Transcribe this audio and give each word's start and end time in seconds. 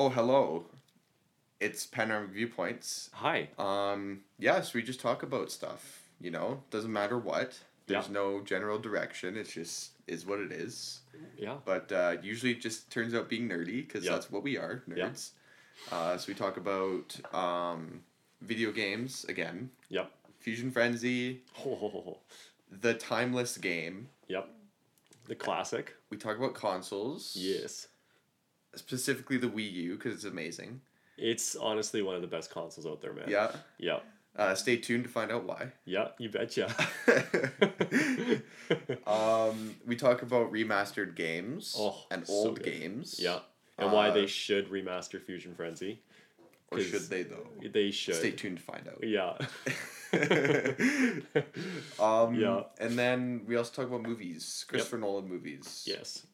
Oh, 0.00 0.10
hello. 0.10 0.66
It's 1.58 1.84
Panoramic 1.84 2.30
Viewpoints. 2.30 3.10
Hi. 3.14 3.48
Um, 3.58 4.20
yes, 4.38 4.72
we 4.72 4.80
just 4.80 5.00
talk 5.00 5.24
about 5.24 5.50
stuff. 5.50 6.04
You 6.20 6.30
know, 6.30 6.62
doesn't 6.70 6.92
matter 6.92 7.18
what. 7.18 7.58
There's 7.88 8.06
Yeah. 8.06 8.12
no 8.12 8.40
general 8.42 8.78
direction. 8.78 9.36
It's 9.36 9.52
just 9.52 9.90
is 10.06 10.24
what 10.24 10.38
it 10.38 10.52
is. 10.52 11.00
Yeah. 11.36 11.58
But 11.64 11.90
uh, 11.90 12.18
usually 12.22 12.52
it 12.52 12.60
just 12.60 12.92
turns 12.92 13.12
out 13.12 13.28
being 13.28 13.48
nerdy 13.48 13.84
because 13.84 14.04
Yeah. 14.04 14.12
that's 14.12 14.30
what 14.30 14.44
we 14.44 14.56
are, 14.56 14.84
Yeah. 14.86 15.08
nerds. 15.08 15.30
Uh, 15.90 16.16
so 16.16 16.28
we 16.28 16.34
talk 16.34 16.56
about 16.58 17.18
um, 17.34 18.04
video 18.40 18.70
games 18.70 19.24
again, 19.24 19.72
Yep. 19.88 20.12
Fusion 20.38 20.70
Frenzy, 20.70 21.42
ho. 21.54 22.20
the 22.70 22.94
timeless 22.94 23.58
game. 23.58 24.10
Yep. 24.28 24.48
The 25.24 25.34
classic. 25.34 25.96
We 26.08 26.18
talk 26.18 26.36
about 26.38 26.54
consoles. 26.54 27.34
Yes. 27.34 27.88
Specifically 28.78 29.36
the 29.36 29.48
Wii 29.48 29.72
U 29.72 29.94
because 29.96 30.14
it's 30.14 30.24
amazing. 30.24 30.80
It's 31.16 31.56
honestly 31.56 32.00
one 32.02 32.14
of 32.14 32.20
the 32.22 32.28
best 32.28 32.50
consoles 32.50 32.86
out 32.86 33.00
there, 33.02 33.12
man. 33.12 33.26
Yeah. 33.28 33.50
Yep. 33.78 34.04
Uh, 34.36 34.54
stay 34.54 34.76
tuned 34.76 35.02
to 35.04 35.10
find 35.10 35.32
out 35.32 35.44
why. 35.44 35.72
Yeah. 35.84 36.08
You 36.18 36.28
betcha. 36.28 36.72
um, 39.06 39.74
we 39.86 39.96
talk 39.96 40.22
about 40.22 40.52
remastered 40.52 41.16
games 41.16 41.74
Oh, 41.78 42.04
and 42.10 42.24
old 42.28 42.62
good. 42.62 42.64
games. 42.80 43.18
yeah. 43.18 43.40
And 43.78 43.92
why 43.92 44.08
Uh, 44.10 44.14
they 44.14 44.26
should 44.26 44.70
remaster 44.70 45.20
Fusion 45.20 45.54
Frenzy. 45.54 46.02
Or 46.70 46.80
should 46.80 47.08
they 47.08 47.22
though? 47.22 47.48
They 47.72 47.90
should. 47.90 48.14
Stay 48.16 48.30
tuned 48.32 48.58
to 48.58 48.62
find 48.62 48.86
out. 48.88 49.02
Yeah. 49.02 49.38
um, 51.98 52.34
Yeah. 52.34 52.62
And 52.78 52.98
then 52.98 53.42
we 53.46 53.56
also 53.56 53.72
talk 53.72 53.86
about 53.90 54.02
movies, 54.06 54.64
Christopher 54.68 54.98
Nolan 54.98 55.28
movies. 55.28 55.84
yes. 55.86 56.26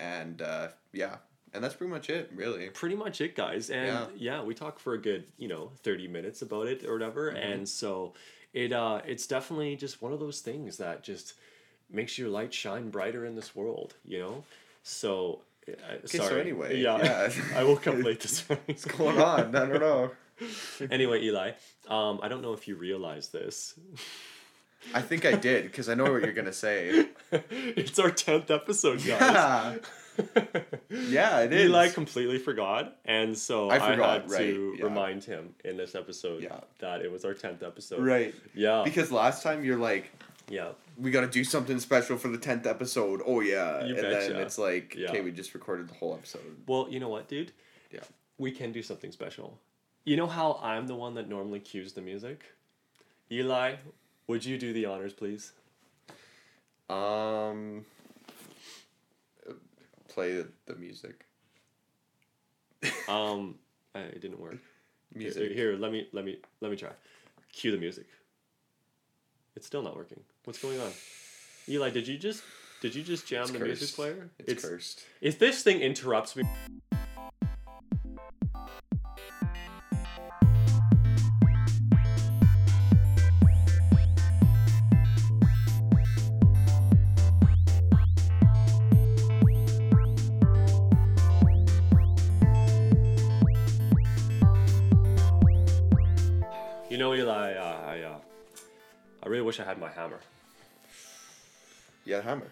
And 0.00 0.42
uh, 0.42 0.68
yeah, 0.92 1.16
and 1.54 1.62
that's 1.64 1.74
pretty 1.74 1.92
much 1.92 2.10
it, 2.10 2.30
really. 2.34 2.68
Pretty 2.70 2.96
much 2.96 3.20
it, 3.20 3.34
guys. 3.36 3.70
And 3.70 3.86
Yeah. 3.86 4.06
yeah, 4.16 4.42
we 4.42 4.54
talk 4.54 4.78
for 4.78 4.94
a 4.94 4.98
good, 4.98 5.24
you 5.38 5.48
know, 5.48 5.70
30 5.82 6.08
minutes 6.08 6.42
about 6.42 6.66
it 6.66 6.84
or 6.84 6.92
whatever. 6.92 7.30
Mm-hmm. 7.30 7.36
And 7.52 7.68
so 7.68 8.12
it 8.52 8.72
uh 8.72 9.00
it's 9.06 9.26
definitely 9.26 9.76
just 9.76 10.02
one 10.02 10.12
of 10.12 10.20
those 10.20 10.40
things 10.40 10.76
that 10.78 11.02
just 11.02 11.34
makes 11.90 12.18
your 12.18 12.28
light 12.28 12.52
shine 12.52 12.90
brighter 12.90 13.24
in 13.24 13.34
this 13.36 13.54
world, 13.54 13.94
you 14.04 14.18
know? 14.18 14.44
So 14.82 15.40
uh, 15.68 15.72
Okay, 16.04 16.18
sorry. 16.18 16.28
so 16.28 16.36
anyway, 16.36 16.80
yeah, 16.80 16.98
yeah. 17.02 17.30
I 17.56 17.64
woke 17.64 17.86
up 17.86 17.96
late 18.02 18.20
this 18.20 18.46
morning. 18.48 18.64
What's 18.66 18.84
going 18.84 19.18
on? 19.18 19.54
I 19.56 19.66
don't 19.66 19.80
know. 19.80 20.10
anyway, 20.90 21.22
Eli, 21.22 21.52
um, 21.88 22.20
I 22.22 22.28
don't 22.28 22.42
know 22.42 22.52
if 22.52 22.66
you 22.68 22.74
realize 22.76 23.28
this. 23.28 23.74
I 24.92 25.00
think 25.02 25.24
I 25.24 25.34
did 25.36 25.64
because 25.64 25.88
I 25.88 25.94
know 25.94 26.04
what 26.04 26.22
you're 26.22 26.32
gonna 26.32 26.52
say. 26.52 27.06
it's 27.30 27.98
our 27.98 28.10
tenth 28.10 28.50
episode, 28.50 28.98
guys. 29.04 29.08
Yeah, 29.08 29.74
yeah, 30.90 31.40
it 31.40 31.52
is. 31.52 31.64
Eli 31.68 31.88
completely 31.88 32.38
forgot, 32.38 32.96
and 33.04 33.36
so 33.36 33.70
I 33.70 33.76
I, 33.76 33.96
had 33.96 34.30
right, 34.30 34.38
to 34.38 34.74
yeah. 34.78 34.84
remind 34.84 35.24
him 35.24 35.54
in 35.64 35.76
this 35.76 35.94
episode 35.94 36.42
Yeah. 36.42 36.60
that 36.78 37.02
it 37.02 37.10
was 37.10 37.24
our 37.24 37.34
tenth 37.34 37.62
episode. 37.62 38.00
right. 38.04 38.34
Yeah. 38.54 38.82
Because 38.84 39.10
last 39.10 39.42
time 39.42 39.64
you're 39.64 39.78
like, 39.78 40.10
yeah. 40.48 40.68
we 40.96 41.10
got 41.10 41.22
to 41.22 41.26
do 41.26 41.42
something 41.42 41.80
special 41.80 42.16
for 42.16 42.28
the 42.28 42.38
10th 42.38 42.66
episode. 42.66 43.22
Oh, 43.26 43.40
yeah. 43.40 43.84
You 43.84 43.96
and 43.96 44.04
then 44.04 44.36
it's 44.36 44.58
like, 44.58 44.94
Yeah. 44.94 45.08
okay, 45.08 45.20
we 45.20 45.32
just 45.32 45.54
recorded 45.54 45.88
the 45.88 45.94
whole 45.94 46.14
episode. 46.14 46.42
Well, 46.66 46.86
you 46.88 47.00
know 47.00 47.08
what, 47.08 47.28
dude? 47.28 47.52
Yeah. 47.90 48.00
We 48.38 48.50
can 48.52 48.72
do 48.72 48.82
something 48.82 49.10
special. 49.10 49.58
You 50.04 50.16
know 50.16 50.26
how 50.26 50.60
I'm 50.62 50.86
the 50.86 50.94
one 50.94 51.14
that 51.14 51.28
normally 51.28 51.60
cues 51.60 51.94
the 51.94 52.02
music? 52.02 52.44
Eli, 53.32 53.76
would 54.26 54.44
you 54.44 54.58
do 54.58 54.72
the 54.72 54.86
honors, 54.86 55.12
please? 55.12 55.52
Um, 56.88 57.84
play 60.08 60.34
the, 60.34 60.48
the 60.66 60.76
music. 60.76 61.24
Um, 63.08 63.56
it 63.94 64.20
didn't 64.20 64.40
work. 64.40 64.58
Music. 65.14 65.42
Here, 65.42 65.54
here, 65.54 65.76
let 65.76 65.92
me 65.92 66.08
let 66.12 66.24
me 66.24 66.38
let 66.60 66.70
me 66.70 66.76
try. 66.76 66.90
Cue 67.52 67.70
the 67.70 67.78
music. 67.78 68.06
It's 69.56 69.66
still 69.66 69.82
not 69.82 69.96
working. 69.96 70.20
What's 70.44 70.60
going 70.60 70.80
on? 70.80 70.90
Eli, 71.68 71.90
did 71.90 72.08
you 72.08 72.18
just 72.18 72.42
did 72.80 72.94
you 72.94 73.02
just 73.02 73.26
jam 73.26 73.42
It's 73.42 73.52
the 73.52 73.58
cursed. 73.58 73.80
music 73.80 73.96
player? 73.96 74.30
It's, 74.38 74.64
cursed. 74.64 75.04
If 75.20 75.38
this 75.38 75.62
thing 75.62 75.80
interrupts 75.80 76.36
me. 76.36 76.44
Wish 99.44 99.60
I 99.60 99.64
had 99.64 99.78
my 99.78 99.90
hammer. 99.90 100.20
Yeah, 102.04 102.20
hammer. 102.22 102.48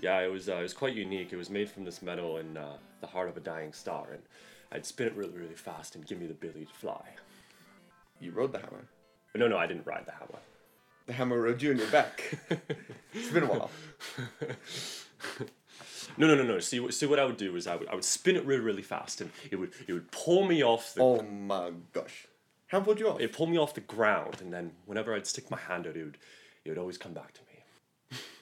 Yeah, 0.00 0.20
it 0.20 0.30
was 0.30 0.48
uh, 0.48 0.56
it 0.56 0.62
was 0.62 0.72
quite 0.74 0.94
unique. 0.94 1.32
It 1.32 1.36
was 1.36 1.50
made 1.50 1.68
from 1.70 1.84
this 1.84 2.00
metal 2.02 2.38
in 2.38 2.56
uh, 2.56 2.76
the 3.00 3.06
heart 3.06 3.28
of 3.28 3.36
a 3.36 3.40
dying 3.40 3.72
star, 3.72 4.06
and 4.12 4.22
I'd 4.72 4.86
spin 4.86 5.08
it 5.08 5.14
really, 5.14 5.36
really 5.36 5.54
fast 5.54 5.94
and 5.94 6.06
give 6.06 6.18
me 6.18 6.26
the 6.26 6.32
ability 6.32 6.64
to 6.66 6.72
fly. 6.72 7.02
You 8.20 8.30
rode 8.32 8.52
the 8.52 8.58
hammer. 8.58 8.84
No, 9.34 9.46
no, 9.48 9.58
I 9.58 9.66
didn't 9.66 9.86
ride 9.86 10.06
the 10.06 10.12
hammer. 10.12 10.38
The 11.06 11.12
hammer 11.12 11.40
rode 11.40 11.60
you 11.60 11.70
on 11.70 11.78
your 11.78 11.86
back. 11.88 12.38
it's 13.12 13.30
been 13.30 13.42
a 13.42 13.46
while. 13.46 13.70
No, 16.16 16.26
no, 16.26 16.34
no, 16.34 16.42
no. 16.44 16.58
See, 16.60 16.80
what- 16.80 16.94
see 16.94 17.06
what 17.06 17.18
I 17.18 17.24
would 17.24 17.36
do 17.36 17.56
is 17.56 17.66
I 17.66 17.76
would 17.76 17.88
I 17.88 17.94
would 17.94 18.04
spin 18.04 18.36
it 18.36 18.44
really, 18.44 18.60
really 18.62 18.82
fast, 18.82 19.20
and 19.20 19.30
it 19.50 19.56
would 19.56 19.72
it 19.86 19.92
would 19.92 20.10
pull 20.10 20.44
me 20.46 20.62
off 20.62 20.94
the 20.94 21.02
Oh 21.02 21.22
my 21.22 21.70
gosh. 21.92 22.26
How 22.70 22.80
pulled 22.80 22.98
you 23.00 23.08
off? 23.10 23.20
it 23.20 23.32
pulled 23.32 23.50
me 23.50 23.58
off 23.58 23.74
the 23.74 23.80
ground, 23.82 24.36
and 24.40 24.52
then 24.52 24.72
whenever 24.86 25.14
I'd 25.14 25.26
stick 25.26 25.50
my 25.50 25.58
hand 25.58 25.86
out, 25.86 25.96
it 25.96 26.04
would 26.04 26.18
it 26.64 26.68
would 26.70 26.78
always 26.78 26.98
come 26.98 27.12
back 27.12 27.32
to 27.34 27.40
me. 27.40 27.46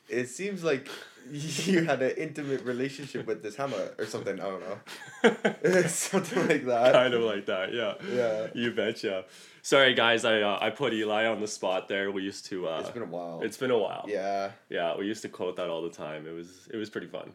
It 0.08 0.28
seems 0.28 0.64
like 0.64 0.88
you 1.30 1.84
had 1.84 2.00
an 2.00 2.12
intimate 2.16 2.62
relationship 2.64 3.26
with 3.26 3.42
this 3.42 3.56
hammer 3.56 3.92
or 3.98 4.06
something. 4.06 4.40
I 4.40 4.44
don't 4.44 4.62
know. 4.66 5.82
something 5.88 6.48
like 6.48 6.64
that. 6.64 6.92
kind 6.94 7.12
of 7.12 7.22
like 7.22 7.44
that, 7.46 7.74
yeah. 7.74 7.94
Yeah. 8.10 8.46
You 8.54 8.72
betcha. 8.72 9.24
Sorry, 9.60 9.92
guys. 9.92 10.24
I 10.24 10.40
uh, 10.40 10.58
I 10.62 10.70
put 10.70 10.94
Eli 10.94 11.26
on 11.26 11.40
the 11.42 11.46
spot 11.46 11.88
there. 11.88 12.10
We 12.10 12.22
used 12.22 12.46
to. 12.46 12.68
Uh, 12.68 12.80
It's 12.80 12.90
been 12.90 13.02
a 13.02 13.06
while. 13.06 13.40
it's 13.42 13.58
been 13.58 13.70
a 13.70 13.78
while. 13.78 14.06
yeah. 14.08 14.52
Yeah, 14.70 14.96
we 14.96 15.06
used 15.06 15.20
to 15.22 15.28
quote 15.28 15.56
that 15.56 15.68
all 15.68 15.82
the 15.82 15.90
time. 15.90 16.26
It 16.26 16.32
was 16.32 16.68
it 16.72 16.76
was 16.78 16.88
pretty 16.88 17.08
fun, 17.08 17.32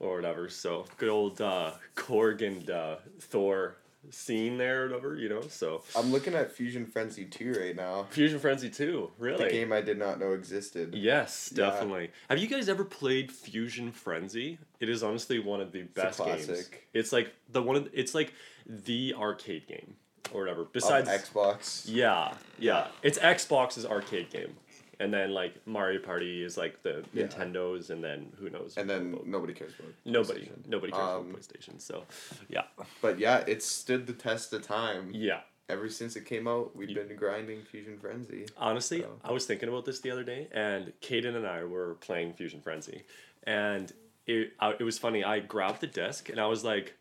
or 0.00 0.16
whatever. 0.16 0.48
So 0.48 0.86
good 0.96 1.08
old 1.08 1.40
uh, 1.40 1.70
Korg 1.94 2.42
and 2.44 2.68
uh, 2.68 2.96
Thor 3.20 3.76
scene 4.10 4.58
there, 4.58 4.84
or 4.84 4.88
whatever. 4.88 5.16
You 5.16 5.28
know. 5.28 5.40
So 5.42 5.82
I'm 5.96 6.10
looking 6.12 6.34
at 6.34 6.52
Fusion 6.52 6.86
Frenzy 6.86 7.24
2 7.24 7.52
right 7.52 7.76
now. 7.76 8.06
Fusion 8.10 8.38
Frenzy 8.38 8.68
two, 8.70 9.10
really. 9.18 9.44
The 9.44 9.50
game 9.50 9.72
I 9.72 9.80
did 9.80 9.98
not 9.98 10.18
know 10.18 10.32
existed. 10.32 10.94
Yes, 10.94 11.52
Yeah. 11.56 11.70
definitely. 11.70 12.10
Have 12.28 12.38
you 12.38 12.46
guys 12.48 12.68
ever 12.68 12.84
played 12.84 13.30
Fusion 13.32 13.92
Frenzy? 13.92 14.58
It 14.80 14.88
is 14.88 15.02
honestly 15.02 15.38
one 15.38 15.60
of 15.60 15.72
the 15.72 15.82
best 15.82 16.18
games. 16.18 16.50
It's 16.92 17.12
like 17.12 17.32
the 17.50 17.62
one. 17.62 17.76
Of, 17.76 17.88
it's 17.92 18.14
like 18.14 18.32
the 18.66 19.14
arcade 19.18 19.66
game 19.66 19.94
or 20.32 20.40
whatever. 20.40 20.64
Besides, 20.64 21.08
Xbox. 21.08 21.84
yeah, 21.86 22.34
yeah, 22.58 22.88
it's 23.02 23.18
Xbox's 23.18 23.84
arcade 23.84 24.30
game, 24.30 24.56
and 25.02 25.12
then 25.12 25.28
like 25.40 25.54
Mario 25.66 26.00
Party 26.00 26.42
is 26.42 26.56
like 26.56 26.82
the 26.82 26.94
Yeah. 27.12 27.26
Nintendo's, 27.26 27.90
and 27.90 28.02
then 28.02 28.32
who 28.38 28.48
knows? 28.50 28.76
And 28.78 28.88
then 28.88 29.02
about- 29.14 29.26
nobody 29.26 29.52
cares 29.60 29.72
about 29.78 29.92
nobody, 30.04 30.40
PlayStation. 30.46 30.66
nobody 30.74 30.92
cares 30.92 31.04
Um, 31.04 31.30
about 31.30 31.40
PlayStation. 31.40 31.80
So, 31.80 32.04
yeah, 32.48 32.64
But 33.00 33.18
yeah, 33.18 33.38
it 33.46 33.62
stood 33.62 34.06
the 34.06 34.12
test 34.28 34.52
of 34.52 34.62
time. 34.62 35.10
yeah. 35.14 35.40
Ever 35.68 35.88
since 35.88 36.16
it 36.16 36.24
came 36.26 36.46
out, 36.48 36.76
we've 36.76 36.94
been 36.94 37.16
grinding 37.16 37.62
Fusion 37.62 37.96
Frenzy. 37.98 38.46
Honestly, 38.56 39.00
So- 39.02 39.20
I 39.24 39.32
was 39.32 39.46
thinking 39.46 39.68
about 39.68 39.84
this 39.86 40.00
the 40.00 40.10
other 40.10 40.24
day, 40.24 40.48
and 40.52 40.92
Caden 41.00 41.34
and 41.36 41.46
I 41.46 41.64
were 41.64 41.94
playing 41.94 42.34
Fusion 42.34 42.60
Frenzy, 42.60 43.04
and 43.44 43.92
it 44.26 44.52
I, 44.60 44.72
it 44.78 44.82
was 44.90 44.98
funny. 44.98 45.24
I 45.24 45.40
grabbed 45.40 45.80
the 45.80 45.86
disc 46.02 46.28
and 46.28 46.38
I 46.40 46.46
was 46.46 46.62
like, 46.62 46.94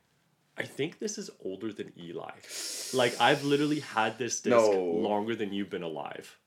I 0.57 0.63
think 0.63 0.99
this 0.99 1.17
is 1.17 1.29
older 1.43 1.71
than 1.73 1.91
Eli. 1.99 2.31
Like 2.93 3.13
I've 3.19 3.43
literally 3.43 3.79
had 3.81 4.17
this 4.17 4.39
disc 4.41 4.55
No. 4.55 4.71
longer 4.83 5.35
than 5.35 5.51
you've 5.53 5.69
been 5.69 5.83
alive. 5.83 6.37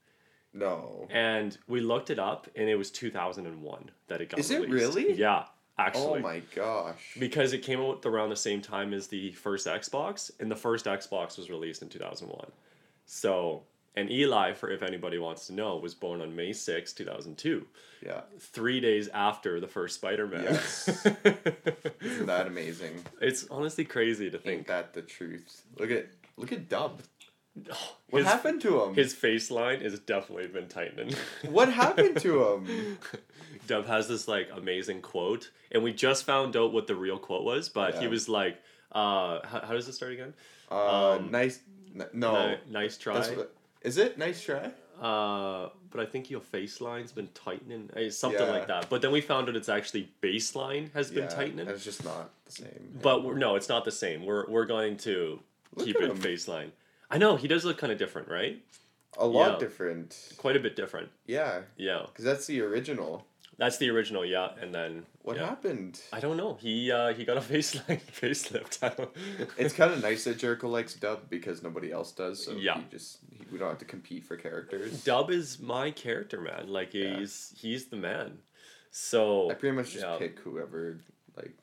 No. 0.55 1.09
And 1.11 1.59
we 1.67 1.81
looked 1.81 2.11
it 2.11 2.19
up, 2.19 2.49
and 2.55 2.69
it 2.69 2.77
was 2.77 2.91
two 2.91 3.11
thousand 3.11 3.47
and 3.47 3.61
one 3.63 3.91
that 4.09 4.21
it 4.21 4.31
got. 4.31 4.39
Is 4.41 4.51
it 4.51 4.69
really? 4.71 5.13
Yeah, 5.15 5.45
actually. 5.79 6.21
Oh 6.21 6.23
my 6.23 6.43
gosh. 6.55 7.17
because 7.19 7.53
it 7.53 7.59
came 7.59 7.81
out 7.81 8.07
around 8.07 8.31
the 8.31 8.37
same 8.37 8.63
time 8.63 8.95
as 8.95 9.09
the 9.09 9.33
first 9.33 9.67
Xbox, 9.67 10.31
and 10.41 10.51
the 10.51 10.57
first 10.57 10.87
Xbox 10.87 11.37
was 11.37 11.51
released 11.51 11.83
in 11.83 11.89
2001. 11.89 12.51
So, 13.07 13.65
and 13.97 14.11
Eli, 14.11 14.53
for 14.55 14.71
if 14.71 14.83
anybody 14.83 15.19
wants 15.19 15.47
to 15.49 15.53
know, 15.53 15.77
was 15.77 15.95
born 15.95 16.21
on 16.21 16.35
May 16.35 16.53
6, 16.53 16.93
2002, 16.93 17.67
Yeah. 18.05 18.23
three 18.41 18.81
days 18.81 19.09
after 19.09 19.61
the 19.61 19.69
first 19.69 19.97
Spider 19.97 20.27
Man. 20.27 20.45
Yes. 20.45 20.89
Isn't 22.01 22.27
that 22.27 22.47
amazing? 22.47 23.03
it's 23.21 23.47
honestly 23.51 23.85
crazy 23.85 24.31
to 24.31 24.37
Ain't 24.37 24.45
think. 24.45 24.67
that 24.69 24.95
the 24.95 25.03
truth? 25.03 25.63
Look 25.79 25.91
at 25.91 26.07
look 26.37 26.53
at 26.53 26.69
Dub. 26.69 27.03
What 28.11 28.19
His, 28.23 28.27
happened 28.29 28.61
to 28.63 28.81
him? 28.83 28.95
his 28.95 29.13
face 29.13 29.51
line 29.51 29.81
has 29.81 29.99
definitely 29.99 30.47
been 30.47 30.69
tightening. 30.69 31.15
what 31.51 31.69
happened 31.73 32.21
to 32.21 32.45
him? 32.53 32.99
Dub 33.67 33.87
has 33.87 34.07
this 34.07 34.29
like 34.29 34.49
amazing 34.55 35.01
quote, 35.03 35.51
and 35.73 35.83
we 35.83 35.93
just 35.93 36.25
found 36.25 36.57
out 36.57 36.73
what 36.73 36.87
the 36.87 36.95
real 36.95 37.19
quote 37.19 37.43
was, 37.43 37.69
but 37.69 37.97
he 37.97 38.07
was 38.07 38.29
like, 38.29 38.59
Uh, 38.93 39.41
how, 39.45 39.61
how 39.67 39.73
does 39.73 39.89
it 39.89 39.95
start 39.95 40.13
again? 40.13 40.33
Uh, 40.71 41.13
Um, 41.17 41.31
nice. 41.33 41.59
n- 41.95 42.07
no. 42.13 42.51
Ni- 42.51 42.59
nice 42.71 42.97
try. 42.99 43.19
What, 43.19 43.53
is 43.83 43.99
it 43.99 44.17
nice 44.17 44.41
try? 44.43 44.71
Uh, 45.01 45.71
but 45.91 45.99
I 46.01 46.07
think 46.07 46.31
your 46.31 46.41
face 46.41 46.81
line's 46.81 47.11
been 47.11 47.29
tightening, 47.35 47.91
eh, 47.97 48.11
something 48.11 48.41
Yeah. 48.41 48.53
like 48.53 48.69
that. 48.69 48.89
But 48.89 49.03
then 49.03 49.11
we 49.11 49.21
found 49.21 49.49
out 49.49 49.57
it's 49.57 49.69
actually 49.69 50.09
baseline 50.23 50.93
has 50.93 51.11
been 51.11 51.27
tightening. 51.29 51.67
it's 51.67 51.83
just 51.85 52.05
not 52.05 52.31
the 52.45 52.53
same. 52.53 52.99
But 53.03 53.25
we're, 53.25 53.35
no, 53.37 53.57
it's 53.57 53.69
not 53.69 53.85
the 53.85 53.91
same. 53.93 54.25
We're 54.25 54.47
we're 54.49 54.67
going 54.67 54.99
to 54.99 55.41
Look 55.75 55.87
keep 55.87 55.97
it 55.97 56.11
him. 56.11 56.19
baseline. 56.19 56.71
I 57.15 57.19
know 57.19 57.37
he 57.37 57.47
does 57.49 57.65
look 57.65 57.79
kind 57.79 57.93
of 57.93 57.99
different, 57.99 58.29
right? 58.29 58.61
a 59.17 59.25
lot 59.27 59.53
yeah. 59.53 59.59
different. 59.61 60.33
Quite 60.39 60.57
a 60.57 60.61
bit 60.61 60.75
different. 60.75 61.09
Yeah, 61.25 61.61
Yeah, 61.77 62.03
because 62.09 62.25
that's 62.25 62.47
the 62.47 62.61
original. 62.63 63.25
that's 63.57 63.77
the 63.79 63.89
original. 63.91 64.25
Yeah, 64.27 64.49
and 64.61 64.75
then 64.75 65.07
What 65.23 65.37
yeah. 65.37 65.47
happened? 65.47 66.01
I 66.13 66.19
don't 66.19 66.37
know. 66.37 66.55
He 66.61 66.91
uh, 66.91 67.15
he 67.15 67.25
got 67.25 67.37
a 67.37 67.41
faceline 67.41 68.01
facelift. 68.21 68.83
It's 69.57 69.73
kind 69.73 69.93
of 69.93 70.03
nice 70.03 70.25
that 70.25 70.39
Jericho 70.39 70.69
likes 70.69 70.95
dub 70.95 71.31
because 71.31 71.63
nobody 71.63 71.93
else 71.93 72.11
does. 72.11 72.45
So 72.45 72.51
Yeah. 72.53 72.79
he 72.79 72.85
just 72.91 73.19
he, 73.31 73.45
we 73.53 73.59
don't 73.59 73.69
have 73.69 73.79
to 73.79 73.85
compete 73.85 74.25
for 74.25 74.37
characters. 74.37 75.05
Dub 75.05 75.31
is 75.31 75.61
my 75.61 75.93
character, 75.93 76.41
man. 76.41 76.67
Like 76.67 76.93
Yeah. 76.93 77.19
he's 77.19 77.55
he's 77.57 77.85
the 77.87 77.97
man. 77.97 78.39
So 78.91 79.49
I 79.51 79.55
pretty 79.55 79.77
much 79.77 79.93
just 79.93 80.19
pick 80.19 80.41
whoever 80.41 80.99
like. 81.37 81.55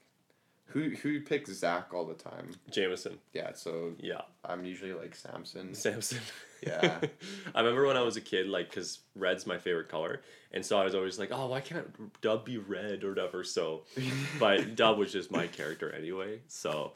Who 0.74 0.90
who 0.90 1.22
picks 1.22 1.52
Zach 1.54 1.94
all 1.94 2.06
the 2.06 2.14
time? 2.14 2.52
Jameson. 2.70 3.18
Yeah, 3.34 3.52
so 3.54 3.94
Yeah, 4.00 4.22
I'm 4.46 4.66
usually 4.66 4.94
like 4.94 5.16
Samson. 5.16 5.74
Samson. 5.74 6.20
Yeah. 6.64 7.00
I 7.56 7.60
remember 7.60 7.88
when 7.88 7.98
I 7.98 8.04
was 8.04 8.18
a 8.18 8.22
kid, 8.22 8.48
like, 8.48 8.70
because 8.70 9.00
red's 9.16 9.48
my 9.48 9.58
favorite 9.58 9.90
color. 9.90 10.22
And 10.52 10.64
so 10.64 10.78
I 10.80 10.84
was 10.84 10.94
always 10.94 11.18
like, 11.18 11.30
oh, 11.32 11.48
why 11.48 11.60
can't 11.60 12.22
Dub 12.22 12.46
be 12.46 12.60
red 12.60 13.04
or 13.04 13.10
whatever? 13.10 13.44
So, 13.44 13.82
but 14.40 14.76
Dub 14.76 15.00
was 15.00 15.12
just 15.12 15.32
my 15.32 15.48
character 15.48 15.92
anyway. 15.92 16.42
So, 16.48 16.92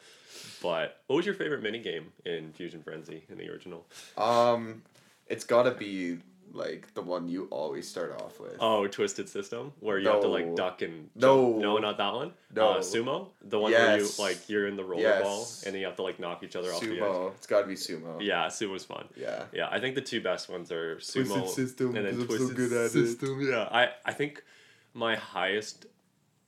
but 0.62 1.01
what 1.07 1.16
was 1.16 1.25
your 1.25 1.33
favorite 1.33 1.63
minigame 1.63 2.04
in 2.25 2.54
Fusion 2.54 2.83
Frenzy 2.83 3.24
in 3.27 3.39
the 3.39 3.50
original? 3.50 3.88
Um, 4.19 4.83
it's 5.27 5.45
gotta 5.45 5.72
be 5.72 6.19
like 6.53 6.94
the 6.94 7.01
one 7.01 7.27
you 7.27 7.47
always 7.51 7.88
start 7.88 8.21
off 8.21 8.39
with. 8.39 8.56
Oh, 8.59 8.88
Twisted 8.88 9.27
System, 9.27 9.74
where 9.81 10.00
you 10.00 10.07
have 10.07 10.21
to 10.21 10.27
like 10.27 10.56
duck 10.56 10.81
and 10.81 11.09
No. 11.15 11.51
jump. 11.51 11.62
no, 11.62 11.77
not 11.80 11.97
that 11.97 12.13
one. 12.13 12.31
No. 12.53 12.69
uh, 12.69 12.80
sumo, 12.80 13.30
the 13.44 13.59
one 13.59 13.71
Yes. 13.71 14.18
where 14.18 14.30
you 14.30 14.30
like 14.36 14.50
you're 14.50 14.68
in 14.68 14.75
the 14.77 14.83
rollerball 14.83 15.00
Yes. 15.00 15.63
and 15.65 15.74
then 15.74 15.80
you 15.81 15.86
have 15.88 15.97
to 15.97 16.03
like 16.03 16.19
knock 16.19 16.44
each 16.44 16.56
other 16.56 16.71
off 16.71 16.80
the 16.81 16.92
edge. 16.94 17.00
sumo. 17.00 17.33
It's 17.36 17.47
gotta 17.47 17.68
be 17.68 17.75
sumo. 17.75 18.21
Yeah, 18.21 18.47
sumo's 18.47 18.86
fun. 18.86 19.07
Yeah. 19.18 19.45
Yeah, 19.53 19.68
I 19.69 19.80
think 19.80 19.95
the 19.95 20.01
two 20.01 20.21
best 20.21 20.47
ones 20.50 20.71
are 20.71 20.95
sumo 20.97 21.27
Twisted 21.42 21.50
System, 21.50 21.95
and 21.95 22.06
then 22.06 22.13
I'm 22.13 22.21
so 22.21 22.25
Twisted 22.27 22.56
good 22.56 22.71
at 22.74 22.86
it. 22.86 22.89
System. 22.91 23.41
Yeah, 23.41 23.68
I 23.71 23.89
I 24.06 24.13
think 24.13 24.44
my 24.94 25.15
highest 25.15 25.88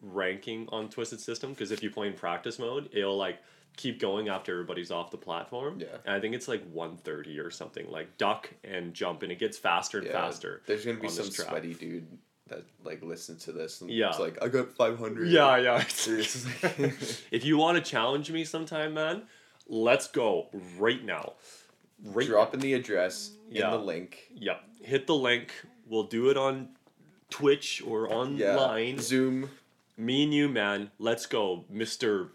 ranking 0.02 0.68
on 0.72 0.90
Twisted 0.90 1.20
System 1.20 1.52
because 1.52 1.72
if 1.72 1.82
you 1.84 1.90
play 1.90 2.08
in 2.08 2.14
practice 2.14 2.60
mode, 2.60 2.90
it'll 2.94 3.18
like 3.18 3.40
keep 3.78 4.00
going 4.00 4.28
after 4.28 4.52
everybody's 4.52 4.92
off 4.92 5.10
the 5.12 5.18
platform. 5.18 5.80
Yeah. 5.80 5.88
and 6.06 6.14
I 6.16 6.20
think 6.20 6.36
it's 6.36 6.48
like 6.50 6.64
one 6.72 6.98
thirty 6.98 7.40
or 7.40 7.50
something. 7.50 7.90
Like 7.90 8.18
duck 8.18 8.50
and 8.66 8.94
jump, 8.94 9.24
and 9.24 9.32
it 9.32 9.40
gets 9.40 9.58
faster 9.58 10.00
and 10.00 10.08
Yeah. 10.08 10.14
faster. 10.14 10.62
There's 10.66 10.84
gonna 10.86 11.00
be 11.00 11.08
some 11.08 11.30
sweaty 11.30 11.74
dude 11.74 12.08
that 12.48 12.64
like 12.84 13.02
listens 13.04 13.44
to 13.46 13.52
this 13.52 13.82
and 13.82 13.90
Yeah. 13.90 14.10
it's 14.10 14.20
like 14.20 14.38
I 14.44 14.48
got 14.50 14.72
five 14.74 14.98
hundred. 15.00 15.30
Yeah, 15.30 15.58
yeah. 15.58 15.84
If 17.32 17.46
you 17.46 17.58
want 17.58 17.84
to 17.84 17.90
challenge 17.90 18.32
me 18.32 18.44
sometime, 18.46 18.94
man, 18.94 19.24
let's 19.68 20.08
go 20.08 20.48
right 20.78 21.04
now. 21.04 21.34
Right 22.04 22.28
Drop 22.28 22.54
in 22.54 22.60
the 22.60 22.74
address 22.74 23.32
Yeah. 23.50 23.66
in 23.66 23.72
the 23.80 23.86
link. 23.86 24.28
Yep. 24.36 24.62
Hit 24.82 25.08
the 25.08 25.16
link. 25.16 25.52
We'll 25.88 26.04
do 26.04 26.30
it 26.30 26.38
on 26.38 26.70
Twitch 27.30 27.82
or 27.86 28.08
Yeah. 28.08 28.16
online. 28.16 29.00
Zoom. 29.00 29.50
Me 29.98 30.24
and 30.24 30.34
you, 30.34 30.48
man. 30.48 30.92
Let's 31.00 31.26
go, 31.26 31.66
Mister 31.70 32.32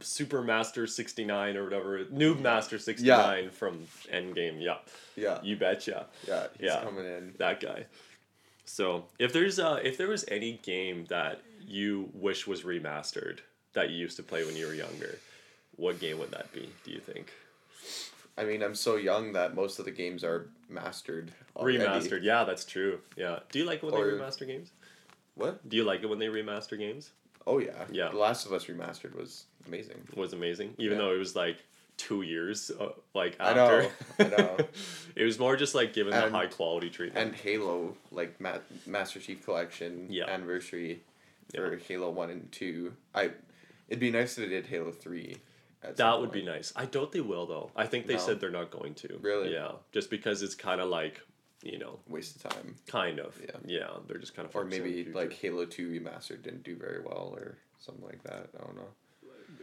Supermaster 0.00 0.88
sixty 0.88 1.24
nine 1.24 1.56
or 1.56 1.64
whatever. 1.64 2.04
Noob 2.04 2.40
Master 2.40 2.78
sixty 2.78 3.08
nine 3.08 3.50
from 3.50 3.86
Endgame. 4.12 4.60
Yeah. 4.62 4.76
Yeah. 5.16 5.38
You 5.42 5.56
betcha. 5.56 6.06
Yeah. 6.26 6.46
He's 6.58 6.66
Yeah. 6.66 6.82
coming 6.82 7.04
in. 7.06 7.34
That 7.38 7.60
guy. 7.60 7.86
So 8.64 9.06
if 9.18 9.32
there's 9.32 9.58
uh 9.58 9.80
if 9.82 9.96
there 9.96 10.08
was 10.08 10.24
any 10.28 10.60
game 10.62 11.06
that 11.08 11.40
you 11.66 12.10
wish 12.14 12.46
was 12.46 12.62
remastered 12.62 13.38
that 13.72 13.90
you 13.90 13.96
used 13.96 14.16
to 14.16 14.22
play 14.22 14.44
when 14.44 14.56
you 14.56 14.66
were 14.66 14.74
younger, 14.74 15.18
what 15.76 15.98
game 16.00 16.18
would 16.18 16.30
that 16.32 16.52
be? 16.52 16.68
Do 16.84 16.90
you 16.92 17.00
think? 17.00 17.32
I 18.36 18.44
mean, 18.44 18.62
I'm 18.62 18.74
so 18.76 18.94
young 18.96 19.32
that 19.32 19.54
most 19.56 19.78
of 19.80 19.84
the 19.84 19.90
games 19.90 20.22
are 20.22 20.48
mastered. 20.68 21.32
Already. 21.56 21.78
Remastered, 21.78 22.22
yeah, 22.22 22.44
that's 22.44 22.64
true. 22.64 23.00
Yeah. 23.16 23.40
Do 23.50 23.58
you 23.58 23.64
like 23.64 23.82
when 23.82 23.92
Or- 23.94 24.06
they 24.06 24.12
remaster 24.16 24.46
games? 24.46 24.70
What? 25.34 25.68
Do 25.68 25.76
you 25.76 25.82
like 25.84 26.02
it 26.02 26.06
when 26.06 26.18
they 26.20 26.26
remaster 26.28 26.78
games? 26.78 27.10
Oh 27.48 27.58
yeah. 27.58 27.84
Yeah. 27.90 28.10
The 28.10 28.16
Last 28.18 28.46
of 28.46 28.52
Us 28.52 28.66
remastered 28.66 29.14
was 29.16 29.44
amazing. 29.66 30.02
It 30.10 30.16
was 30.16 30.32
amazing, 30.32 30.74
even 30.78 30.98
Yeah. 30.98 31.04
though 31.04 31.14
it 31.14 31.18
was 31.18 31.34
like 31.36 31.56
two 31.96 32.22
years, 32.22 32.70
uh, 32.78 32.90
like 33.14 33.36
I 33.40 33.54
know, 33.54 33.80
after. 33.80 34.24
I 34.24 34.28
know. 34.36 34.56
it 35.16 35.24
was 35.24 35.38
more 35.38 35.56
just 35.56 35.74
like 35.74 35.92
given 35.92 36.12
the 36.12 36.30
high 36.30 36.46
quality 36.46 36.90
treatment. 36.90 37.26
And 37.28 37.34
Halo, 37.36 37.96
like 38.12 38.40
Ma- 38.40 38.58
Master 38.86 39.18
Chief 39.20 39.44
Collection 39.44 40.06
Yeah. 40.10 40.26
anniversary 40.26 41.02
for 41.54 41.76
Halo 41.76 42.10
One 42.10 42.30
and 42.30 42.50
Two. 42.52 42.94
I, 43.14 43.30
it'd 43.88 43.98
be 44.00 44.10
nice 44.10 44.38
if 44.38 44.44
they 44.44 44.48
did 44.50 44.66
Halo 44.66 44.92
Three. 44.92 45.38
that 45.82 46.20
would 46.20 46.30
be 46.32 46.42
nice. 46.44 46.72
I 46.76 46.84
doubt 46.86 47.12
they 47.12 47.20
will 47.20 47.46
though. 47.46 47.70
I 47.76 47.86
think 47.86 48.06
they 48.06 48.14
No. 48.14 48.20
said 48.20 48.40
they're 48.40 48.50
not 48.50 48.70
going 48.70 48.94
to. 48.94 49.18
Really? 49.20 49.52
Yeah, 49.52 49.72
just 49.92 50.08
because 50.10 50.42
it's 50.42 50.54
kind 50.54 50.80
of 50.80 50.88
like, 50.88 51.20
you 51.62 51.78
know, 51.78 51.98
waste 52.08 52.36
of 52.36 52.52
time. 52.52 52.76
kind 52.86 53.18
of. 53.18 53.36
Yeah. 53.42 53.56
Yeah, 53.66 53.90
they're 54.06 54.18
just 54.18 54.34
kind 54.36 54.48
of. 54.48 54.54
Or 54.54 54.64
maybe 54.64 55.04
like 55.12 55.32
Halo 55.32 55.64
Two 55.64 55.88
remastered 55.90 56.42
didn't 56.42 56.62
do 56.62 56.76
very 56.76 57.00
well 57.00 57.34
or 57.36 57.58
something 57.80 58.04
like 58.04 58.22
that. 58.24 58.50
I 58.56 58.64
don't 58.64 58.76
know. 58.76 58.88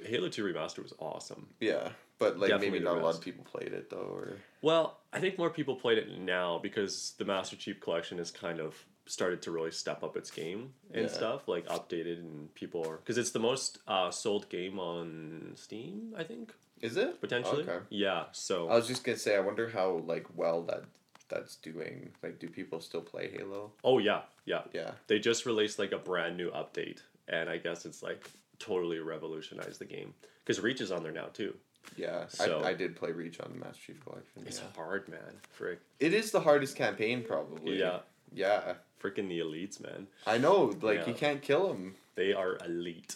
Halo 0.04 0.30
Two 0.30 0.44
remaster 0.44 0.82
was 0.84 0.94
awesome. 1.00 1.48
Yeah, 1.60 1.90
but 2.20 2.38
like 2.40 2.50
Definitely 2.50 2.80
maybe 2.80 2.86
not 2.86 2.98
a 2.98 3.02
lot 3.02 3.16
of 3.16 3.22
people 3.22 3.44
played 3.44 3.74
it 3.74 3.90
though. 3.90 3.98
Or 4.12 4.34
Well, 4.62 5.00
I 5.14 5.20
think 5.20 5.38
more 5.38 5.50
people 5.50 5.76
played 5.76 5.98
it 5.98 6.18
now 6.20 6.60
because 6.60 7.14
the 7.18 7.26
Master 7.26 7.56
Chief 7.56 7.80
Collection 7.80 8.18
has 8.18 8.32
kind 8.32 8.60
of 8.60 8.76
started 9.08 9.42
to 9.44 9.52
really 9.52 9.70
step 9.72 10.02
up 10.04 10.18
its 10.18 10.32
game 10.32 10.74
and 10.92 11.04
Yeah. 11.04 11.12
stuff, 11.12 11.48
like 11.48 11.68
updated 11.68 12.18
and 12.20 12.54
people 12.56 12.88
are 12.88 12.98
because 12.98 13.18
it's 13.20 13.32
the 13.32 13.40
most 13.40 13.78
uh, 13.88 14.10
sold 14.12 14.50
game 14.50 14.80
on 14.80 15.52
Steam, 15.56 16.14
I 16.18 16.24
think 16.24 16.54
is 16.82 16.98
it 16.98 17.22
potentially. 17.22 17.64
Okay. 17.64 17.80
Yeah, 17.90 18.26
so 18.32 18.68
I 18.70 18.76
was 18.76 18.88
just 18.88 19.04
gonna 19.04 19.18
say, 19.18 19.36
I 19.36 19.40
wonder 19.42 19.70
how 19.70 20.02
like 20.08 20.26
well 20.36 20.64
that 20.64 20.84
that's 21.30 21.56
doing. 21.56 22.12
Like, 22.24 22.38
do 22.40 22.48
people 22.48 22.80
still 22.82 23.02
play 23.02 23.30
Halo? 23.32 23.72
oh 23.84 23.98
yeah, 24.00 24.22
yeah, 24.46 24.62
Yeah. 24.74 24.92
they 25.08 25.20
just 25.20 25.46
released 25.46 25.78
like 25.80 25.92
a 25.92 25.98
brand 26.00 26.36
new 26.38 26.50
update, 26.52 27.00
and 27.28 27.48
I 27.50 27.58
guess 27.58 27.86
it's 27.86 28.02
like 28.04 28.30
totally 28.60 29.00
revolutionized 29.00 29.80
the 29.80 29.86
game 29.86 30.14
because 30.44 30.62
Reach 30.62 30.82
is 30.82 30.92
on 30.92 31.04
there 31.04 31.12
now 31.12 31.28
too. 31.34 31.56
Yeah, 31.98 32.26
So- 32.28 32.62
I, 32.62 32.70
I 32.70 32.74
did 32.74 32.96
play 32.96 33.12
Reach 33.12 33.40
on 33.40 33.52
the 33.52 33.60
Master 33.64 33.82
Chief 33.88 34.04
Collection. 34.04 34.44
It's 34.48 34.60
yeah. 34.60 34.66
hard, 34.76 35.08
man. 35.08 35.40
Frick. 35.52 35.80
It 36.00 36.14
is 36.14 36.32
the 36.32 36.40
hardest 36.40 36.76
campaign, 36.76 37.24
probably. 37.24 37.78
Yeah, 37.80 38.00
Yeah. 38.34 38.74
freaking 39.02 39.28
the 39.28 39.40
elites, 39.40 39.80
man. 39.80 40.08
I 40.26 40.38
know, 40.40 40.74
like, 40.82 41.00
Yeah. 41.02 41.08
you 41.10 41.14
can't 41.14 41.42
kill 41.44 41.68
them. 41.68 41.96
They 42.16 42.34
are 42.34 42.58
elite. 42.66 43.16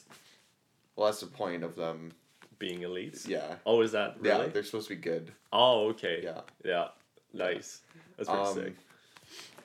Well, 0.95 1.07
that's 1.07 1.21
the 1.21 1.27
point 1.27 1.63
of 1.63 1.75
them. 1.75 2.11
Being 2.59 2.81
elites. 2.81 3.25
Yeah. 3.25 3.55
Oh, 3.65 3.79
is 3.81 3.93
that 3.93 4.17
really? 4.19 4.45
Yeah, 4.45 4.51
they're 4.51 4.63
supposed 4.65 4.89
to 4.89 4.95
be 4.95 5.01
good. 5.01 5.31
Oh, 5.53 5.87
okay. 5.91 6.19
Yeah. 6.21 6.41
Yeah. 6.65 6.89
Nice. 7.33 7.79
That's 8.17 8.27
pretty 8.27 8.43
Um, 8.43 8.53
sick. 8.53 8.73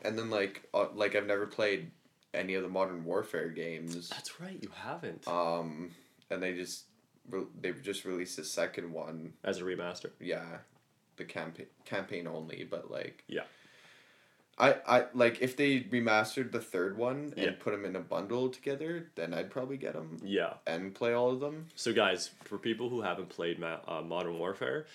And 0.02 0.16
then, 0.16 0.31
like, 0.31 0.62
uh, 0.73 0.87
like 0.95 1.16
I've 1.16 1.26
never 1.26 1.45
played 1.47 1.90
any 2.35 2.55
of 2.55 2.62
the 2.62 2.69
Modern 2.69 3.05
Warfare 3.05 3.49
games. 3.49 4.09
That's 4.11 4.41
right. 4.41 4.59
You 4.61 4.71
haven't. 4.75 5.26
Um, 5.29 5.91
and 6.31 6.43
they 6.43 6.55
just 6.55 6.85
re- 7.31 7.47
they've 7.61 7.81
just 7.83 8.05
released 8.05 8.38
a 8.38 8.45
second 8.45 8.93
one. 8.93 9.33
As 9.45 9.59
a 9.61 9.62
remaster. 9.62 10.11
Yeah, 10.21 10.45
the 11.17 11.25
campaign 11.25 11.67
campaign 11.85 12.26
only, 12.26 12.67
but 12.69 12.91
like 12.91 13.25
Yeah. 13.29 13.45
I, 14.57 14.76
I 14.87 15.05
like 15.14 15.43
if 15.43 15.57
they 15.57 15.81
remastered 15.81 16.53
the 16.53 16.61
third 16.61 16.97
one 16.97 17.33
and 17.37 17.38
Yeah. 17.38 17.50
put 17.59 17.73
them 17.73 17.85
in 17.85 17.97
a 17.97 18.00
bundle 18.00 18.49
together, 18.50 19.09
then 19.17 19.35
I'd 19.35 19.50
probably 19.50 19.76
get 19.76 19.95
them 19.95 20.19
Yeah. 20.23 20.55
and 20.67 20.95
play 20.95 21.12
all 21.12 21.31
of 21.33 21.41
them. 21.41 21.67
So, 21.75 21.93
guys, 21.93 22.31
for 22.45 22.57
people 22.59 22.88
who 22.88 23.00
haven't 23.03 23.31
played 23.31 23.59
Ma- 23.59 23.81
uh, 23.88 24.03
Modern 24.03 24.38
Warfare, 24.38 24.87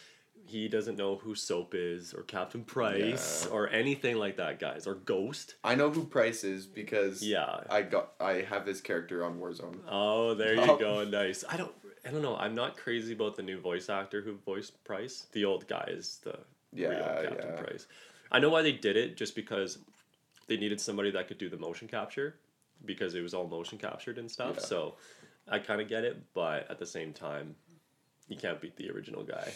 he 0.46 0.68
doesn't 0.68 0.98
know 0.98 1.18
who 1.18 1.36
Soap 1.36 1.74
is, 1.76 2.14
or 2.14 2.24
Captain 2.24 2.64
Price, 2.64 3.46
Yeah. 3.46 3.52
or 3.54 3.70
anything 3.70 4.18
like 4.18 4.38
that, 4.38 4.60
guys, 4.60 4.88
or 4.88 4.96
Ghost. 4.96 5.56
I 5.64 5.76
know 5.76 5.90
who 5.92 6.06
Price 6.06 6.44
is 6.44 6.66
because 6.66 7.22
Yeah. 7.22 7.64
I 7.70 7.84
got 7.84 8.14
I 8.20 8.42
have 8.42 8.66
his 8.66 8.82
character 8.82 9.24
on 9.24 9.40
Warzone. 9.40 9.80
Oh, 9.90 10.34
there 10.34 10.56
you 10.56 10.62
Oh. 10.62 10.78
go. 10.80 11.04
Nice. 11.04 11.44
I 11.50 11.58
don't. 11.58 11.72
I 12.06 12.12
don't 12.12 12.22
know. 12.22 12.38
I'm 12.38 12.56
not 12.56 12.78
crazy 12.78 13.14
about 13.14 13.36
the 13.36 13.44
new 13.44 13.60
voice 13.60 13.90
actor 13.90 14.22
who 14.22 14.38
voiced 14.46 14.82
Price. 14.86 15.28
The 15.34 15.46
old 15.46 15.68
guy 15.68 15.90
is 15.92 16.20
the 16.24 16.40
real 16.74 16.92
Yeah, 16.94 17.22
Captain 17.28 17.50
yeah. 17.56 17.62
Price. 17.62 17.88
I 18.32 18.40
know 18.40 18.50
why 18.50 18.62
they 18.62 18.72
did 18.72 18.96
it, 18.96 19.18
just 19.18 19.36
because 19.36 19.80
they 20.48 20.56
needed 20.58 20.80
somebody 20.80 21.12
that 21.12 21.28
could 21.28 21.38
do 21.38 21.50
the 21.50 21.58
motion 21.58 21.88
capture, 21.88 22.36
because 22.86 23.14
it 23.16 23.22
was 23.22 23.34
all 23.34 23.48
motion 23.48 23.78
captured 23.78 24.18
and 24.18 24.32
stuff. 24.32 24.56
Yeah. 24.60 24.64
So 24.64 24.96
I 25.48 25.60
kind 25.60 25.82
of 25.82 25.88
get 25.90 26.04
it, 26.06 26.18
but 26.34 26.70
at 26.72 26.80
the 26.80 26.86
same 26.86 27.12
time, 27.14 27.56
you 28.30 28.38
can't 28.38 28.62
beat 28.62 28.76
the 28.78 28.90
original 28.92 29.24
guy. 29.24 29.52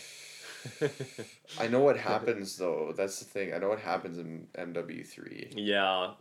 I 1.60 1.68
know 1.68 1.80
what 1.80 1.98
happens 2.12 2.58
though. 2.58 2.94
That's 2.96 3.20
the 3.20 3.26
thing. 3.26 3.54
I 3.54 3.58
know 3.58 3.70
what 3.70 3.80
happens 3.80 4.18
in 4.18 4.48
MW 4.58 5.06
three. 5.06 5.52
yeah, 5.56 6.12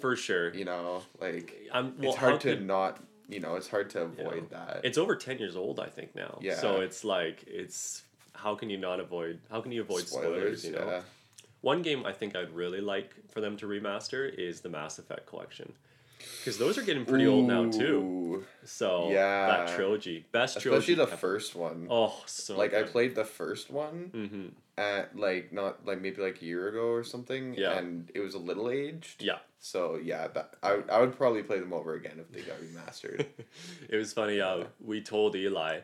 for 0.00 0.16
sure. 0.16 0.54
You 0.54 0.64
know, 0.64 1.02
like 1.20 1.68
I'm. 1.72 1.96
Well, 1.98 2.10
it's 2.10 2.18
hard 2.18 2.40
to 2.42 2.56
could- 2.56 2.66
not 2.66 3.00
you 3.30 3.38
know, 3.38 3.54
it's 3.54 3.68
hard 3.68 3.88
to 3.90 4.02
avoid 4.02 4.50
that. 4.50 4.80
It's 4.82 4.98
over 4.98 5.14
ten 5.16 5.38
years 5.38 5.56
old, 5.56 5.78
I 5.78 5.86
think 5.86 6.14
now. 6.14 6.38
Yeah. 6.42 6.56
So 6.56 6.80
it's 6.80 7.04
like 7.04 7.44
it's 7.46 8.02
how 8.34 8.54
can 8.56 8.68
you 8.68 8.76
not 8.76 9.00
avoid? 9.00 9.38
How 9.50 9.60
can 9.60 9.70
you 9.72 9.82
avoid 9.82 10.08
spoilers? 10.08 10.64
you 10.64 10.72
know. 10.72 10.84
yeah. 10.84 11.00
One 11.60 11.82
game 11.82 12.04
I 12.06 12.12
think 12.12 12.34
I'd 12.34 12.50
really 12.50 12.80
like 12.80 13.14
for 13.28 13.40
them 13.40 13.56
to 13.58 13.66
remaster 13.66 14.32
is 14.32 14.60
the 14.62 14.68
Mass 14.68 14.98
Effect 14.98 15.26
collection, 15.26 15.72
because 16.38 16.58
those 16.58 16.78
are 16.78 16.82
getting 16.82 17.04
pretty 17.04 17.26
old 17.26 17.46
now 17.46 17.70
too. 17.70 18.44
So 18.64 19.08
Yeah. 19.10 19.46
that 19.66 19.74
trilogy, 19.76 20.24
best 20.32 20.56
Especially 20.58 20.70
trilogy. 20.70 20.94
the 20.94 21.02
ever. 21.02 21.16
first 21.16 21.54
one. 21.54 21.86
Oh, 21.90 22.14
so 22.26 22.56
like 22.56 22.74
I 22.74 22.82
played 22.84 23.14
the 23.14 23.24
first 23.24 23.70
one 23.70 24.10
Mm-hmm. 24.14 24.46
at 24.78 25.16
like 25.16 25.52
not 25.52 25.84
like 25.86 26.00
maybe 26.00 26.20
like 26.22 26.40
a 26.42 26.44
year 26.44 26.68
ago 26.68 26.88
or 26.88 27.04
something. 27.04 27.54
Yeah. 27.54 27.78
And 27.78 28.10
it 28.14 28.20
was 28.20 28.34
a 28.34 28.38
little 28.38 28.70
aged. 28.70 29.22
Yeah. 29.22 29.38
So 29.58 29.96
yeah, 30.02 30.28
that 30.28 30.54
I 30.62 30.76
would- 30.76 30.90
I 30.90 31.00
would 31.00 31.16
probably 31.16 31.42
play 31.42 31.58
them 31.60 31.72
over 31.72 31.94
again 31.94 32.18
if 32.18 32.30
they 32.32 32.40
got 32.42 32.58
remastered. 32.60 33.26
it 33.88 33.96
was 33.96 34.12
funny 34.12 34.38
how 34.38 34.66
we 34.80 35.00
told 35.02 35.34
Eli, 35.36 35.80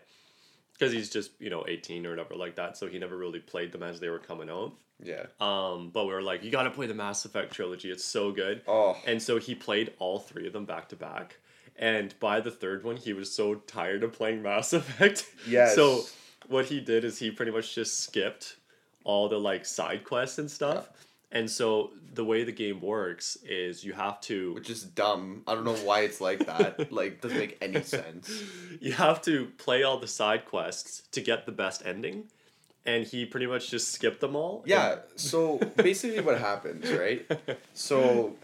because 0.79 0.93
he's 0.93 1.11
just 1.11 1.31
you 1.41 1.51
know 1.51 1.65
eighteen 1.69 2.07
or 2.07 2.11
whatever 2.11 2.35
like 2.35 2.57
that, 2.57 2.77
so 2.77 2.87
he 2.87 2.99
never 2.99 3.17
really 3.17 3.41
played 3.41 3.73
them 3.73 3.83
as 3.83 4.01
they 4.01 4.09
were 4.09 4.19
coming 4.19 4.51
out. 4.51 4.73
yeah. 5.03 5.27
Um, 5.41 5.91
but 5.93 6.07
we 6.07 6.13
were 6.13 6.23
like, 6.23 6.43
you 6.43 6.51
got 6.51 6.63
to 6.65 6.71
play 6.71 6.87
the 6.87 6.95
Mass 6.95 7.25
Effect 7.25 7.53
trilogy. 7.53 7.91
It's 7.91 8.05
so 8.05 8.33
good. 8.33 8.63
Oh. 8.67 8.97
And 9.07 9.23
so 9.23 9.39
he 9.39 9.55
played 9.55 9.93
all 9.99 10.19
three 10.19 10.47
of 10.47 10.53
them 10.53 10.65
back 10.65 10.89
to 10.91 10.97
back. 10.97 11.39
And 11.79 12.15
by 12.21 12.41
the 12.41 12.51
third 12.51 12.85
one, 12.85 12.97
he 12.97 13.13
was 13.13 13.31
so 13.31 13.57
tired 13.57 14.03
of 14.03 14.13
playing 14.13 14.43
Mass 14.43 14.73
Effect. 14.81 15.27
Yes. 15.47 15.75
So 15.75 16.05
what 16.49 16.67
he 16.67 16.81
did 16.81 17.05
is 17.05 17.19
he 17.19 17.31
pretty 17.31 17.53
much 17.53 17.75
just 17.75 18.01
skipped 18.01 18.57
all 19.05 19.29
the 19.29 19.39
like 19.39 19.67
side 19.67 20.03
quests 20.05 20.39
and 20.39 20.51
stuff. 20.51 20.89
And 21.33 21.51
so 21.51 21.91
the 22.17 22.25
way 22.25 22.43
the 22.45 22.53
game 22.65 22.81
works 22.81 23.37
is 23.45 23.85
you 23.85 23.93
have 23.93 24.21
to 24.23 24.53
Which 24.55 24.71
is 24.71 24.83
dumb. 24.83 25.43
I 25.47 25.55
don't 25.55 25.65
know 25.65 25.81
why 25.89 26.01
it's 26.01 26.21
like 26.21 26.41
that. 26.47 26.91
like 27.01 27.21
doesn't 27.21 27.39
make 27.39 27.57
any 27.63 27.83
sense. 27.83 28.31
you 28.81 28.93
have 28.93 29.23
to 29.23 29.35
play 29.59 29.83
all 29.85 29.99
the 29.99 30.09
side 30.09 30.45
quests 30.47 31.03
to 31.13 31.21
get 31.21 31.47
the 31.47 31.53
best 31.53 31.83
ending. 31.87 32.25
And 32.85 33.05
he 33.05 33.27
pretty 33.27 33.47
much 33.47 33.71
just 33.71 33.93
skipped 33.93 34.21
them 34.21 34.37
all. 34.37 34.63
Yeah. 34.65 34.97
So 35.17 35.59
basically, 35.77 36.21
what 36.21 36.39
happens, 36.39 36.91
right? 36.91 37.25
So 37.75 38.37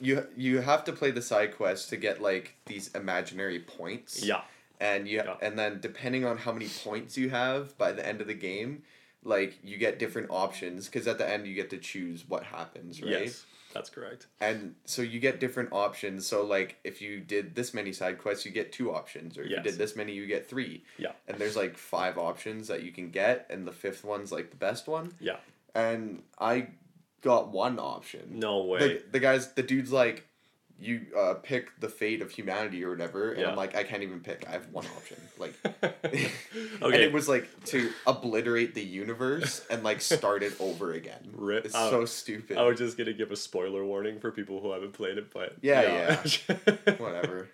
you 0.00 0.26
you 0.36 0.60
have 0.60 0.82
to 0.84 0.92
play 0.92 1.10
the 1.12 1.22
side 1.22 1.56
quests 1.56 1.88
to 1.90 1.96
get 1.96 2.20
like 2.20 2.54
these 2.66 2.88
imaginary 2.94 3.60
points. 3.60 4.22
Yeah. 4.24 4.42
And 4.80 5.08
you 5.08 5.18
Yeah. 5.18 5.36
and 5.40 5.58
then 5.58 5.80
depending 5.80 6.24
on 6.24 6.36
how 6.38 6.52
many 6.52 6.68
points 6.84 7.16
you 7.16 7.30
have 7.30 7.76
by 7.78 7.90
the 7.92 8.04
end 8.06 8.20
of 8.20 8.26
the 8.26 8.34
game, 8.50 8.82
like 9.24 9.58
you 9.62 9.76
get 9.78 9.98
different 9.98 10.28
options 10.30 10.86
because 10.86 11.06
at 11.06 11.18
the 11.18 11.28
end 11.28 11.46
you 11.46 11.54
get 11.54 11.70
to 11.70 11.78
choose 11.78 12.24
what 12.28 12.44
happens, 12.44 13.02
right? 13.02 13.10
Yes. 13.24 13.44
That's 13.74 13.90
correct. 13.90 14.26
And 14.40 14.76
so 14.86 15.02
you 15.02 15.20
get 15.20 15.40
different 15.40 15.70
options. 15.72 16.26
So 16.26 16.42
like 16.44 16.76
if 16.84 17.02
you 17.02 17.20
did 17.20 17.54
this 17.54 17.74
many 17.74 17.92
side 17.92 18.18
quests, 18.18 18.46
you 18.46 18.50
get 18.50 18.72
two 18.72 18.94
options, 18.94 19.36
or 19.36 19.42
if 19.42 19.50
Yes. 19.50 19.58
you 19.58 19.70
did 19.70 19.78
this 19.78 19.94
many, 19.94 20.12
you 20.14 20.26
get 20.26 20.48
three. 20.48 20.84
Yeah. 20.96 21.12
And 21.26 21.38
there's 21.38 21.56
like 21.56 21.76
five 21.76 22.16
options 22.16 22.68
that 22.68 22.82
you 22.82 22.92
can 22.92 23.10
get, 23.10 23.46
and 23.50 23.66
the 23.66 23.72
fifth 23.72 24.04
one's 24.04 24.32
like 24.32 24.50
the 24.50 24.56
best 24.56 24.88
one. 24.88 25.12
Yeah. 25.20 25.36
And 25.74 26.22
I 26.38 26.68
got 27.20 27.50
one 27.50 27.78
option. 27.78 28.38
No 28.38 28.64
way. 28.64 28.78
The, 28.78 29.02
the 29.12 29.20
guy's 29.20 29.52
the 29.52 29.62
dude's 29.62 29.92
like, 29.92 30.26
you 30.80 31.06
uh, 31.18 31.34
pick 31.34 31.78
the 31.80 31.88
fate 31.88 32.22
of 32.22 32.30
humanity 32.30 32.84
or 32.84 32.90
whatever, 32.90 33.32
and 33.32 33.40
Yeah. 33.40 33.50
I'm 33.50 33.56
like, 33.56 33.74
I 33.74 33.82
can't 33.82 34.02
even 34.02 34.20
pick. 34.20 34.46
I 34.48 34.52
have 34.52 34.68
one 34.72 34.86
option. 34.96 35.16
Like, 35.38 35.54
okay. 35.82 36.30
and 36.82 36.94
it 36.94 37.12
was 37.12 37.28
like 37.28 37.48
to 37.66 37.90
obliterate 38.06 38.74
the 38.74 38.84
universe 38.84 39.64
and 39.70 39.82
like 39.82 40.00
start 40.00 40.42
it 40.42 40.52
over 40.60 40.92
again. 40.92 41.30
Rip- 41.32 41.64
It's 41.66 41.74
oh, 41.76 41.90
so 41.90 42.04
stupid. 42.04 42.58
I 42.58 42.62
was 42.62 42.78
just 42.78 42.96
gonna 42.96 43.12
give 43.12 43.32
a 43.32 43.36
spoiler 43.36 43.84
warning 43.84 44.20
for 44.20 44.30
people 44.30 44.60
who 44.60 44.70
haven't 44.72 44.92
played 44.92 45.18
it, 45.18 45.32
but 45.32 45.56
Yeah, 45.62 46.22
yeah. 46.48 46.54
Whatever. 46.98 47.48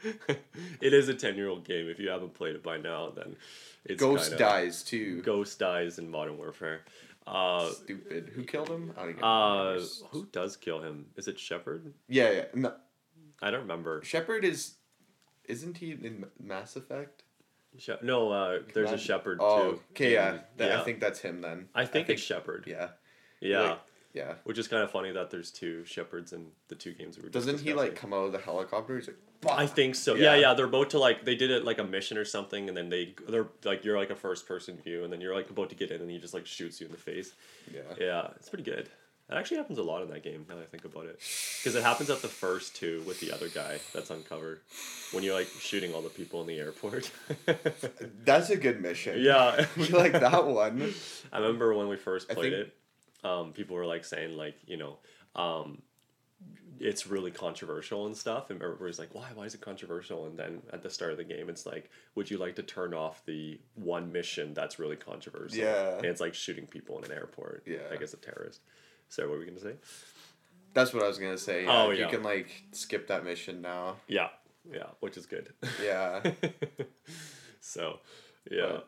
it 0.81 0.93
is 0.93 1.09
a 1.09 1.15
ten 1.15 1.37
year 1.37 1.49
old 1.49 1.65
game. 1.65 1.89
If 1.89 1.99
you 1.99 2.11
haven't 2.11 2.35
played 2.35 2.55
it 2.57 2.63
by 2.63 2.77
now, 2.77 3.11
then 3.11 3.37
it's 3.87 4.01
Ghost 4.01 4.37
dies 4.37 4.83
too. 4.83 5.23
Ghost 5.23 5.59
dies 5.59 5.99
in 5.99 6.11
Modern 6.11 6.37
Warfare. 6.37 6.83
Uh, 7.27 7.71
Stupid. 7.71 8.33
Who 8.35 8.45
killed 8.45 8.69
him? 8.69 8.93
I 8.99 9.05
don't 9.13 9.23
uh, 9.23 9.81
who 10.11 10.27
does 10.27 10.57
kill 10.59 10.81
him? 10.83 11.07
Is 11.17 11.27
it 11.27 11.39
Shepard? 11.39 11.93
Yeah, 12.07 12.31
yeah. 12.31 12.45
No, 12.55 12.75
I 13.45 13.51
don't 13.51 13.61
remember. 13.61 14.03
Shepard 14.03 14.45
is, 14.45 14.75
isn't 15.45 15.77
he 15.77 15.93
in 15.93 16.25
Mass 16.43 16.77
Effect? 16.77 17.23
She- 17.77 17.93
no, 18.03 18.31
uh, 18.33 18.61
there's 18.73 18.91
a 18.93 18.99
Shepard 18.99 19.39
Oh, 19.41 19.73
too. 19.73 19.81
okay, 19.91 20.13
yeah. 20.15 20.39
That, 20.57 20.71
yeah. 20.71 20.81
I 20.81 20.85
think 20.85 21.01
that's 21.01 21.21
him 21.21 21.41
then. 21.43 21.69
I 21.75 21.85
think 21.85 22.09
it's 22.09 22.23
Shepard. 22.23 22.65
Yeah. 22.67 22.89
Yeah, 23.41 23.61
Like, 23.63 23.79
yeah. 24.15 24.35
which 24.45 24.59
is 24.59 24.67
kind 24.69 24.83
of 24.83 24.91
funny 24.91 25.11
that 25.13 25.31
there's 25.31 25.51
two 25.51 25.85
Shepards 25.85 26.33
in 26.33 26.47
the 26.69 26.75
two 26.77 26.95
games 26.95 27.19
we 27.19 27.25
were. 27.25 27.29
Doesn't 27.29 27.61
he 27.61 27.75
like 27.75 27.95
come 27.97 28.15
out 28.15 28.25
of 28.25 28.33
the 28.33 28.39
helicopter? 28.39 28.97
He's 28.97 29.09
like, 29.09 29.19
I 29.51 29.67
think 29.67 29.95
so. 29.97 30.15
Yeah. 30.15 30.35
Yeah. 30.35 30.37
yeah, 30.41 30.55
They're 30.55 30.65
about 30.65 30.89
to 30.91 30.99
like 30.99 31.27
they 31.27 31.35
did 31.35 31.51
it 31.51 31.65
like 31.67 31.79
a 31.79 31.85
mission 31.85 32.17
or 32.17 32.25
something, 32.25 32.69
and 32.69 32.75
then 32.77 32.89
they 32.89 33.15
they're 33.29 33.49
like 33.65 33.85
you're 33.85 33.99
like 33.99 34.09
a 34.09 34.17
first 34.17 34.47
person 34.49 34.79
view, 34.79 35.05
and 35.05 35.13
then 35.13 35.21
you're 35.21 35.35
like 35.35 35.51
about 35.51 35.69
to 35.69 35.75
get 35.75 35.91
in, 35.91 36.01
and 36.01 36.11
he 36.11 36.19
just 36.19 36.33
like 36.33 36.47
shoots 36.47 36.81
you 36.81 36.87
in 36.87 36.93
the 36.93 36.99
face. 36.99 37.35
yeah. 37.75 37.81
Yeah, 38.01 38.29
it's 38.37 38.49
pretty 38.49 38.65
good. 38.65 38.89
It 39.31 39.35
actually 39.37 39.57
happens 39.57 39.79
a 39.79 39.83
lot 39.83 40.03
in 40.03 40.11
that 40.11 40.23
game. 40.23 40.45
Now 40.49 40.57
that 40.57 40.63
I 40.63 40.67
think 40.67 40.85
about 40.85 41.07
it, 41.07 41.19
because 41.59 41.75
it 41.75 41.83
happens 41.83 42.11
at 42.11 42.21
the 42.21 42.29
first 42.29 42.77
two 42.77 43.03
with 43.07 43.21
the 43.21 43.33
other 43.33 43.49
guy 43.49 43.79
that's 43.95 44.11
uncovered 44.11 44.61
when 45.13 45.25
you're 45.25 45.35
like 45.35 45.47
shooting 45.61 45.95
all 45.95 46.03
the 46.03 46.11
people 46.11 46.43
in 46.43 46.47
the 46.47 46.59
airport. 46.59 47.11
That's 48.27 48.51
a 48.51 48.57
good 48.57 48.83
mission. 48.83 49.21
yeah, 49.23 49.65
You 49.77 49.87
like 49.97 50.13
that 50.13 50.47
one? 50.47 50.93
I 51.33 51.39
remember 51.39 51.73
when 51.75 51.89
we 51.89 51.97
first 51.97 52.29
played 52.29 52.53
think- 52.53 52.69
it, 52.69 53.27
um, 53.27 53.53
people 53.53 53.77
were 53.77 53.87
like 53.87 54.05
saying 54.05 54.37
like 54.37 54.57
you 54.67 54.77
know, 54.77 54.99
um, 55.35 55.81
it's 56.79 57.07
really 57.07 57.31
controversial 57.31 58.05
and 58.07 58.15
stuff, 58.17 58.51
and 58.51 58.61
everybody's 58.63 58.99
like, 58.99 59.15
why? 59.15 59.29
Why 59.35 59.45
is 59.45 59.55
it 59.55 59.63
controversial? 59.63 60.27
And 60.27 60.39
then 60.39 60.61
at 60.73 60.83
the 60.83 60.91
start 60.91 61.13
of 61.13 61.17
the 61.17 61.25
game, 61.25 61.49
it's 61.49 61.65
like, 61.65 61.91
would 62.15 62.31
you 62.31 62.37
like 62.37 62.57
to 62.57 62.63
turn 62.63 62.93
off 62.93 63.25
the 63.25 63.59
one 63.75 64.13
mission 64.13 64.53
that's 64.53 64.79
really 64.79 64.97
controversial? 64.97 65.59
Yeah. 65.65 65.97
and 65.97 66.05
it's 66.05 66.21
like 66.21 66.35
shooting 66.35 66.67
people 66.67 66.99
in 66.99 67.05
an 67.05 67.13
airport. 67.13 67.63
Yeah. 67.67 67.79
I 67.91 67.97
guess 67.97 68.13
a 68.13 68.19
terrorist. 68.19 68.61
So 69.15 69.23
what 69.29 69.35
were 69.35 69.39
we 69.39 69.47
gonna 69.47 69.61
say? 69.61 69.75
That's 70.73 70.93
what 70.93 71.05
I 71.05 71.07
was 71.07 71.19
gonna 71.19 71.39
say. 71.39 71.65
Yeah, 71.65 71.85
Oh, 71.85 71.91
You 71.91 72.09
can 72.09 72.25
like 72.25 72.65
skip 72.73 73.07
that 73.07 73.25
mission 73.25 73.63
now. 73.63 73.97
Yeah, 74.09 74.31
yeah, 74.69 74.87
which 74.99 75.17
is 75.17 75.25
good. 75.27 75.53
Yeah. 75.81 76.21
so, 77.61 78.01
yeah, 78.51 78.79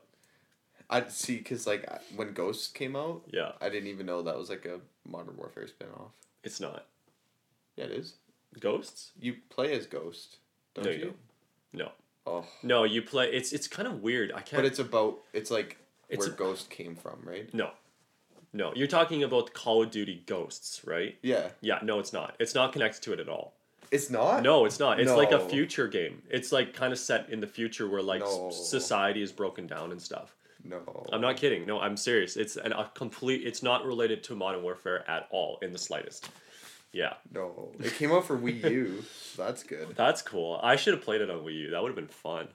I 0.91 1.07
see, 1.07 1.39
cause 1.39 1.65
like 1.65 1.89
when 2.17 2.33
Ghost 2.33 2.75
came 2.75 2.97
out, 2.97 3.23
yeah, 3.33 3.53
I 3.61 3.69
didn't 3.69 3.89
even 3.89 4.07
know 4.07 4.23
that 4.23 4.37
was 4.37 4.51
like 4.51 4.67
a 4.67 4.81
Modern 5.09 5.37
Warfare 5.37 5.67
spinoff. 5.67 6.11
it's 6.43 6.59
not 6.61 6.87
Yeah, 7.77 7.85
it 7.85 7.93
is. 7.93 8.15
ghosts. 8.59 9.13
You 9.21 9.37
play 9.49 9.77
as 9.77 9.87
Ghost, 9.87 10.39
don't 10.75 10.87
No, 10.87 10.91
you? 10.91 10.99
you 10.99 11.05
don't. 11.05 11.17
No, 11.73 11.93
Oh, 12.27 12.45
no, 12.65 12.83
you 12.83 13.03
play. 13.03 13.31
It's 13.33 13.53
it's 13.53 13.69
kind 13.69 13.87
of 13.87 14.03
weird. 14.03 14.33
I 14.33 14.41
can't. 14.41 14.57
but 14.61 14.65
it's 14.65 14.81
about 14.81 15.19
it's 15.33 15.53
like 15.53 15.77
It's 16.09 16.27
where 16.27 16.35
a- 16.35 16.37
Ghost 16.37 16.69
came 16.71 16.97
from, 16.97 17.21
right? 17.23 17.53
No. 17.55 17.71
No, 18.57 18.73
you're 18.75 18.87
talking 18.89 19.23
about 19.23 19.53
Call 19.53 19.83
of 19.83 19.91
Duty 19.91 20.23
Ghosts, 20.27 20.81
right? 20.85 21.17
Yeah, 21.23 21.49
Yeah, 21.61 21.79
no, 21.83 21.99
it's 21.99 22.13
not. 22.13 22.35
It's 22.41 22.55
not 22.55 22.73
connected 22.73 23.03
to 23.03 23.13
it 23.13 23.21
at 23.21 23.29
all. 23.29 23.53
it's 23.91 24.09
not. 24.11 24.43
No, 24.43 24.65
it's 24.65 24.81
not. 24.81 24.99
It's 24.99 25.13
like 25.13 25.31
a 25.33 25.41
future 25.49 25.87
game. 25.89 26.23
It's 26.31 26.51
like 26.53 26.73
kind 26.75 26.93
of 26.93 26.99
set 26.99 27.29
in 27.31 27.41
the 27.41 27.47
future 27.47 27.87
where 27.89 28.03
like 28.03 28.23
s- 28.23 28.35
No. 28.37 28.51
society 28.51 29.23
is 29.23 29.31
broken 29.33 29.67
down 29.67 29.93
and 29.93 30.01
stuff. 30.01 30.35
no. 30.65 31.07
I'm 31.13 31.21
not 31.21 31.37
kidding. 31.37 31.67
No, 31.67 31.79
I'm 31.81 31.97
serious. 31.97 32.37
It's 32.37 32.57
an, 32.57 32.73
a 32.73 32.91
complete. 32.95 33.47
It's 33.47 33.63
not 33.63 33.85
related 33.87 34.25
to 34.25 34.35
Modern 34.35 34.63
Warfare 34.63 35.09
at 35.09 35.29
all 35.31 35.59
in 35.63 35.73
the 35.73 35.79
slightest. 35.79 36.29
Yeah, 36.93 37.13
No, 37.31 37.73
it 37.79 37.93
came 37.95 38.11
out 38.11 38.25
for 38.27 38.39
Wii 38.39 38.71
U. 38.71 39.05
so 39.35 39.45
that's 39.45 39.63
good. 39.63 39.95
that's 39.97 40.23
cool. 40.23 40.59
I 40.63 40.77
should 40.77 40.95
have 40.95 41.05
played 41.05 41.21
it 41.21 41.29
on 41.31 41.41
Wii 41.41 41.55
U. 41.65 41.71
That 41.71 41.83
would 41.83 41.91
have 41.91 41.97
been 41.97 42.09
fun. 42.09 42.49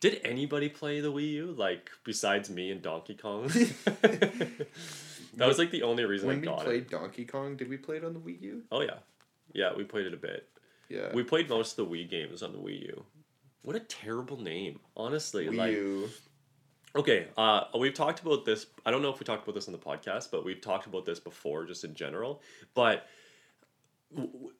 Did 0.00 0.20
anybody 0.24 0.68
play 0.68 1.00
the 1.00 1.12
Wii 1.12 1.30
U 1.32 1.54
like 1.56 1.90
besides 2.04 2.48
me 2.50 2.70
and 2.70 2.80
Donkey 2.82 3.14
Kong? 3.14 3.50
that 5.36 5.46
was 5.48 5.58
like 5.58 5.70
the 5.70 5.82
only 5.82 6.04
reason 6.04 6.26
When 6.28 6.36
I 6.36 6.40
we 6.40 6.46
got 6.46 6.60
it. 6.60 6.64
played 6.64 6.90
Donkey 6.90 7.24
Kong, 7.24 7.56
did 7.56 7.68
we 7.68 7.76
play 7.76 7.96
it 7.96 8.04
on 8.04 8.12
the 8.14 8.20
Wii 8.20 8.40
U? 8.42 8.62
Oh 8.70 8.80
yeah, 8.82 8.98
yeah, 9.52 9.72
we 9.76 9.84
played 9.84 10.06
it 10.06 10.14
a 10.14 10.18
bit. 10.18 10.48
Yeah. 10.88 11.12
We 11.12 11.22
played 11.24 11.48
most 11.48 11.78
of 11.78 11.88
the 11.88 11.92
Wii 11.96 12.08
games 12.08 12.42
on 12.42 12.52
the 12.52 12.58
Wii 12.58 12.82
U. 12.86 13.04
What 13.62 13.74
a 13.76 13.80
terrible 13.80 14.40
name, 14.40 14.78
honestly. 14.96 15.46
Wii 15.46 15.56
like, 15.56 15.72
U. 15.72 16.08
okay, 16.94 17.26
uh, 17.36 17.64
we've 17.78 17.94
talked 17.94 18.20
about 18.20 18.44
this. 18.44 18.66
I 18.84 18.90
don't 18.92 19.02
know 19.02 19.10
if 19.10 19.18
we 19.18 19.24
talked 19.24 19.42
about 19.42 19.54
this 19.54 19.66
on 19.68 19.72
the 19.72 19.78
podcast, 19.78 20.30
but 20.30 20.44
we've 20.44 20.60
talked 20.60 20.86
about 20.86 21.04
this 21.04 21.18
before, 21.18 21.64
just 21.66 21.82
in 21.84 21.94
general. 21.94 22.40
But 22.74 23.06
w- 24.14 24.50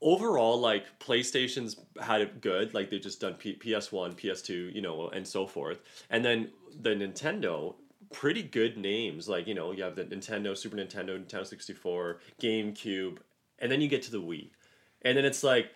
overall, 0.00 0.60
like 0.60 0.84
PlayStation's 1.00 1.76
had 2.00 2.20
it 2.20 2.40
good. 2.40 2.74
Like 2.74 2.90
they've 2.90 3.00
just 3.00 3.20
done 3.20 3.34
P- 3.34 3.56
PS1, 3.58 4.14
PS2, 4.14 4.72
you 4.74 4.80
know, 4.82 5.08
and 5.08 5.26
so 5.26 5.46
forth. 5.46 5.80
And 6.10 6.24
then 6.24 6.50
the 6.80 6.90
Nintendo, 6.90 7.74
pretty 8.12 8.42
good 8.42 8.76
names. 8.76 9.28
Like 9.28 9.46
you 9.46 9.54
know, 9.54 9.72
you 9.72 9.82
have 9.82 9.96
the 9.96 10.04
Nintendo, 10.04 10.56
Super 10.56 10.76
Nintendo, 10.76 11.18
Nintendo 11.22 11.46
sixty 11.46 11.72
four, 11.72 12.20
GameCube, 12.40 13.18
and 13.58 13.70
then 13.72 13.80
you 13.80 13.88
get 13.88 14.02
to 14.02 14.10
the 14.10 14.20
Wii, 14.20 14.50
and 15.02 15.16
then 15.16 15.24
it's 15.24 15.42
like. 15.42 15.70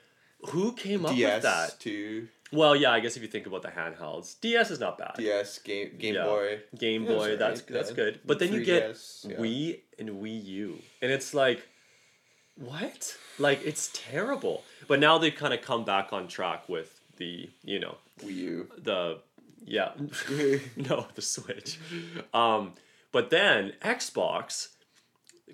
Who 0.50 0.72
came 0.74 1.06
up 1.06 1.16
with 1.16 1.42
that? 1.42 1.80
too. 1.80 2.28
Well, 2.52 2.76
yeah, 2.76 2.92
I 2.92 3.00
guess 3.00 3.16
if 3.16 3.22
you 3.22 3.28
think 3.28 3.46
about 3.46 3.62
the 3.62 3.68
handhelds, 3.68 4.38
DS 4.40 4.70
is 4.70 4.78
not 4.78 4.98
bad. 4.98 5.14
DS 5.16 5.58
Game 5.60 5.92
Game 5.98 6.14
Yeah. 6.14 6.24
Boy. 6.24 6.60
Game 6.78 7.04
Yeah, 7.04 7.08
Boy, 7.08 7.36
that's 7.36 7.62
alright, 7.62 7.66
that's 7.68 7.88
yeah. 7.90 7.96
good. 7.96 8.20
But 8.24 8.38
then 8.38 8.52
you 8.52 8.62
get. 8.62 8.92
Wii 8.92 9.80
and 9.98 10.10
Wii 10.10 10.44
U, 10.44 10.78
and 11.00 11.10
it's 11.10 11.32
like, 11.32 11.66
what? 12.56 13.16
Like 13.38 13.60
it's 13.64 13.90
terrible. 13.94 14.62
But 14.88 15.00
now 15.00 15.18
they've 15.18 15.34
kind 15.34 15.52
of 15.54 15.62
come 15.62 15.84
back 15.84 16.12
on 16.12 16.28
track 16.28 16.68
with 16.68 17.00
the 17.16 17.48
you 17.64 17.80
know 17.80 17.96
Wii 18.20 18.34
U. 18.34 18.70
the 18.78 19.18
yeah 19.66 19.90
no 20.76 21.06
the 21.14 21.22
Switch, 21.22 21.78
um, 22.32 22.72
but 23.12 23.30
then 23.30 23.72
Xbox. 23.82 24.68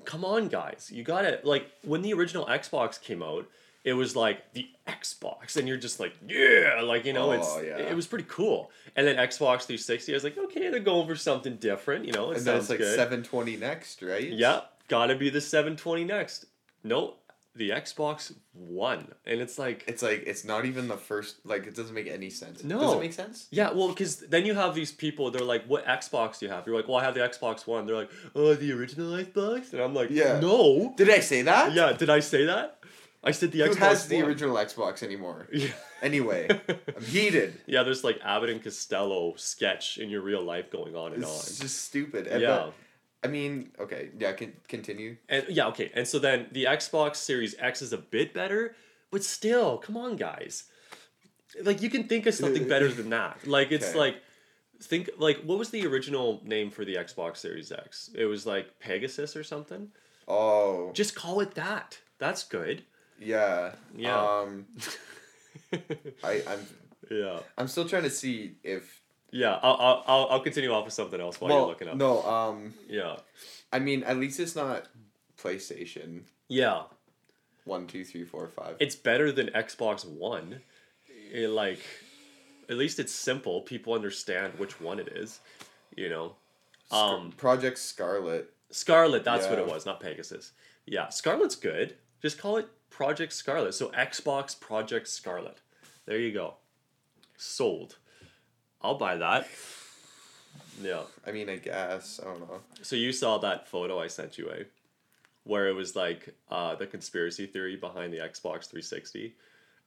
Come 0.04 0.24
on, 0.24 0.48
guys! 0.48 0.90
You 0.92 1.04
got 1.04 1.22
to 1.22 1.40
like 1.44 1.70
when 1.84 2.02
the 2.02 2.12
original 2.14 2.46
Xbox 2.46 3.00
came 3.00 3.22
out. 3.22 3.46
It 3.84 3.94
was 3.94 4.14
like 4.14 4.52
the 4.54 4.68
Xbox, 4.86 5.56
and 5.56 5.66
you're 5.66 5.76
just 5.76 5.98
like, 5.98 6.14
yeah, 6.26 6.80
like 6.84 7.04
you 7.04 7.12
know, 7.12 7.30
Oh, 7.30 7.32
it's 7.32 7.56
yeah. 7.64 7.78
it 7.78 7.96
was 7.96 8.06
pretty 8.06 8.26
cool. 8.28 8.70
And 8.94 9.04
then 9.06 9.16
Xbox 9.16 9.64
360, 9.66 10.12
I 10.12 10.14
was 10.14 10.22
like, 10.24 10.38
okay, 10.38 10.70
they're 10.70 10.78
going 10.78 11.08
for 11.08 11.16
something 11.16 11.56
different, 11.56 12.04
you 12.04 12.12
know. 12.12 12.30
It 12.30 12.38
And 12.38 12.46
then 12.46 12.56
it's 12.58 12.70
like 12.70 12.78
good. 12.78 12.94
720 12.94 13.56
next, 13.56 14.00
right? 14.02 14.22
Yeah, 14.32 14.60
gotta 14.86 15.16
be 15.16 15.30
the 15.30 15.40
720 15.40 16.04
next. 16.04 16.46
No, 16.84 17.14
the 17.54 17.70
Xbox 17.70 18.32
One, 18.54 19.08
and 19.26 19.40
it's 19.40 19.58
like, 19.58 19.84
It's 19.86 20.02
like 20.02 20.24
it's 20.26 20.44
not 20.44 20.64
even 20.64 20.88
the 20.88 20.96
first. 20.96 21.36
Like 21.44 21.66
it 21.66 21.74
doesn't 21.74 21.94
make 21.94 22.06
any 22.08 22.30
sense. 22.30 22.64
No, 22.64 22.80
Does 22.80 22.94
it 22.94 23.00
make 23.00 23.12
sense? 23.12 23.46
yeah, 23.50 23.70
well, 23.72 23.88
because 23.88 24.16
then 24.18 24.46
you 24.46 24.54
have 24.54 24.74
these 24.74 24.90
people. 24.92 25.30
They're 25.30 25.42
like, 25.42 25.64
"What 25.66 25.84
Xbox 25.86 26.38
do 26.38 26.46
you 26.46 26.52
have?" 26.52 26.66
You're 26.66 26.76
like, 26.76 26.88
"Well, 26.88 26.96
I 26.96 27.04
have 27.04 27.14
the 27.14 27.20
Xbox 27.20 27.66
One." 27.66 27.84
They're 27.86 27.96
like, 27.96 28.10
"Oh, 28.34 28.54
the 28.54 28.72
original 28.72 29.12
Xbox," 29.12 29.72
and 29.72 29.82
I'm 29.82 29.94
like, 29.94 30.10
Yeah. 30.10 30.40
no." 30.40 30.94
Did 30.96 31.10
I 31.10 31.20
say 31.20 31.42
that? 31.42 31.72
Yeah, 31.72 31.92
did 31.92 32.08
I 32.10 32.20
say 32.20 32.46
that? 32.46 32.78
I 33.24 33.30
said 33.30 33.52
the 33.52 33.60
Who 33.60 33.70
Xbox 33.70 33.76
has 33.76 34.08
the 34.08 34.16
One. 34.16 34.24
original 34.30 34.56
Xbox 34.56 35.02
anymore? 35.02 35.46
Yeah. 35.52 35.68
Anyway, 36.02 36.48
I'm 36.96 37.04
heated. 37.16 37.60
yeah, 37.66 37.84
there's 37.84 38.02
like 38.02 38.18
Abbott 38.24 38.50
and 38.50 38.60
Costello 38.62 39.34
sketch 39.36 39.98
in 39.98 40.10
your 40.10 40.20
real 40.22 40.42
life 40.42 40.70
going 40.72 40.96
on 40.96 41.12
and 41.12 41.22
It's 41.22 41.30
on. 41.30 41.36
It's 41.38 41.58
just 41.60 41.84
stupid. 41.84 42.26
And, 42.26 42.42
Yeah. 42.42 42.48
but, 42.56 42.74
I 43.24 43.28
mean, 43.28 43.70
okay, 43.78 44.10
yeah, 44.18 44.32
can 44.32 44.52
continue. 44.68 45.16
And 45.28 45.44
yeah, 45.48 45.68
okay. 45.68 45.90
And 45.94 46.06
so 46.06 46.18
then 46.18 46.46
the 46.52 46.64
Xbox 46.64 47.16
Series 47.16 47.54
X 47.58 47.80
is 47.82 47.92
a 47.92 47.98
bit 47.98 48.34
better, 48.34 48.74
but 49.10 49.22
still, 49.22 49.78
come 49.78 49.96
on, 49.96 50.16
guys. 50.16 50.64
Like 51.62 51.82
you 51.82 51.90
can 51.90 52.08
think 52.08 52.26
of 52.26 52.34
something 52.34 52.66
better 52.66 52.88
than 52.88 53.10
that. 53.18 53.46
Like 53.46 53.70
it's 53.72 53.90
Okay. 53.90 53.98
like 53.98 54.16
think 54.82 55.10
like 55.18 55.40
what 55.42 55.58
was 55.58 55.70
the 55.70 55.86
original 55.86 56.40
name 56.44 56.70
for 56.70 56.84
the 56.84 56.94
Xbox 56.96 57.36
Series 57.36 57.70
X? 57.70 58.10
It 58.14 58.24
was 58.24 58.46
like 58.46 58.78
Pegasus 58.80 59.36
or 59.36 59.44
something. 59.44 59.88
Oh, 60.26 60.90
Just 60.94 61.14
call 61.14 61.40
it 61.40 61.54
that. 61.54 61.98
That's 62.18 62.42
good. 62.44 62.84
yeah. 63.20 63.72
Yeah. 63.96 64.18
Um, 64.40 64.66
I, 66.24 66.42
I'm, 66.48 66.66
yeah. 67.10 67.40
I'm 67.58 67.68
still 67.68 67.88
trying 67.88 68.04
to 68.04 68.10
see 68.10 68.56
if. 68.62 69.01
Yeah. 69.32 69.58
I'll, 69.62 70.04
I'll, 70.06 70.26
I'll, 70.30 70.40
continue 70.40 70.70
off 70.70 70.84
with 70.84 70.94
something 70.94 71.20
else 71.20 71.40
while 71.40 71.48
well, 71.50 71.58
you're 71.60 71.68
looking 71.68 71.88
up. 71.88 71.96
no. 71.96 72.22
Um, 72.22 72.74
Yeah. 72.88 73.16
I 73.72 73.78
mean, 73.78 74.04
at 74.04 74.18
least 74.18 74.38
it's 74.38 74.54
not 74.54 74.86
PlayStation 75.42 76.24
Yeah. 76.48 76.82
one, 77.64 77.86
two, 77.86 78.04
three, 78.04 78.24
four, 78.24 78.46
five. 78.48 78.76
It's 78.78 78.94
better 78.94 79.32
than 79.32 79.48
Xbox 79.48 80.06
One. 80.06 80.60
It, 81.32 81.48
like, 81.48 81.80
at 82.68 82.76
least 82.76 82.98
it's 82.98 83.12
simple. 83.12 83.62
People 83.62 83.94
understand 83.94 84.58
which 84.58 84.80
one 84.80 85.00
it 85.00 85.08
is. 85.08 85.40
You 85.96 86.10
know. 86.10 86.36
Um, 86.90 87.32
Project 87.32 87.78
Scarlet. 87.78 88.52
Scarlet, 88.70 89.24
that's 89.24 89.46
what 89.46 89.58
it 89.58 89.66
was, 89.66 89.86
not 89.86 90.00
Pegasus. 90.00 90.52
Yeah, 90.86 91.08
Scarlet's 91.08 91.56
good. 91.56 91.96
Just 92.20 92.38
call 92.38 92.58
it 92.58 92.68
Project 92.90 93.32
Scarlet. 93.32 93.74
So 93.74 93.88
Xbox 93.90 94.58
Project 94.58 95.08
Scarlet. 95.08 95.60
There 96.06 96.18
you 96.18 96.32
go. 96.32 96.54
Sold. 97.36 97.96
I'll 98.82 98.96
buy 98.98 99.16
that. 99.16 99.46
Yeah. 100.82 101.02
I 101.26 101.32
mean, 101.32 101.48
I 101.48 101.56
guess 101.56 102.20
I 102.20 102.26
don't 102.26 102.40
know. 102.40 102.60
So 102.82 102.96
you 102.96 103.12
saw 103.12 103.38
that 103.38 103.68
photo 103.68 104.00
I 104.00 104.06
sent 104.08 104.38
you, 104.38 104.50
eh? 104.50 104.64
Where 105.44 105.68
it 105.68 105.74
was 105.74 105.94
like 105.96 106.34
uh, 106.50 106.74
the 106.76 106.86
conspiracy 106.86 107.46
theory 107.46 107.76
behind 107.76 108.12
the 108.12 108.18
Xbox 108.18 108.66
360. 108.68 109.34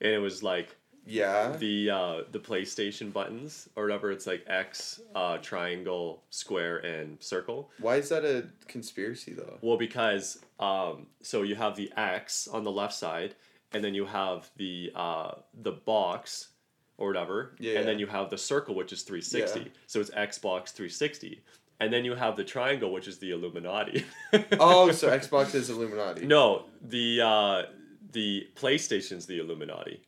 And 0.01 0.11
it 0.11 0.17
was 0.19 0.43
like 0.43 0.75
Yeah. 1.05 1.55
the 1.57 1.89
uh, 1.89 2.21
the 2.31 2.39
PlayStation 2.39 3.11
buttons 3.13 3.69
or 3.75 3.83
whatever. 3.83 4.11
It's 4.11 4.27
like 4.27 4.43
X, 4.47 4.99
uh, 5.15 5.37
triangle, 5.37 6.23
square, 6.29 6.77
and 6.79 7.21
circle. 7.21 7.69
Why 7.79 7.95
is 7.97 8.09
that 8.09 8.25
a 8.25 8.45
conspiracy 8.67 9.33
though? 9.33 9.57
Well, 9.61 9.77
because 9.77 10.39
um, 10.59 11.07
so 11.21 11.43
you 11.43 11.55
have 11.55 11.75
the 11.75 11.91
X 11.95 12.47
on 12.47 12.63
the 12.63 12.71
left 12.71 12.93
side, 12.93 13.35
and 13.71 13.83
then 13.83 13.93
you 13.93 14.05
have 14.05 14.49
the 14.57 14.91
uh, 14.95 15.35
the 15.61 15.71
box 15.71 16.49
or 16.97 17.07
whatever, 17.07 17.55
Yeah. 17.59 17.79
and 17.79 17.87
then 17.87 17.99
you 17.99 18.07
have 18.07 18.29
the 18.29 18.37
circle, 18.37 18.75
which 18.75 18.93
is 18.93 19.01
three 19.03 19.21
sixty. 19.21 19.59
Yeah. 19.61 19.65
So 19.87 19.99
it's 19.99 20.09
Xbox 20.11 20.69
three 20.69 20.89
sixty, 20.89 21.41
and 21.79 21.91
then 21.91 22.05
you 22.05 22.15
have 22.15 22.35
the 22.37 22.43
triangle, 22.43 22.91
which 22.93 23.07
is 23.07 23.17
the 23.19 23.31
Illuminati. 23.31 24.05
Oh, 24.59 24.91
so 24.91 25.09
Xbox 25.09 25.55
is 25.55 25.69
Illuminati. 25.69 26.25
no, 26.25 26.65
the 26.81 27.21
uh, 27.21 27.63
the 28.11 28.47
PlayStation's 28.55 29.25
the 29.25 29.39
Illuminati. 29.39 30.01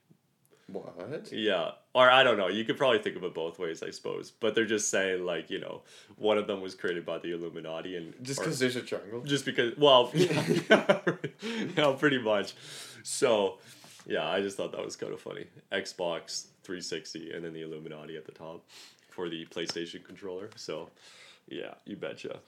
What? 0.72 1.32
Yeah. 1.32 1.72
Or 1.96 2.10
I 2.12 2.24
don't 2.24 2.38
know. 2.38 2.50
You 2.50 2.66
could 2.66 2.78
probably 2.78 3.00
think 3.00 3.16
of 3.16 3.24
it 3.24 3.34
both 3.34 3.58
ways, 3.58 3.82
I 3.82 3.90
suppose. 3.90 4.32
But 4.32 4.54
they're 4.54 4.66
just 4.66 4.90
saying 4.90 5.26
like 5.26 5.50
you 5.50 5.60
know, 5.60 5.84
one 6.18 6.38
of 6.38 6.46
them 6.48 6.60
was 6.62 6.76
created 6.76 7.06
by 7.06 7.20
the 7.20 7.32
Illuminati, 7.34 7.96
and 7.96 8.14
Just 8.22 8.40
because 8.40 8.60
there's 8.60 8.76
a 8.76 8.82
triangle. 8.82 9.22
just 9.22 9.46
because 9.46 9.78
well 9.78 10.12
yeah, 10.14 10.44
yeah, 11.78 11.96
pretty 11.98 12.18
much 12.20 12.54
so 13.04 13.60
yeah 14.06 14.28
i 14.28 14.42
just 14.42 14.58
thought 14.58 14.72
that 14.74 14.84
was 14.84 14.96
kind 14.98 15.14
of 15.14 15.22
funny 15.22 15.46
xbox 15.72 16.48
360 16.68 17.32
and 17.32 17.46
then 17.46 17.54
the 17.54 17.62
illuminati 17.62 18.18
at 18.18 18.26
the 18.26 18.32
top 18.34 18.66
for 19.10 19.30
the 19.30 19.46
playstation 19.46 20.04
controller 20.04 20.50
so 20.58 20.90
yeah 21.48 21.74
you 21.86 21.96
betcha 21.96 22.40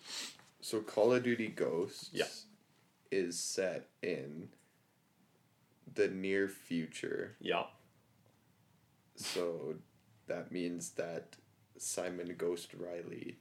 So 0.61 0.81
Call 0.81 1.13
of 1.13 1.23
Duty 1.23 1.47
Ghosts. 1.47 2.09
Yeah. 2.11 2.25
Is 3.11 3.39
set 3.39 3.87
in 4.03 4.49
the 5.95 6.09
near 6.09 6.47
future. 6.49 7.37
yeah 7.39 7.63
So 9.15 9.75
that 10.27 10.51
means 10.51 10.91
that 10.91 11.37
Simon 11.77 12.35
Ghost 12.37 12.73
Riley 12.77 13.37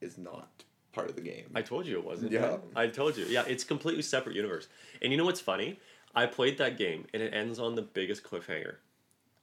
is 0.00 0.16
not 0.16 0.62
part 0.92 1.10
of 1.10 1.16
the 1.16 1.20
game. 1.32 1.46
i 1.54 1.60
told 1.62 1.84
you 1.86 1.98
it 1.98 2.04
wasn't 2.04 2.30
Yeah. 2.32 2.56
i 2.74 2.86
told 2.86 3.16
you 3.18 3.26
yeah 3.26 3.44
it's 3.46 3.64
completely 3.64 4.02
separate 4.02 4.34
universe 4.36 4.66
and 5.02 5.10
you 5.12 5.18
know 5.18 5.26
what's 5.26 5.40
funny 5.52 5.78
i 6.14 6.24
played 6.24 6.56
that 6.58 6.78
game 6.78 7.04
and 7.12 7.22
it 7.22 7.34
ends 7.34 7.58
on 7.58 7.74
the 7.74 7.82
biggest 7.82 8.22
cliffhanger 8.24 8.76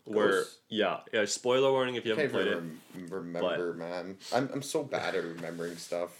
where 0.05 0.29
Ghosts? 0.29 0.57
yeah 0.69 0.99
yeah 1.13 1.25
spoiler 1.25 1.71
warning 1.71 1.95
if 1.95 2.05
you 2.05 2.11
haven't 2.11 2.31
played 2.31 2.47
it 2.47 2.55
rem- 2.55 2.79
remember, 3.09 3.73
man. 3.73 4.17
I'm, 4.33 4.49
I'm 4.53 4.61
so 4.61 4.83
bad 4.83 5.15
at 5.15 5.23
remembering 5.23 5.77
stuff. 5.77 6.17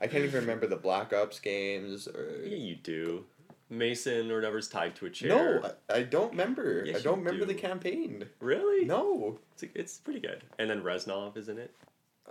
I 0.00 0.06
can't 0.06 0.24
even 0.24 0.40
remember 0.40 0.66
the 0.66 0.76
Black 0.76 1.12
Ops 1.12 1.38
games. 1.38 2.08
Or... 2.08 2.40
yeah 2.44 2.56
you 2.56 2.76
do 2.76 3.24
mason 3.68 4.30
or 4.30 4.36
whatever's 4.36 4.68
tied 4.68 4.96
to 4.96 5.06
a 5.06 5.10
chair 5.10 5.60
No, 5.60 5.70
I, 5.88 5.98
I 5.98 6.02
don't 6.02 6.30
remember. 6.30 6.84
Yes, 6.84 6.98
I 6.98 7.02
don't 7.02 7.18
remember 7.18 7.44
the 7.44 7.54
campaign. 7.54 8.24
really 8.40 8.84
No. 8.84 9.38
It's, 9.54 9.64
it's 9.74 9.98
pretty 9.98 10.20
good. 10.20 10.42
And 10.58 10.68
then 10.68 10.82
Reznov 10.82 11.36
is 11.36 11.48
in 11.48 11.58
it. 11.58 11.72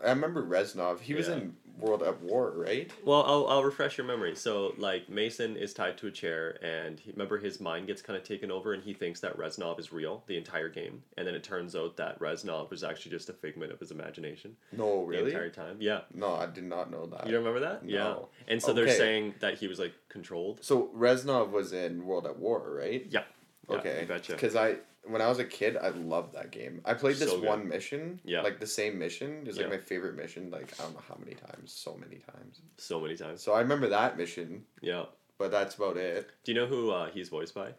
I 0.03 0.09
remember 0.09 0.43
Reznov. 0.43 0.99
He 0.99 1.13
was 1.13 1.27
Yeah. 1.27 1.35
in 1.35 1.55
World 1.77 2.03
at 2.03 2.21
War, 2.21 2.51
right? 2.57 2.91
Well, 3.05 3.23
I'll, 3.23 3.47
I'll 3.47 3.63
refresh 3.63 3.97
your 3.97 4.05
memory. 4.05 4.35
So, 4.35 4.73
like, 4.77 5.07
Mason 5.09 5.55
is 5.55 5.73
tied 5.73 5.97
to 5.99 6.07
a 6.07 6.11
chair, 6.11 6.57
and 6.61 6.99
he, 6.99 7.11
remember 7.11 7.37
his 7.37 7.61
mind 7.61 7.87
gets 7.87 8.01
kind 8.01 8.17
of 8.17 8.23
taken 8.23 8.51
over, 8.51 8.73
and 8.73 8.83
he 8.83 8.93
thinks 8.93 9.21
that 9.21 9.37
Reznov 9.37 9.79
is 9.79 9.91
real 9.93 10.21
the 10.27 10.35
entire 10.35 10.67
game. 10.67 11.01
And 11.17 11.25
then 11.25 11.35
it 11.35 11.43
turns 11.43 11.77
out 11.77 11.95
that 11.95 12.19
Reznov 12.19 12.69
was 12.69 12.83
actually 12.83 13.11
just 13.11 13.29
a 13.29 13.33
figment 13.33 13.71
of 13.71 13.79
his 13.79 13.91
imagination 13.91 14.57
No, 14.73 15.03
really? 15.03 15.23
the 15.31 15.37
entire 15.37 15.49
time. 15.49 15.77
Yeah. 15.79 16.01
No, 16.13 16.35
I 16.35 16.47
did 16.47 16.65
not 16.65 16.91
know 16.91 17.05
that. 17.05 17.25
You 17.25 17.31
don't 17.31 17.45
remember 17.45 17.61
that? 17.61 17.87
Yeah. 17.87 18.15
And 18.49 18.61
so 18.61 18.73
they're 18.73 18.89
saying 18.89 19.35
that 19.39 19.57
he 19.57 19.67
was, 19.67 19.79
like, 19.79 19.93
controlled. 20.09 20.59
So 20.61 20.89
Reznov 20.95 21.51
was 21.51 21.71
in 21.71 22.05
World 22.05 22.25
at 22.25 22.37
War, 22.37 22.73
right? 22.77 23.05
Yeah. 23.09 23.23
Yeah, 23.69 23.77
Okay. 23.77 24.05
betcha. 24.05 24.33
Because 24.33 24.55
I, 24.57 24.77
when 25.05 25.21
I 25.21 25.27
was 25.27 25.39
a 25.39 25.45
kid, 25.45 25.77
I 25.77 25.89
loved 25.89 26.33
that 26.33 26.51
game. 26.51 26.81
I 26.85 26.93
played 26.93 27.17
this 27.17 27.29
So 27.31 27.39
one 27.39 27.67
mission. 27.67 28.19
Yeah. 28.23 28.41
Like 28.41 28.59
the 28.59 28.67
same 28.67 28.99
mission. 28.99 29.43
It's 29.45 29.57
like 29.57 29.69
my 29.69 29.77
favorite 29.77 30.15
mission. 30.15 30.51
Like 30.51 30.73
I 30.79 30.83
don't 30.83 30.93
know 30.93 31.03
how 31.07 31.17
many 31.19 31.35
times. 31.35 31.71
So 31.73 31.97
many 31.99 32.17
times. 32.17 32.61
So 32.77 32.99
many 32.99 33.15
times. 33.15 33.41
So 33.41 33.53
I 33.53 33.59
remember 33.61 33.87
that 33.89 34.17
mission, 34.17 34.65
Yeah. 34.81 35.05
but 35.37 35.51
that's 35.51 35.75
about 35.75 35.97
it. 35.97 36.29
Do 36.43 36.51
you 36.51 36.57
know 36.59 36.67
who 36.67 36.91
uh, 36.91 37.09
he's 37.11 37.29
voiced 37.29 37.55
by? 37.55 37.73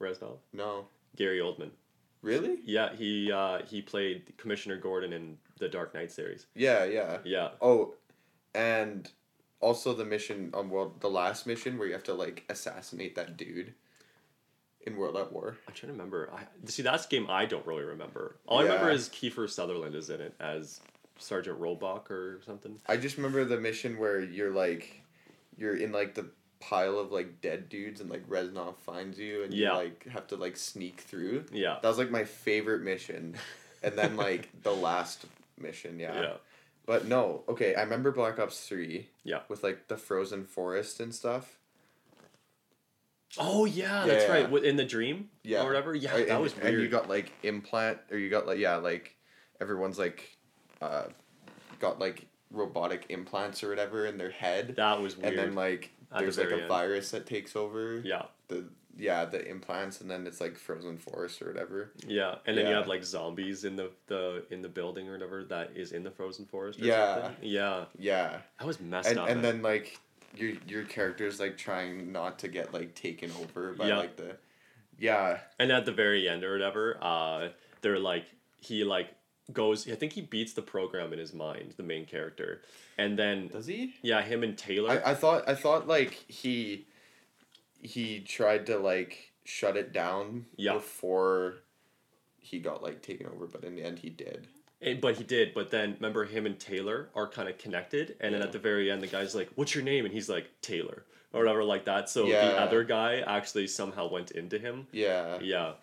Reznov? 0.00 0.38
No. 0.52 0.86
Gary 1.16 1.38
Oldman. 1.40 1.70
Really? 2.22 2.58
Yeah, 2.64 2.94
he 2.94 3.32
uh, 3.32 3.62
he 3.64 3.80
played 3.80 4.32
Commissioner 4.36 4.76
Gordon 4.76 5.12
in 5.12 5.38
the 5.58 5.68
Dark 5.68 5.94
Knight 5.94 6.12
series. 6.12 6.46
Yeah, 6.54 6.84
yeah. 6.84 7.18
Yeah. 7.24 7.50
Oh, 7.62 7.94
and 8.54 9.10
also 9.60 9.94
the 9.94 10.04
mission 10.04 10.50
on 10.52 10.68
World, 10.68 11.00
the 11.00 11.08
last 11.08 11.46
mission 11.46 11.78
where 11.78 11.86
you 11.86 11.94
have 11.94 12.04
to 12.04 12.14
like 12.14 12.44
assassinate 12.50 13.14
that 13.14 13.36
dude 13.38 13.72
in 14.86 14.96
World 14.96 15.16
at 15.16 15.32
War. 15.32 15.56
I'm 15.68 15.74
trying 15.74 15.88
to 15.88 15.92
remember. 15.92 16.30
I 16.34 16.42
see 16.66 16.82
that's 16.82 17.06
a 17.06 17.08
game 17.08 17.26
I 17.28 17.46
don't 17.46 17.66
really 17.66 17.84
remember. 17.84 18.36
All 18.46 18.58
I 18.60 18.62
remember 18.62 18.90
is 18.90 19.08
Kiefer 19.08 19.48
Sutherland 19.48 19.94
is 19.94 20.10
in 20.10 20.20
it 20.20 20.34
as 20.40 20.80
Sergeant 21.18 21.58
Roebuck 21.58 22.10
or 22.10 22.40
something. 22.46 22.78
I 22.86 22.96
just 22.96 23.16
remember 23.16 23.44
the 23.44 23.58
mission 23.60 23.98
where 23.98 24.20
you're 24.20 24.52
like, 24.52 25.02
you're 25.56 25.76
in 25.76 25.92
like 25.92 26.14
the 26.14 26.26
pile 26.60 26.98
of 26.98 27.10
like 27.12 27.40
dead 27.40 27.68
dudes 27.68 28.00
and 28.00 28.10
like 28.10 28.26
Reznov 28.28 28.76
finds 28.78 29.18
you 29.18 29.42
and 29.44 29.52
you 29.54 29.64
Yeah. 29.64 29.72
like 29.76 30.06
have 30.08 30.26
to 30.28 30.36
like 30.36 30.56
sneak 30.56 31.00
through. 31.00 31.44
Yeah. 31.52 31.78
That 31.82 31.88
was 31.88 31.98
like 31.98 32.10
my 32.10 32.24
favorite 32.24 32.82
mission, 32.82 33.34
and 33.82 33.96
then 33.96 34.16
like 34.16 34.48
the 34.62 34.72
last 34.74 35.26
mission, 35.58 35.98
yeah. 36.00 36.20
Yeah. 36.20 36.32
But 36.86 37.06
no, 37.06 37.44
okay. 37.48 37.74
I 37.74 37.82
remember 37.82 38.10
Black 38.10 38.38
Ops 38.38 38.66
Three. 38.66 39.08
Yeah. 39.24 39.40
With 39.48 39.62
like 39.62 39.88
the 39.88 39.96
frozen 39.98 40.44
forest 40.44 41.00
and 41.00 41.14
stuff. 41.14 41.58
Oh 43.38 43.64
yeah, 43.64 44.00
Yeah, 44.02 44.06
that's 44.06 44.24
yeah. 44.24 44.32
right. 44.50 44.64
In 44.64 44.76
the 44.76 44.84
dream, 44.84 45.30
Yeah. 45.44 45.62
or 45.62 45.66
whatever. 45.66 45.94
Yeah, 45.94 46.16
that 46.16 46.28
and, 46.28 46.40
was 46.42 46.54
And 46.58 46.80
you 46.80 46.88
got 46.88 47.08
like 47.08 47.32
implant, 47.42 47.98
or 48.10 48.18
you 48.18 48.28
got 48.30 48.46
like 48.46 48.58
yeah, 48.58 48.76
like 48.76 49.16
everyone's 49.60 49.98
like, 49.98 50.36
uh, 50.82 51.04
got 51.78 51.98
like 51.98 52.26
robotic 52.50 53.06
implants 53.10 53.62
or 53.62 53.68
whatever 53.68 54.06
in 54.06 54.18
their 54.18 54.30
head, 54.30 54.74
that 54.76 55.00
was 55.00 55.16
weird. 55.16 55.34
and 55.34 55.38
then 55.38 55.54
like 55.54 55.90
At 56.10 56.18
the 56.18 56.24
there's 56.24 56.38
like 56.38 56.50
a 56.50 56.60
end. 56.60 56.68
virus 56.68 57.10
that 57.12 57.26
takes 57.26 57.54
over 57.54 58.00
yeah, 58.04 58.22
the 58.48 58.64
yeah 58.96 59.24
the 59.24 59.46
implants, 59.48 60.00
and 60.00 60.10
then 60.10 60.26
it's 60.26 60.40
like 60.40 60.56
frozen 60.56 60.98
forest 60.98 61.40
or 61.40 61.46
whatever. 61.46 61.92
yeah, 62.06 62.36
and 62.46 62.58
then 62.58 62.66
you 62.66 62.74
have 62.74 62.88
like 62.88 63.04
zombies 63.04 63.64
in 63.64 63.76
the, 63.76 63.90
the 64.08 64.44
in 64.50 64.60
the 64.62 64.68
building 64.68 65.08
or 65.08 65.12
whatever 65.12 65.44
that 65.44 65.70
is 65.76 65.92
in 65.92 66.02
the 66.02 66.10
frozen 66.10 66.46
forest. 66.46 66.80
Or 66.80 66.84
Yeah. 66.86 67.22
something. 67.22 67.36
yeah, 67.42 67.84
Yeah, 67.96 68.38
that 68.58 68.66
was 68.66 68.80
messed 68.80 69.08
and 69.10 69.18
up. 69.20 69.28
and 69.28 69.40
man. 69.40 69.52
then 69.54 69.62
like 69.62 70.00
your 70.36 70.52
your 70.66 70.84
character's 70.84 71.40
like 71.40 71.56
trying 71.58 72.12
not 72.12 72.38
to 72.40 72.48
get 72.48 72.72
like 72.72 72.94
taken 72.94 73.30
over 73.42 73.72
by 73.72 73.88
Yeah. 73.88 73.96
like 73.98 74.16
the 74.16 74.36
yeah 74.98 75.38
And 75.58 75.70
at 75.72 75.84
the 75.86 75.92
very 75.92 76.28
end 76.28 76.44
or 76.44 76.52
whatever, 76.52 76.98
uh, 77.02 77.48
they're 77.80 77.98
like 77.98 78.26
he 78.60 78.84
like 78.84 79.08
goes. 79.52 79.88
I 79.90 79.94
think 79.96 80.12
he 80.12 80.20
beats 80.20 80.52
the 80.52 80.62
program 80.62 81.12
in 81.12 81.18
his 81.18 81.32
mind, 81.32 81.74
the 81.76 81.82
main 81.82 82.04
character, 82.06 82.62
and 82.98 83.18
then 83.18 83.48
does 83.48 83.66
he 83.66 83.94
yeah, 84.02 84.22
him 84.22 84.42
and 84.42 84.56
Taylor. 84.56 85.02
I, 85.04 85.12
I 85.12 85.14
thought 85.14 85.48
I 85.48 85.54
thought 85.54 85.88
like 85.88 86.12
he 86.28 86.86
he 87.82 88.20
tried 88.20 88.66
to 88.66 88.78
like 88.78 89.32
shut 89.44 89.76
it 89.76 89.92
down 89.92 90.46
Yeah. 90.56 90.74
before 90.74 91.54
he 92.38 92.58
got 92.58 92.82
like 92.82 93.02
taken 93.02 93.26
over, 93.26 93.46
but 93.46 93.64
in 93.64 93.74
the 93.74 93.82
end 93.82 93.98
he 94.00 94.10
did. 94.10 94.46
Eh, 94.82 94.94
but 95.00 95.16
he 95.16 95.24
did. 95.24 95.52
But 95.54 95.70
then 95.70 95.94
remember, 95.94 96.24
him 96.24 96.46
and 96.46 96.58
Taylor 96.58 97.10
are 97.14 97.28
kind 97.28 97.48
of 97.48 97.58
connected, 97.58 98.16
and 98.20 98.34
then 98.34 98.42
at 98.42 98.52
the 98.52 98.58
very 98.58 98.90
end, 98.90 99.02
the 99.02 99.06
guy's 99.06 99.34
like, 99.34 99.50
"What's 99.54 99.74
your 99.74 99.84
name?" 99.84 100.04
and 100.04 100.14
he's 100.14 100.28
like 100.28 100.48
Taylor 100.62 101.04
or 101.32 101.40
whatever 101.40 101.62
like 101.64 101.84
that. 101.84 102.08
So 102.08 102.26
Yeah. 102.26 102.46
the 102.48 102.58
other 102.60 102.82
guy 102.84 103.20
actually 103.20 103.66
somehow 103.66 104.08
went 104.10 104.30
into 104.32 104.58
him. 104.58 104.86
Yeah. 104.92 105.38
Yeah. 105.40 105.74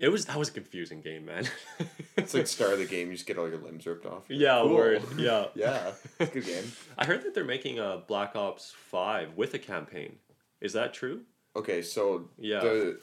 It 0.00 0.10
was 0.10 0.26
that 0.26 0.36
was 0.38 0.48
a 0.48 0.52
confusing 0.52 1.00
game, 1.00 1.24
man. 1.26 1.44
It's 2.16 2.34
like 2.34 2.48
start 2.48 2.72
of 2.72 2.78
the 2.80 2.84
game, 2.86 3.08
you 3.08 3.14
just 3.14 3.26
get 3.26 3.38
all 3.38 3.48
your 3.48 3.58
limbs 3.58 3.86
ripped 3.86 4.04
off. 4.04 4.24
Yeah, 4.28 4.60
"Cool." 4.62 4.74
word. 4.74 5.02
Yeah. 5.16 5.46
yeah. 5.54 5.92
It's 6.18 6.30
a 6.30 6.34
good 6.34 6.44
game. 6.46 6.72
I 6.98 7.04
heard 7.04 7.22
that 7.22 7.32
they're 7.34 7.44
making 7.44 7.78
a 7.78 8.02
Black 8.06 8.34
Ops 8.34 8.72
Five 8.90 9.34
with 9.36 9.54
a 9.54 9.58
campaign. 9.60 10.16
Is 10.60 10.72
that 10.72 10.92
true? 10.92 11.22
Okay, 11.54 11.80
so 11.82 12.28
Yeah. 12.36 12.60
the 12.60 13.00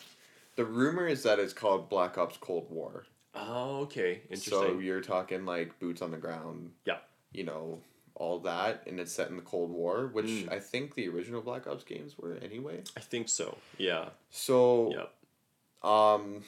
the 0.58 0.65
rumor 0.65 1.08
is 1.08 1.23
that 1.23 1.39
it's 1.39 1.54
called 1.54 1.89
Black 1.89 2.17
Ops 2.17 2.38
Cold 2.38 2.69
War. 2.69 3.06
Oh, 3.36 3.82
okay. 3.82 4.21
Interesting. 4.30 4.52
So 4.54 4.80
you're 4.80 5.02
talking 5.02 5.45
like 5.45 5.78
boots 5.80 6.02
on 6.02 6.12
the 6.12 6.17
ground. 6.17 6.71
Yeah. 6.86 6.98
You 7.34 7.43
know, 7.43 7.80
all 8.15 8.39
that 8.39 8.84
and 8.88 9.00
it's 9.00 9.12
set 9.12 9.30
in 9.30 9.36
the 9.36 9.41
Cold 9.41 9.69
War, 9.71 10.08
which 10.13 10.26
Mm. 10.28 10.52
I 10.52 10.60
think 10.60 10.95
the 10.95 11.08
original 11.10 11.41
Black 11.41 11.67
Ops 11.67 11.84
games 11.84 12.17
were 12.17 12.34
anyway. 12.41 12.82
I 12.95 13.02
think 13.02 13.28
so. 13.30 13.58
Yeah. 13.78 14.10
So 14.30 14.91
Yep. 14.91 15.12
Um, 15.91 16.43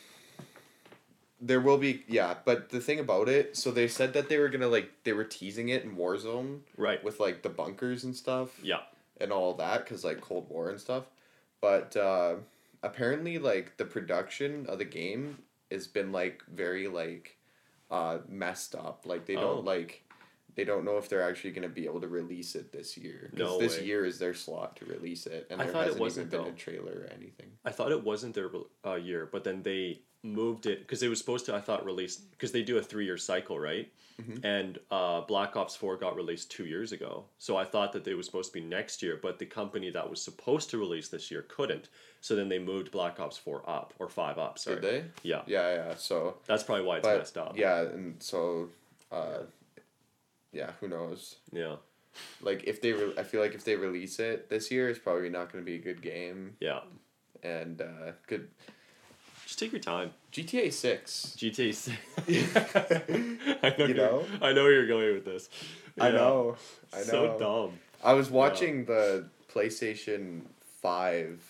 there 1.39 1.59
will 1.61 1.77
be 1.77 2.03
yeah, 2.07 2.35
but 2.45 2.69
the 2.69 2.79
thing 2.79 2.99
about 2.99 3.29
it, 3.29 3.55
so 3.55 3.69
they 3.69 3.87
said 3.87 4.13
that 4.13 4.29
they 4.29 4.37
were 4.39 4.49
gonna 4.49 4.67
like 4.69 4.89
they 5.03 5.13
were 5.13 5.23
teasing 5.25 5.69
it 5.69 5.83
in 5.83 5.95
Warzone 5.95 6.61
Right. 6.77 7.03
with 7.03 7.19
like 7.19 7.43
the 7.43 7.49
bunkers 7.49 8.03
and 8.03 8.15
stuff 8.15 8.57
Yeah. 8.63 8.81
and 9.19 9.31
all 9.31 9.53
that 9.55 9.83
because 9.83 10.03
like 10.03 10.21
Cold 10.21 10.49
War 10.49 10.69
and 10.69 10.79
stuff, 10.79 11.03
but 11.61 11.95
uh, 11.95 12.35
apparently 12.81 13.37
like 13.37 13.77
the 13.77 13.85
production 13.85 14.65
of 14.67 14.79
the 14.79 14.85
game 14.85 15.39
has 15.71 15.87
been 15.87 16.11
like 16.11 16.43
very 16.47 16.87
like 16.87 17.37
uh 17.91 18.19
messed 18.27 18.75
up. 18.75 19.05
Like 19.05 19.25
they 19.25 19.35
Oh. 19.35 19.41
don't 19.55 19.65
like. 19.65 20.03
They 20.55 20.63
don't 20.63 20.85
know 20.85 20.97
if 20.97 21.07
they're 21.07 21.21
actually 21.21 21.51
going 21.51 21.67
to 21.69 21.73
be 21.73 21.85
able 21.85 22.01
to 22.01 22.07
release 22.07 22.55
it 22.55 22.71
this 22.71 22.97
year. 22.97 23.27
'Cause 23.29 23.37
No 23.39 23.59
this 23.59 23.77
way. 23.77 23.85
year 23.85 24.05
is 24.05 24.17
their 24.17 24.33
slot 24.33 24.75
to 24.77 24.85
release 24.85 25.27
it, 25.27 25.45
and 25.51 25.61
I 25.61 25.65
there 25.65 25.75
hasn't 25.83 25.99
wasn't, 25.99 26.27
even 26.27 26.39
been 26.39 26.47
though. 26.49 26.55
a 26.55 26.57
trailer 26.57 26.93
or 27.01 27.09
anything. 27.13 27.51
I 27.63 27.71
thought 27.71 27.91
it 27.91 28.03
wasn't 28.03 28.33
their 28.33 28.49
uh, 28.83 28.95
year, 28.95 29.27
but 29.31 29.43
then 29.43 29.61
they 29.61 30.01
moved 30.23 30.65
it 30.65 30.79
because 30.79 31.03
it 31.03 31.09
was 31.09 31.19
supposed 31.19 31.45
to. 31.47 31.55
I 31.55 31.61
thought 31.61 31.85
release 31.85 32.17
because 32.17 32.51
they 32.51 32.63
do 32.63 32.77
a 32.77 32.81
three 32.81 33.05
year 33.05 33.17
cycle, 33.17 33.59
right? 33.59 33.91
Mhm. 34.21 34.43
And 34.43 34.79
uh, 34.89 35.21
Black 35.21 35.55
Ops 35.55 35.75
Four 35.75 35.95
got 35.95 36.15
released 36.15 36.49
two 36.49 36.65
years 36.65 36.91
ago, 36.91 37.25
so 37.37 37.55
I 37.55 37.63
thought 37.65 37.93
that 37.93 38.03
they 38.03 38.15
was 38.15 38.25
supposed 38.25 38.51
to 38.51 38.59
be 38.59 38.65
next 38.65 39.03
year, 39.03 39.19
but 39.21 39.37
the 39.37 39.45
company 39.45 39.91
that 39.91 40.09
was 40.09 40.19
supposed 40.21 40.71
to 40.71 40.79
release 40.79 41.07
this 41.09 41.29
year 41.29 41.45
couldn't. 41.47 41.89
So 42.21 42.35
then 42.35 42.49
they 42.49 42.57
moved 42.57 42.89
Black 42.91 43.19
Ops 43.19 43.37
Four 43.37 43.61
up 43.69 43.93
or 43.99 44.09
Five 44.09 44.39
up. 44.39 44.57
Sorry. 44.57 44.81
Did 44.81 44.83
they? 44.83 45.05
Yeah, 45.29 45.43
Yeah, 45.45 45.73
yeah. 45.75 45.95
So 45.95 46.37
that's 46.47 46.63
probably 46.63 46.85
why 46.85 46.97
it's 46.97 47.07
but 47.07 47.17
messed 47.19 47.37
up. 47.37 47.55
yeah, 47.57 47.81
and 47.81 48.15
so, 48.21 48.69
uh, 49.11 49.41
yeah, 50.51 50.71
who 50.79 50.87
knows? 50.87 51.35
yeah, 51.51 51.75
Like 52.41 52.63
if 52.63 52.81
they, 52.81 52.93
re- 52.93 53.13
I 53.19 53.23
feel 53.23 53.39
like 53.39 53.53
if 53.53 53.63
they 53.63 53.75
release 53.75 54.17
it 54.19 54.49
this 54.49 54.71
year, 54.71 54.89
it's 54.89 54.97
probably 54.97 55.29
not 55.29 55.51
going 55.53 55.63
to 55.63 55.65
be 55.65 55.75
a 55.75 55.81
good 55.81 56.01
game, 56.01 56.55
yeah. 56.59 56.79
and 57.43 57.79
uh, 57.81 58.13
good 58.25 58.47
Just 59.47 59.59
take 59.59 59.71
your 59.71 59.79
time. 59.79 60.11
GTA 60.33 60.73
Six. 60.73 61.33
GTA. 61.37 61.73
6. 61.73 61.97
I 63.63 63.73
know 63.79 63.85
You 63.85 63.93
know? 63.93 64.25
I 64.41 64.51
know 64.51 64.63
where 64.63 64.73
you're 64.73 64.87
going 64.87 65.13
with 65.13 65.23
this. 65.23 65.49
I 65.97 66.11
know, 66.11 66.57
I 66.93 66.97
know. 66.97 67.03
So 67.03 67.37
dumb. 67.39 67.79
I 68.03 68.11
was 68.11 68.29
watching 68.29 68.83
the 68.83 69.29
PlayStation 69.49 70.41
Five 70.81 71.41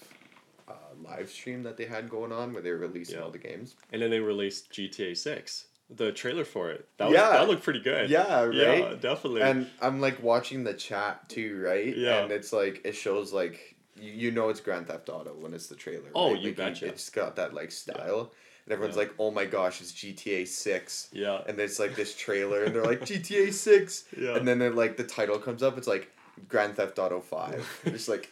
uh, 0.69 0.73
live 1.03 1.29
stream 1.31 1.63
that 1.63 1.75
they 1.77 1.85
had 1.85 2.07
going 2.07 2.31
on 2.31 2.53
where 2.53 2.61
they 2.61 2.69
were 2.69 2.77
releasing 2.77 3.15
Yeah. 3.17 3.23
all 3.23 3.31
the 3.31 3.39
games. 3.39 3.75
And 3.91 3.99
then 3.99 4.11
they 4.11 4.19
released 4.19 4.71
GTA 4.71 5.17
Six, 5.17 5.65
the 5.89 6.11
trailer 6.11 6.45
for 6.45 6.69
it. 6.69 6.87
That 6.97 7.05
was, 7.05 7.15
Yeah. 7.15 7.31
that 7.31 7.47
looked 7.47 7.63
pretty 7.63 7.81
good. 7.81 8.11
Yeah, 8.11 8.43
right. 8.43 8.53
Yeah, 8.53 8.93
definitely. 9.01 9.41
And 9.41 9.71
I'm 9.81 9.99
like 10.01 10.21
watching 10.21 10.63
the 10.63 10.75
chat 10.75 11.27
too, 11.29 11.59
right? 11.65 11.97
Yeah. 11.97 12.19
And 12.21 12.31
it's 12.31 12.53
like 12.53 12.81
it 12.85 12.93
shows 12.93 13.33
like 13.33 13.75
you, 14.01 14.11
you 14.11 14.31
know 14.31 14.49
it's 14.49 14.59
Grand 14.59 14.87
Theft 14.87 15.09
Auto 15.09 15.33
when 15.39 15.53
it's 15.53 15.67
the 15.67 15.75
trailer. 15.75 16.09
Oh, 16.15 16.31
right? 16.33 16.39
you 16.41 16.49
like, 16.49 16.57
betcha. 16.57 16.87
It's 16.87 17.09
got 17.09 17.35
that 17.37 17.53
like 17.53 17.71
style, 17.71 18.31
and 18.65 18.73
everyone's 18.73 18.95
Yeah. 18.95 19.03
like, 19.03 19.13
"Oh 19.19 19.31
my 19.31 19.45
gosh, 19.45 19.81
it's 19.81 19.91
GTA 19.93 20.45
Six. 20.47 21.09
yeah. 21.11 21.41
And 21.47 21.57
there's 21.57 21.79
like 21.79 21.95
this 21.95 22.15
trailer, 22.25 22.63
and 22.63 22.75
they're 22.75 22.83
like 22.85 23.01
GTA 23.01 23.51
Six, 23.53 24.05
Yeah. 24.17 24.35
and 24.35 24.47
then 24.47 24.59
they're 24.59 24.71
like 24.71 24.97
the 24.97 25.03
title 25.03 25.39
comes 25.39 25.63
up, 25.63 25.77
it's 25.77 25.87
like 25.87 26.11
Grand 26.47 26.75
Theft 26.75 26.99
Auto 26.99 27.19
Five, 27.19 27.65
just 27.85 28.07
like 28.09 28.29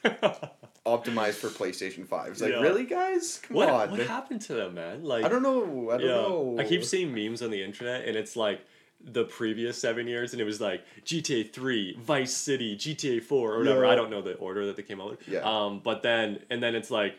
optimized 0.86 1.36
for 1.36 1.50
PlayStation 1.50 2.08
Five. 2.08 2.32
It's 2.34 2.42
like 2.42 2.52
Yeah. 2.52 2.62
really, 2.62 2.86
guys, 2.86 3.40
come 3.44 3.58
what 3.58 3.70
on. 3.70 3.92
what 3.92 4.00
happened 4.02 4.42
to 4.42 4.54
them, 4.54 4.76
man? 4.76 5.04
Like 5.04 5.26
I 5.26 5.30
don't 5.30 5.44
know. 5.44 5.90
I 5.92 5.98
don't 5.98 6.02
yeah. 6.08 6.16
know. 6.16 6.58
I 6.60 6.64
keep 6.66 6.84
seeing 6.84 7.14
memes 7.14 7.42
on 7.42 7.50
the 7.52 7.64
internet, 7.64 8.08
and 8.08 8.16
it's 8.16 8.36
like 8.36 8.66
the 9.06 9.24
previous 9.24 9.80
seven 9.80 10.08
years, 10.08 10.34
and 10.34 10.42
it 10.42 10.46
was 10.46 10.60
like 10.60 10.84
GTA 11.06 11.54
Three, 11.54 11.96
Vice 12.00 12.34
City, 12.34 12.76
GTA 12.76 13.22
Four, 13.22 13.54
or 13.54 13.58
whatever. 13.60 13.86
Yeah. 13.86 13.92
I 13.92 13.96
don't 13.96 14.10
know 14.10 14.22
the 14.22 14.34
order 14.36 14.66
that 14.66 14.76
they 14.76 14.84
came 14.84 15.00
out 15.00 15.12
with. 15.12 15.28
Yeah. 15.28 15.40
Um, 15.42 15.80
but 15.84 16.02
then 16.02 16.40
and 16.50 16.62
then 16.62 16.76
it's 16.76 16.92
like 16.92 17.16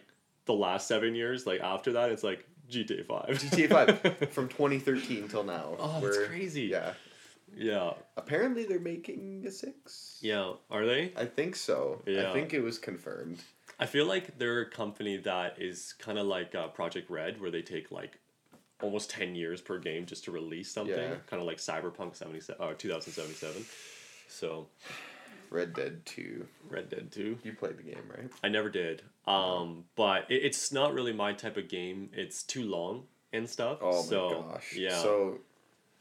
the 0.46 0.54
last 0.54 0.88
seven 0.88 1.14
years, 1.14 1.46
like 1.46 1.60
after 1.60 1.92
that, 1.92 2.10
it's 2.10 2.24
like 2.24 2.44
GTA 2.70 3.06
Five. 3.06 3.38
GTA 3.38 3.68
Five 3.68 4.28
from 4.30 4.48
2013 4.48 5.28
till 5.28 5.44
now. 5.44 5.76
Oh, 5.78 6.00
that's 6.00 6.26
crazy. 6.26 6.62
Yeah. 6.62 6.92
yeah. 7.56 7.92
Apparently, 8.16 8.64
they're 8.64 8.80
making 8.80 9.44
a 9.46 9.50
six. 9.50 10.18
Yeah. 10.20 10.52
Are 10.70 10.86
they? 10.86 11.12
I 11.16 11.26
think 11.26 11.56
so. 11.56 12.02
Yeah. 12.06 12.30
I 12.30 12.32
think 12.32 12.52
it 12.52 12.60
was 12.60 12.78
confirmed. 12.78 13.40
I 13.78 13.86
feel 13.86 14.06
like 14.06 14.38
they're 14.38 14.62
a 14.62 14.70
company 14.70 15.18
that 15.18 15.60
is 15.60 15.94
kind 15.98 16.18
of 16.18 16.26
like 16.26 16.54
uh, 16.54 16.68
Projekt 16.68 17.10
Red, 17.10 17.40
where 17.40 17.50
they 17.50 17.62
take 17.62 17.90
like 17.90 18.18
almost 18.82 19.10
10 19.10 19.34
years 19.34 19.60
per 19.60 19.78
game 19.78 20.06
just 20.06 20.24
to 20.24 20.30
release 20.30 20.70
something. 20.72 20.94
Yeah. 20.96 21.16
Kind 21.26 21.40
of 21.40 21.46
like 21.46 21.58
Cyberpunk 21.58 22.16
77, 22.16 22.60
uh, 22.62 22.74
2077. 22.76 23.64
So, 24.28 24.66
Red 25.50 25.72
Dead 25.74 26.04
2. 26.04 26.46
Red 26.68 26.88
Dead 26.90 27.10
2. 27.12 27.38
You 27.42 27.52
played 27.52 27.78
the 27.78 27.82
game, 27.82 28.02
right? 28.08 28.30
I 28.42 28.48
never 28.48 28.68
did. 28.68 29.02
Um, 29.26 29.84
but 29.94 30.30
it, 30.30 30.44
it's 30.44 30.72
not 30.72 30.92
really 30.94 31.12
my 31.12 31.32
type 31.32 31.56
of 31.56 31.68
game. 31.68 32.10
It's 32.12 32.42
too 32.42 32.64
long 32.64 33.04
and 33.32 33.48
stuff. 33.48 33.78
Oh 33.80 34.02
so, 34.02 34.28
my 34.46 34.52
gosh. 34.54 34.74
Yeah. 34.76 34.98
So, 34.98 35.38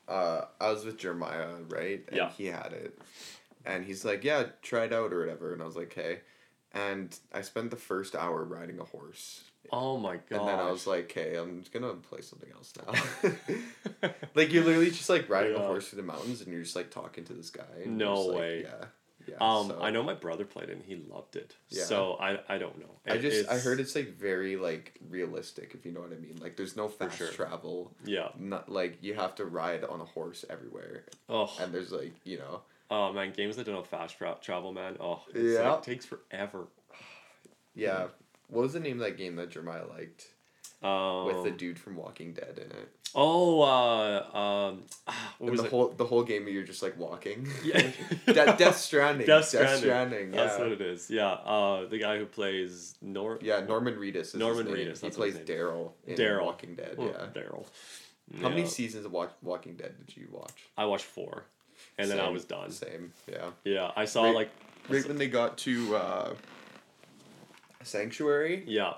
uh, 0.08 0.42
I 0.60 0.70
was 0.72 0.86
with 0.86 0.98
Jeremiah, 0.98 1.56
right? 1.70 2.04
And 2.08 2.18
Yeah. 2.18 2.30
he 2.32 2.48
had 2.48 2.74
it. 2.74 2.98
And 3.66 3.84
he's 3.86 4.06
like, 4.06 4.24
yeah, 4.24 4.44
try 4.62 4.84
it 4.86 4.94
out 4.94 5.12
or 5.12 5.20
whatever. 5.20 5.54
And 5.54 5.62
I 5.62 5.66
was 5.66 5.76
like, 5.76 5.94
hey. 5.94 6.20
And 6.74 7.18
I 7.34 7.42
spent 7.42 7.72
the 7.72 7.78
first 7.78 8.16
hour 8.16 8.44
riding 8.44 8.80
a 8.80 8.84
horse. 8.84 9.46
Oh 9.72 9.98
my 9.98 10.18
god. 10.30 10.40
And 10.40 10.48
then 10.48 10.60
I 10.60 10.72
was 10.72 10.86
like, 10.88 11.06
okay, 11.06 11.36
I'm 11.36 11.60
just 11.62 11.72
gonna 11.74 11.94
play 11.94 12.22
something 12.22 12.50
else 12.52 12.74
now. 12.78 14.10
like 14.36 14.52
you're 14.52 14.64
literally 14.64 14.92
just 14.92 15.10
like 15.10 15.30
riding 15.30 15.54
Yeah. 15.54 15.64
a 15.64 15.68
horse 15.68 15.90
through 15.90 15.98
the 16.02 16.08
mountains 16.08 16.42
and 16.42 16.52
you're 16.52 16.64
just 16.64 16.76
like 16.76 16.92
talking 16.92 17.24
to 17.26 17.34
this 17.34 17.50
guy. 17.50 17.64
No 17.86 18.16
you're 18.24 18.32
like, 18.32 18.40
way. 18.40 18.64
Yeah. 18.64 18.86
Yeah. 19.28 19.36
um, 19.42 19.70
so- 19.70 19.80
I 19.82 19.90
know 19.90 20.04
my 20.04 20.14
brother 20.14 20.46
played 20.46 20.70
it 20.70 20.74
and 20.78 20.84
he 20.86 20.96
loved 21.12 21.36
it. 21.36 21.56
Yeah. 21.70 21.84
So 21.86 22.14
I, 22.20 22.40
I 22.48 22.58
don't 22.60 22.78
know. 22.80 22.92
I 23.08 23.18
just 23.18 23.50
I 23.50 23.58
heard 23.58 23.80
it's 23.80 23.96
like 23.96 24.16
very 24.18 24.56
like 24.56 24.94
realistic 25.10 25.72
if 25.74 25.86
you 25.86 25.92
know 25.92 26.02
what 26.02 26.12
I 26.12 26.18
mean. 26.18 26.38
Like 26.42 26.58
there's 26.58 26.76
no 26.76 26.88
fast 26.88 27.18
sure. 27.18 27.28
travel. 27.30 27.92
Yeah. 28.06 28.30
Not 28.38 28.70
like 28.70 29.00
you 29.02 29.16
have 29.16 29.34
to 29.36 29.46
ride 29.46 29.84
on 29.84 30.00
a 30.02 30.06
horse 30.06 30.46
everywhere. 30.50 31.06
Oh. 31.28 31.52
And 31.60 31.74
there's 31.74 31.92
like, 31.92 32.14
you 32.24 32.38
know, 32.38 32.62
Oh 32.92 33.12
man, 33.14 33.34
games 33.36 33.56
that 33.56 33.66
don't 33.66 33.76
have 33.78 33.88
fast 33.88 34.16
tra- 34.20 34.38
travel, 34.44 34.72
man. 34.72 34.96
Oh, 35.00 35.24
Yeah. 35.34 35.72
like, 35.72 35.82
takes 35.82 36.06
forever. 36.06 36.68
yeah. 37.74 38.08
What 38.48 38.62
was 38.64 38.74
the 38.74 38.80
name 38.80 39.00
of 39.02 39.06
that 39.06 39.18
game 39.18 39.36
that 39.38 39.50
Jeremiah 39.50 39.86
liked? 39.88 40.28
Um, 40.84 41.26
with 41.26 41.44
the 41.44 41.52
dude 41.52 41.80
from 41.80 41.96
Walking 41.96 42.34
Dead 42.34 42.58
in 42.58 42.70
it. 42.70 42.90
oh, 43.16 43.62
uh, 43.62 44.38
um, 44.38 44.84
ah, 45.08 45.34
what 45.40 45.48
And 45.48 45.50
was 45.52 45.62
the 45.62 45.66
it? 45.68 45.70
whole 45.72 45.88
the 45.90 46.06
whole 46.06 46.22
game 46.24 46.48
you're 46.48 46.64
just 46.64 46.84
like 46.84 47.00
walking. 47.00 47.48
Yeah. 47.64 47.90
De- 48.28 48.34
Death 48.34 48.78
Stranding. 48.88 49.26
Death 49.26 49.46
Stranding. 49.48 50.32
yeah. 50.32 50.36
That's 50.36 50.60
what 50.60 50.68
it 50.72 50.82
is. 50.82 51.10
Yeah. 51.10 51.30
Uh, 51.32 51.88
the 51.88 51.98
guy 51.98 52.20
who 52.20 52.26
plays 52.26 52.96
Nor. 53.02 53.40
Yeah, 53.42 53.62
Norman 53.62 53.96
Reedus. 53.96 54.18
Is 54.18 54.36
Norman. 54.36 54.68
Reedus, 54.68 55.02
He 55.02 55.10
plays 55.10 55.36
Daryl 55.38 55.94
Daryl. 56.08 56.44
Walking 56.44 56.76
Dead. 56.76 56.96
Oh, 57.00 57.06
Yeah. 57.06 57.28
Daryl. 57.34 57.66
How 58.42 58.50
many 58.50 58.66
seasons 58.68 59.06
of 59.06 59.12
Wa- 59.12 59.30
Walking 59.42 59.76
Dead 59.76 59.94
did 60.06 60.16
you 60.18 60.28
watch? 60.32 60.52
I 60.78 60.86
watched 60.86 61.06
four, 61.06 61.46
and 61.98 62.12
then 62.12 62.20
I 62.20 62.30
was 62.30 62.44
done. 62.44 62.70
Same. 62.72 63.12
Yeah. 63.32 63.52
Yeah, 63.64 63.92
I 63.96 64.06
saw 64.06 64.26
Right- 64.26 64.36
like. 64.36 64.50
Right 64.90 65.08
when 65.08 65.18
they 65.18 65.28
got 65.30 65.58
to 65.60 65.96
uh, 65.96 66.34
Sanctuary, 67.86 68.64
Yeah, 68.68 68.94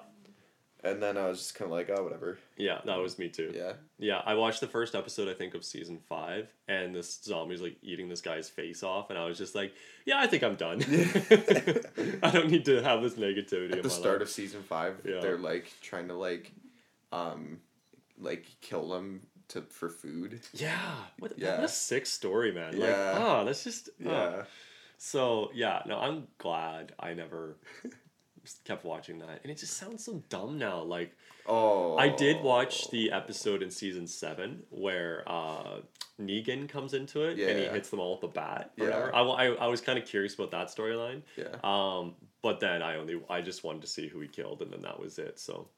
and 0.83 1.01
then 1.01 1.17
I 1.17 1.27
was 1.27 1.39
just 1.39 1.55
kind 1.55 1.69
of 1.71 1.77
like, 1.77 1.89
oh, 1.89 2.03
whatever. 2.03 2.37
yeah, 2.57 2.79
that 2.85 2.97
was 2.97 3.17
me 3.19 3.29
too. 3.29 3.51
Yeah. 3.55 3.73
Yeah, 3.99 4.21
I 4.25 4.35
watched 4.35 4.61
the 4.61 4.67
first 4.67 4.95
episode, 4.95 5.27
I 5.27 5.33
think, 5.33 5.53
of 5.55 5.65
season 5.65 5.97
five, 6.07 6.53
and 6.67 6.93
this 6.95 7.19
zombie's 7.23 7.61
like 7.61 7.77
eating 7.81 8.07
this 8.09 8.21
guy's 8.21 8.47
face 8.49 8.83
off, 8.83 9.09
and 9.09 9.17
I 9.19 9.25
was 9.25 9.37
just 9.37 9.55
like, 9.55 9.73
yeah, 10.05 10.19
I 10.19 10.27
think 10.27 10.43
I'm 10.43 10.55
done. 10.55 10.81
I 12.23 12.31
don't 12.31 12.49
need 12.49 12.65
to 12.65 12.81
have 12.83 13.01
this 13.01 13.15
negativity 13.15 13.73
At 13.73 13.83
the 13.83 13.89
my 13.89 13.93
start 13.93 14.19
life. 14.19 14.27
of 14.27 14.29
season 14.29 14.63
five, 14.63 15.01
Yeah. 15.03 15.19
they're 15.19 15.37
like 15.37 15.71
trying 15.81 16.07
to 16.09 16.13
like, 16.13 16.51
um, 17.11 17.59
like 18.19 18.45
kill 18.61 18.87
them 18.89 19.21
to 19.49 19.61
for 19.63 19.89
food. 19.89 20.41
Yeah, 20.53 20.77
what, 21.19 21.33
Yeah. 21.37 21.55
what 21.55 21.63
a 21.65 21.67
sick 21.69 22.05
story, 22.05 22.51
man. 22.51 22.77
Like, 22.79 22.89
Yeah. 22.89 23.15
ah, 23.17 23.43
that's 23.43 23.63
just. 23.63 23.89
ah. 24.05 24.09
Yeah. 24.09 24.43
So, 24.99 25.51
yeah, 25.53 25.83
no, 25.85 25.97
I'm 25.99 26.27
glad 26.39 26.93
I 26.99 27.13
never 27.13 27.55
kept 28.65 28.85
watching 28.85 29.19
that. 29.19 29.39
And 29.43 29.51
it 29.51 29.57
just 29.57 29.77
sounds 29.77 30.03
so 30.05 30.23
dumb 30.29 30.57
now. 30.57 30.81
Like, 30.81 31.11
Oh. 31.49 31.95
I 31.97 32.09
did 32.09 32.41
watch 32.41 32.89
the 32.89 33.11
episode 33.13 33.63
in 33.63 33.71
season 33.71 34.05
seven 34.05 34.63
where 34.69 35.23
uh, 35.25 35.77
Negan 36.21 36.67
comes 36.67 36.93
into 36.93 37.21
it 37.21 37.39
and 37.39 37.57
he 37.57 37.65
hits 37.65 37.89
them 37.89 38.01
all 38.01 38.11
with 38.11 38.21
the 38.21 38.27
bat. 38.27 38.71
Yeah. 38.75 38.83
whatever. 38.85 39.15
I, 39.15 39.21
I, 39.21 39.45
I 39.53 39.67
was 39.67 39.79
kind 39.79 39.97
of 39.97 40.05
curious 40.05 40.35
about 40.35 40.51
that 40.51 40.67
storyline. 40.67 41.21
Yeah. 41.37 41.55
Um, 41.63 42.15
but 42.41 42.59
then 42.59 42.81
I 42.81 42.97
only 42.97 43.21
I 43.29 43.39
just 43.41 43.63
wanted 43.63 43.81
to 43.83 43.87
see 43.87 44.07
who 44.09 44.19
he 44.19 44.27
killed, 44.27 44.61
and 44.61 44.71
then 44.73 44.81
that 44.81 44.99
was 44.99 45.19
it. 45.19 45.39
So 45.39 45.69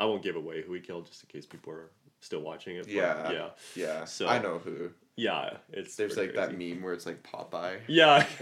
I 0.00 0.04
won't 0.06 0.22
give 0.24 0.34
away 0.34 0.62
who 0.62 0.72
he 0.74 0.80
killed, 0.80 1.06
just 1.06 1.22
in 1.22 1.28
case 1.28 1.46
people 1.46 1.72
are 1.72 1.90
still 2.22 2.40
watching 2.40 2.76
it. 2.76 2.84
but 2.84 2.92
Yeah. 2.92 3.30
yeah, 3.30 3.48
Yeah. 3.74 4.04
So- 4.06 4.26
I 4.28 4.38
know 4.40 4.58
who. 4.58 4.90
yeah. 5.16 5.58
It's 5.72 5.96
There's 5.96 6.16
like 6.16 6.34
that 6.34 6.56
meme 6.56 6.80
where 6.82 6.94
it's 6.94 7.04
like 7.04 7.22
Popeye. 7.22 7.80
Yeah. 7.86 8.26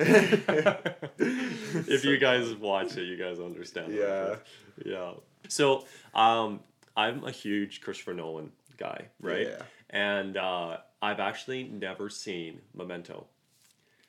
if 1.19 2.03
So 2.03 2.09
you 2.09 2.19
guys 2.19 2.55
watch 2.55 2.97
it, 2.97 3.05
you 3.05 3.17
guys 3.17 3.41
understand. 3.41 3.93
Yeah. 3.95 4.37
Yeah. 4.85 5.13
So, 5.49 5.85
um, 6.15 6.61
I'm 6.97 7.25
a 7.25 7.31
huge 7.31 7.81
Christopher 7.81 8.15
Nolan 8.15 8.53
guy, 8.77 9.07
right? 9.21 9.49
Yeah. 9.49 9.63
And 9.91 10.37
uh, 10.37 10.79
I've 11.03 11.21
actually 11.21 11.65
never 11.65 12.09
seen 12.09 12.61
Memento. 12.75 13.27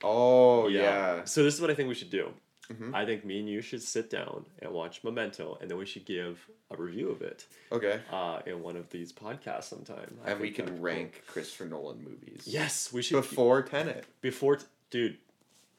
Oh 0.04 0.68
yeah. 0.68 1.24
So 1.26 1.44
this 1.44 1.54
is 1.56 1.62
what 1.62 1.70
I 1.70 1.76
think 1.76 1.88
we 1.90 1.96
should 1.96 2.10
do. 2.10 2.34
Mhm. 2.70 2.94
I 2.94 3.06
think 3.06 3.26
me 3.26 3.40
and 3.40 3.50
you 3.50 3.62
should 3.62 3.82
sit 3.82 4.10
down 4.10 4.46
and 4.60 4.72
watch 4.72 5.04
Memento, 5.04 5.58
and 5.60 5.70
then 5.70 5.78
we 5.78 5.86
should 5.86 6.06
give 6.06 6.50
a 6.70 6.78
review 6.78 7.10
of 7.10 7.22
it 7.22 7.46
Okay. 7.72 8.02
uh, 8.12 8.42
in 8.46 8.62
one 8.64 8.78
of 8.78 8.90
these 8.92 9.12
podcasts 9.12 9.64
sometime. 9.66 10.18
I 10.24 10.32
And 10.32 10.40
we 10.40 10.52
can 10.52 10.66
be 10.66 10.72
cool. 10.72 10.80
rank 10.82 11.24
Christopher 11.28 11.66
Nolan 11.66 12.02
movies. 12.04 12.44
Yes, 12.46 12.94
we 12.94 13.02
should. 13.02 13.16
Before 13.18 13.62
Tenet. 13.62 14.06
before, 14.22 14.58
t- 14.58 14.66
dude, 14.90 15.18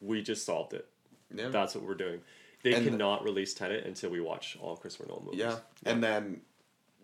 we 0.01 0.23
just 0.23 0.45
solved 0.45 0.75
it. 0.75 0.87
Yeah. 1.35 1.49
That's 1.49 1.75
what 1.75 1.85
we're 1.85 1.95
doing. 1.95 2.21
They 2.63 2.75
And- 2.75 2.85
cannot 2.87 3.25
release 3.25 3.55
Tenet 3.55 3.85
until 3.87 4.11
we 4.11 4.21
watch 4.21 4.59
all 4.61 4.77
Christopher 4.77 5.09
Nolan 5.09 5.25
movies. 5.27 5.41
Yeah. 5.41 5.61
And 5.85 6.03
then 6.05 6.43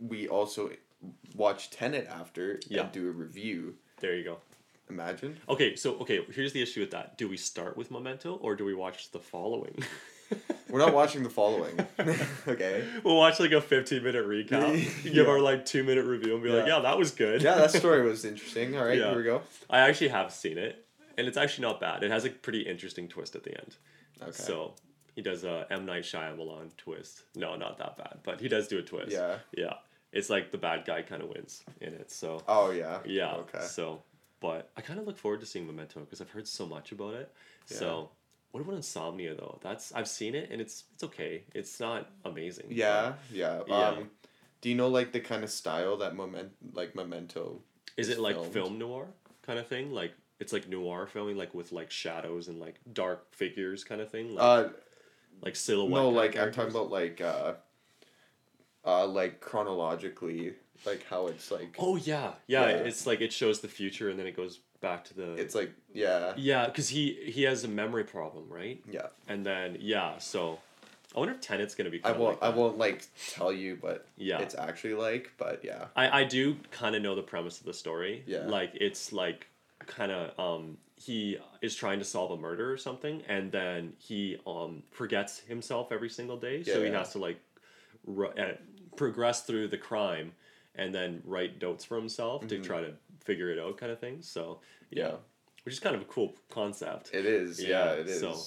we 0.00 0.28
also 0.28 0.70
watch 1.34 1.70
Tenet 1.70 2.06
after 2.08 2.60
Yeah. 2.68 2.82
and 2.84 2.92
do 2.92 3.08
a 3.08 3.12
review. 3.12 3.78
There 4.00 4.14
you 4.16 4.24
go. 4.24 4.40
Imagine. 4.90 5.38
Okay, 5.48 5.76
so 5.76 5.96
okay, 5.98 6.24
here's 6.32 6.52
the 6.52 6.62
issue 6.62 6.80
with 6.80 6.90
that. 6.92 7.16
Do 7.18 7.28
we 7.28 7.36
start 7.36 7.76
with 7.76 7.90
Memento 7.90 8.34
or 8.36 8.56
do 8.56 8.64
we 8.64 8.74
watch 8.74 9.10
the 9.10 9.18
following? 9.18 9.82
We're 10.68 10.78
not 10.80 10.92
watching 11.00 11.22
the 11.22 11.30
following. 11.30 11.78
okay. 12.48 12.84
we'll 13.02 13.16
watch 13.16 13.40
like 13.40 13.52
a 13.52 13.60
15 13.60 14.02
minute 14.02 14.26
recap, 14.26 15.02
give 15.12 15.28
our 15.28 15.40
like 15.40 15.64
two 15.64 15.82
minute 15.84 16.04
review, 16.04 16.34
and 16.34 16.42
be 16.42 16.50
like, 16.50 16.66
Yeah. 16.66 16.76
yeah, 16.76 16.82
that 16.82 16.98
was 16.98 17.10
good. 17.12 17.42
Yeah, 17.42 17.54
that 17.56 17.70
story 17.70 18.02
was 18.06 18.24
interesting. 18.24 18.76
All 18.76 18.84
right, 18.84 18.98
Yeah. 18.98 19.08
here 19.10 19.16
we 19.18 19.24
go. 19.24 19.42
I 19.70 19.78
actually 19.80 20.08
have 20.08 20.32
seen 20.32 20.58
it, 20.58 20.84
and 21.16 21.26
it's 21.26 21.36
actually 21.38 21.62
not 21.68 21.80
bad. 21.80 22.02
It 22.02 22.10
has 22.10 22.24
a 22.26 22.30
pretty 22.30 22.60
interesting 22.62 23.08
twist 23.08 23.34
at 23.36 23.44
the 23.44 23.58
end. 23.58 23.76
Okay. 24.20 24.32
So 24.32 24.74
he 25.14 25.22
does 25.22 25.44
a 25.44 25.66
M 25.70 25.86
Night 25.86 26.02
Shyamalan 26.02 26.76
twist. 26.76 27.22
No, 27.34 27.56
not 27.56 27.78
that 27.78 27.96
bad, 27.96 28.18
but 28.22 28.40
he 28.40 28.48
does 28.48 28.68
do 28.68 28.78
a 28.78 28.82
twist. 28.82 29.12
Yeah. 29.12 29.38
Yeah. 29.56 29.74
It's 30.12 30.28
like 30.30 30.50
the 30.50 30.58
bad 30.58 30.84
guy 30.86 31.02
kind 31.02 31.22
of 31.22 31.28
wins 31.30 31.62
in 31.80 31.94
it. 31.94 32.10
So 32.10 32.42
Oh 32.46 32.70
yeah. 32.70 32.98
yeah. 33.06 33.32
Okay. 33.34 33.60
So, 33.62 34.02
but 34.40 34.70
I 34.76 34.80
kind 34.80 34.98
of 34.98 35.06
look 35.06 35.18
forward 35.18 35.40
to 35.40 35.46
seeing 35.46 35.66
Memento 35.66 36.00
because 36.00 36.20
I've 36.20 36.30
heard 36.30 36.46
so 36.46 36.66
much 36.66 36.92
about 36.92 37.14
it. 37.14 37.32
Yeah. 37.70 37.76
So. 37.78 38.10
What 38.50 38.62
about 38.62 38.76
Insomnia 38.76 39.34
though? 39.34 39.58
That's 39.60 39.92
I've 39.92 40.08
seen 40.08 40.34
it 40.34 40.48
and 40.50 40.58
it's 40.58 40.84
it's 40.94 41.04
okay. 41.04 41.42
It's 41.54 41.78
not 41.80 42.10
amazing. 42.24 42.64
Yeah, 42.70 43.12
yeah. 43.30 43.60
Yeah. 43.66 43.88
Um, 43.88 44.10
do 44.62 44.70
you 44.70 44.74
know 44.74 44.88
like 44.88 45.12
the 45.12 45.20
kind 45.20 45.44
of 45.44 45.50
style 45.50 45.98
that 45.98 46.16
moment 46.16 46.52
like 46.72 46.94
Memento? 46.94 47.60
Is 47.98 48.08
is 48.08 48.16
it 48.16 48.20
like 48.20 48.36
filmed? 48.36 48.52
film 48.54 48.78
noir 48.78 49.08
kind 49.42 49.58
of 49.58 49.66
thing? 49.66 49.92
Like 49.92 50.14
it's 50.40 50.54
like 50.54 50.66
noir 50.66 51.06
filming, 51.06 51.36
like 51.36 51.52
with 51.52 51.72
like 51.72 51.90
shadows 51.90 52.48
and 52.48 52.58
like 52.58 52.80
dark 52.90 53.34
figures 53.34 53.84
kind 53.84 54.00
of 54.00 54.10
thing, 54.10 54.34
like, 54.34 54.42
Uh, 54.42 54.68
like 55.42 55.54
silhouette. 55.54 56.02
no, 56.02 56.08
like 56.08 56.36
I'm 56.38 56.50
talking 56.50 56.70
about 56.70 56.90
like 56.90 57.20
uh, 57.20 57.52
uh, 58.84 59.06
like 59.06 59.40
chronologically, 59.40 60.54
like 60.86 61.04
how 61.08 61.26
it's 61.26 61.50
like 61.50 61.76
Oh 61.78 61.96
yeah, 61.96 62.32
yeah, 62.46 62.68
Yeah. 62.68 62.76
It's 62.76 63.06
like 63.06 63.20
it 63.20 63.32
shows 63.32 63.60
the 63.60 63.68
future 63.68 64.10
and 64.10 64.18
then 64.18 64.26
it 64.26 64.36
goes 64.36 64.60
back 64.80 65.04
to 65.06 65.14
the. 65.14 65.32
it's 65.34 65.54
like 65.54 65.72
yeah, 65.92 66.32
yeah, 66.36 66.66
because 66.66 66.88
he 66.88 67.14
he 67.26 67.42
has 67.42 67.64
a 67.64 67.68
memory 67.68 68.04
problem, 68.04 68.44
right? 68.48 68.82
yeah. 68.90 69.06
And 69.28 69.44
then 69.44 69.76
yeah, 69.80 70.18
so 70.18 70.58
I 71.16 71.18
wonder 71.20 71.34
if 71.34 71.40
Tenet's 71.40 71.74
gonna 71.74 71.90
be. 71.90 72.00
I 72.04 72.12
won't 72.12 72.40
Like 72.40 72.52
I 72.52 72.54
won't 72.54 72.78
like 72.78 73.06
tell 73.30 73.52
you, 73.52 73.78
but 73.80 74.06
Yeah. 74.16 74.38
it's 74.40 74.54
actually 74.54 74.94
like, 74.94 75.32
but 75.38 75.64
yeah, 75.64 75.86
I 75.96 76.20
I 76.20 76.24
do 76.24 76.56
kind 76.70 76.94
of 76.94 77.02
know 77.02 77.14
the 77.14 77.22
premise 77.22 77.58
of 77.60 77.66
the 77.66 77.74
story. 77.74 78.22
Yeah. 78.26 78.46
Like 78.46 78.72
it's 78.74 79.12
like 79.12 79.46
kind 79.86 80.12
of 80.12 80.38
um 80.38 80.76
he 80.96 81.38
is 81.62 81.74
trying 81.76 81.98
to 82.00 82.04
solve 82.04 82.30
a 82.32 82.36
murder 82.36 82.70
or 82.72 82.76
something 82.76 83.22
and 83.28 83.50
then 83.52 83.92
he 83.98 84.36
um 84.46 84.82
forgets 84.90 85.38
himself 85.38 85.92
every 85.92 86.10
single 86.10 86.36
day 86.36 86.62
so 86.64 86.82
he 86.82 86.88
Yeah. 86.90 86.98
has 86.98 87.12
to 87.12 87.18
like 87.18 87.38
ru- 88.04 88.28
uh, 88.30 88.54
progress 88.96 89.42
through 89.42 89.68
the 89.68 89.78
crime 89.78 90.32
and 90.78 90.94
then 90.94 91.20
write 91.26 91.60
notes 91.60 91.84
for 91.84 91.96
himself 91.96 92.46
to 92.48 92.56
Mhm. 92.58 92.64
try 92.64 92.80
to 92.80 92.94
figure 93.24 93.50
it 93.50 93.58
out 93.58 93.76
kind 93.76 93.92
of 93.92 93.98
thing 94.00 94.22
so 94.22 94.60
yeah, 94.90 95.08
Yeah. 95.08 95.16
which 95.64 95.74
is 95.74 95.80
kind 95.80 95.94
of 95.94 96.00
a 96.02 96.06
cool 96.06 96.34
concept 96.48 97.10
it 97.12 97.26
is. 97.26 97.62
Yeah, 97.62 97.68
Yeah, 97.68 98.00
it 98.00 98.08
is. 98.08 98.20
so- 98.20 98.40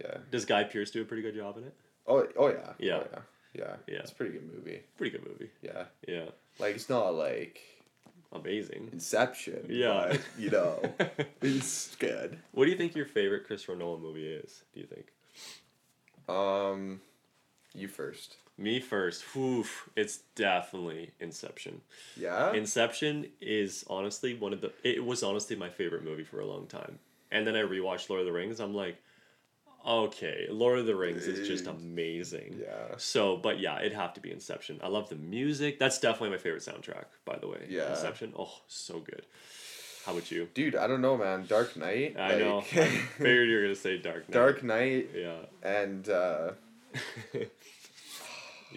Yeah. 0.00 0.18
does 0.30 0.44
guy 0.44 0.64
pearce 0.64 0.90
do 0.90 1.00
a 1.00 1.04
pretty 1.06 1.22
good 1.22 1.34
job 1.34 1.56
in 1.56 1.64
it 1.64 1.74
Oh 2.06 2.26
oh 2.36 2.48
yeah. 2.48 2.74
Yeah. 2.78 2.96
Oh, 2.98 3.08
yeah. 3.12 3.22
Yeah. 3.54 3.76
Yeah. 3.88 3.98
It's 4.00 4.12
a 4.12 4.14
pretty 4.14 4.32
good 4.32 4.52
movie. 4.54 4.82
pretty 4.98 5.16
good 5.16 5.26
movie 5.26 5.50
Yeah. 5.62 5.86
yeah 6.06 6.28
Like 6.58 6.74
it's 6.74 6.88
not 6.90 7.14
like 7.14 7.62
amazing 8.32 8.90
Inception. 8.92 9.66
Yeah. 9.70 10.08
But, 10.10 10.20
you 10.38 10.50
know, 10.50 10.94
it's 11.40 11.94
good. 11.96 12.38
what 12.52 12.64
do 12.66 12.70
you 12.72 12.76
think 12.76 12.94
your 12.94 13.06
favorite 13.06 13.46
christopher 13.46 13.76
nolan 13.76 14.02
movie 14.02 14.26
is 14.28 14.62
do 14.74 14.80
you 14.80 14.86
think 14.86 15.12
Um, 16.28 17.00
you 17.74 17.86
first. 17.88 18.36
Me 18.58 18.80
first. 18.80 19.24
Oof, 19.36 19.88
it's 19.96 20.18
definitely 20.34 21.10
Inception. 21.20 21.82
Yeah. 22.16 22.52
Inception 22.52 23.26
is 23.40 23.84
honestly 23.88 24.34
one 24.34 24.52
of 24.52 24.60
the. 24.60 24.72
It 24.82 25.04
was 25.04 25.22
honestly 25.22 25.56
my 25.56 25.68
favorite 25.68 26.04
movie 26.04 26.24
for 26.24 26.40
a 26.40 26.46
long 26.46 26.66
time. 26.66 26.98
And 27.30 27.46
then 27.46 27.54
I 27.56 27.60
rewatched 27.62 28.08
Lord 28.08 28.20
of 28.20 28.26
the 28.26 28.32
Rings. 28.32 28.60
I'm 28.60 28.72
like, 28.74 28.96
okay, 29.86 30.46
Lord 30.50 30.78
of 30.78 30.86
the 30.86 30.94
Rings 30.96 31.26
is 31.26 31.46
just 31.46 31.66
amazing. 31.66 32.58
yeah. 32.62 32.94
So, 32.96 33.36
but 33.36 33.60
yeah, 33.60 33.78
it'd 33.80 33.92
have 33.92 34.14
to 34.14 34.20
be 34.20 34.32
Inception. 34.32 34.80
I 34.82 34.88
love 34.88 35.08
the 35.10 35.16
music. 35.16 35.78
That's 35.78 35.98
definitely 35.98 36.30
my 36.30 36.38
favorite 36.38 36.62
soundtrack, 36.62 37.04
by 37.24 37.36
the 37.38 37.48
way. 37.48 37.66
Yeah. 37.68 37.90
Inception. 37.90 38.32
Oh, 38.38 38.52
so 38.68 39.00
good. 39.00 39.26
How 40.06 40.12
about 40.12 40.30
you? 40.30 40.48
Dude, 40.54 40.76
I 40.76 40.86
don't 40.86 41.02
know, 41.02 41.16
man. 41.16 41.46
Dark 41.46 41.76
Knight. 41.76 42.16
I 42.18 42.36
know. 42.38 42.58
I 42.60 42.62
figured 42.62 43.48
you 43.48 43.56
were 43.56 43.62
gonna 43.62 43.74
say 43.74 43.98
Dark 43.98 44.28
Knight. 44.28 44.32
Dark 44.32 44.62
Knight 44.62 45.10
Yeah. 45.14 45.38
and 45.64 46.08
uh, 46.08 46.52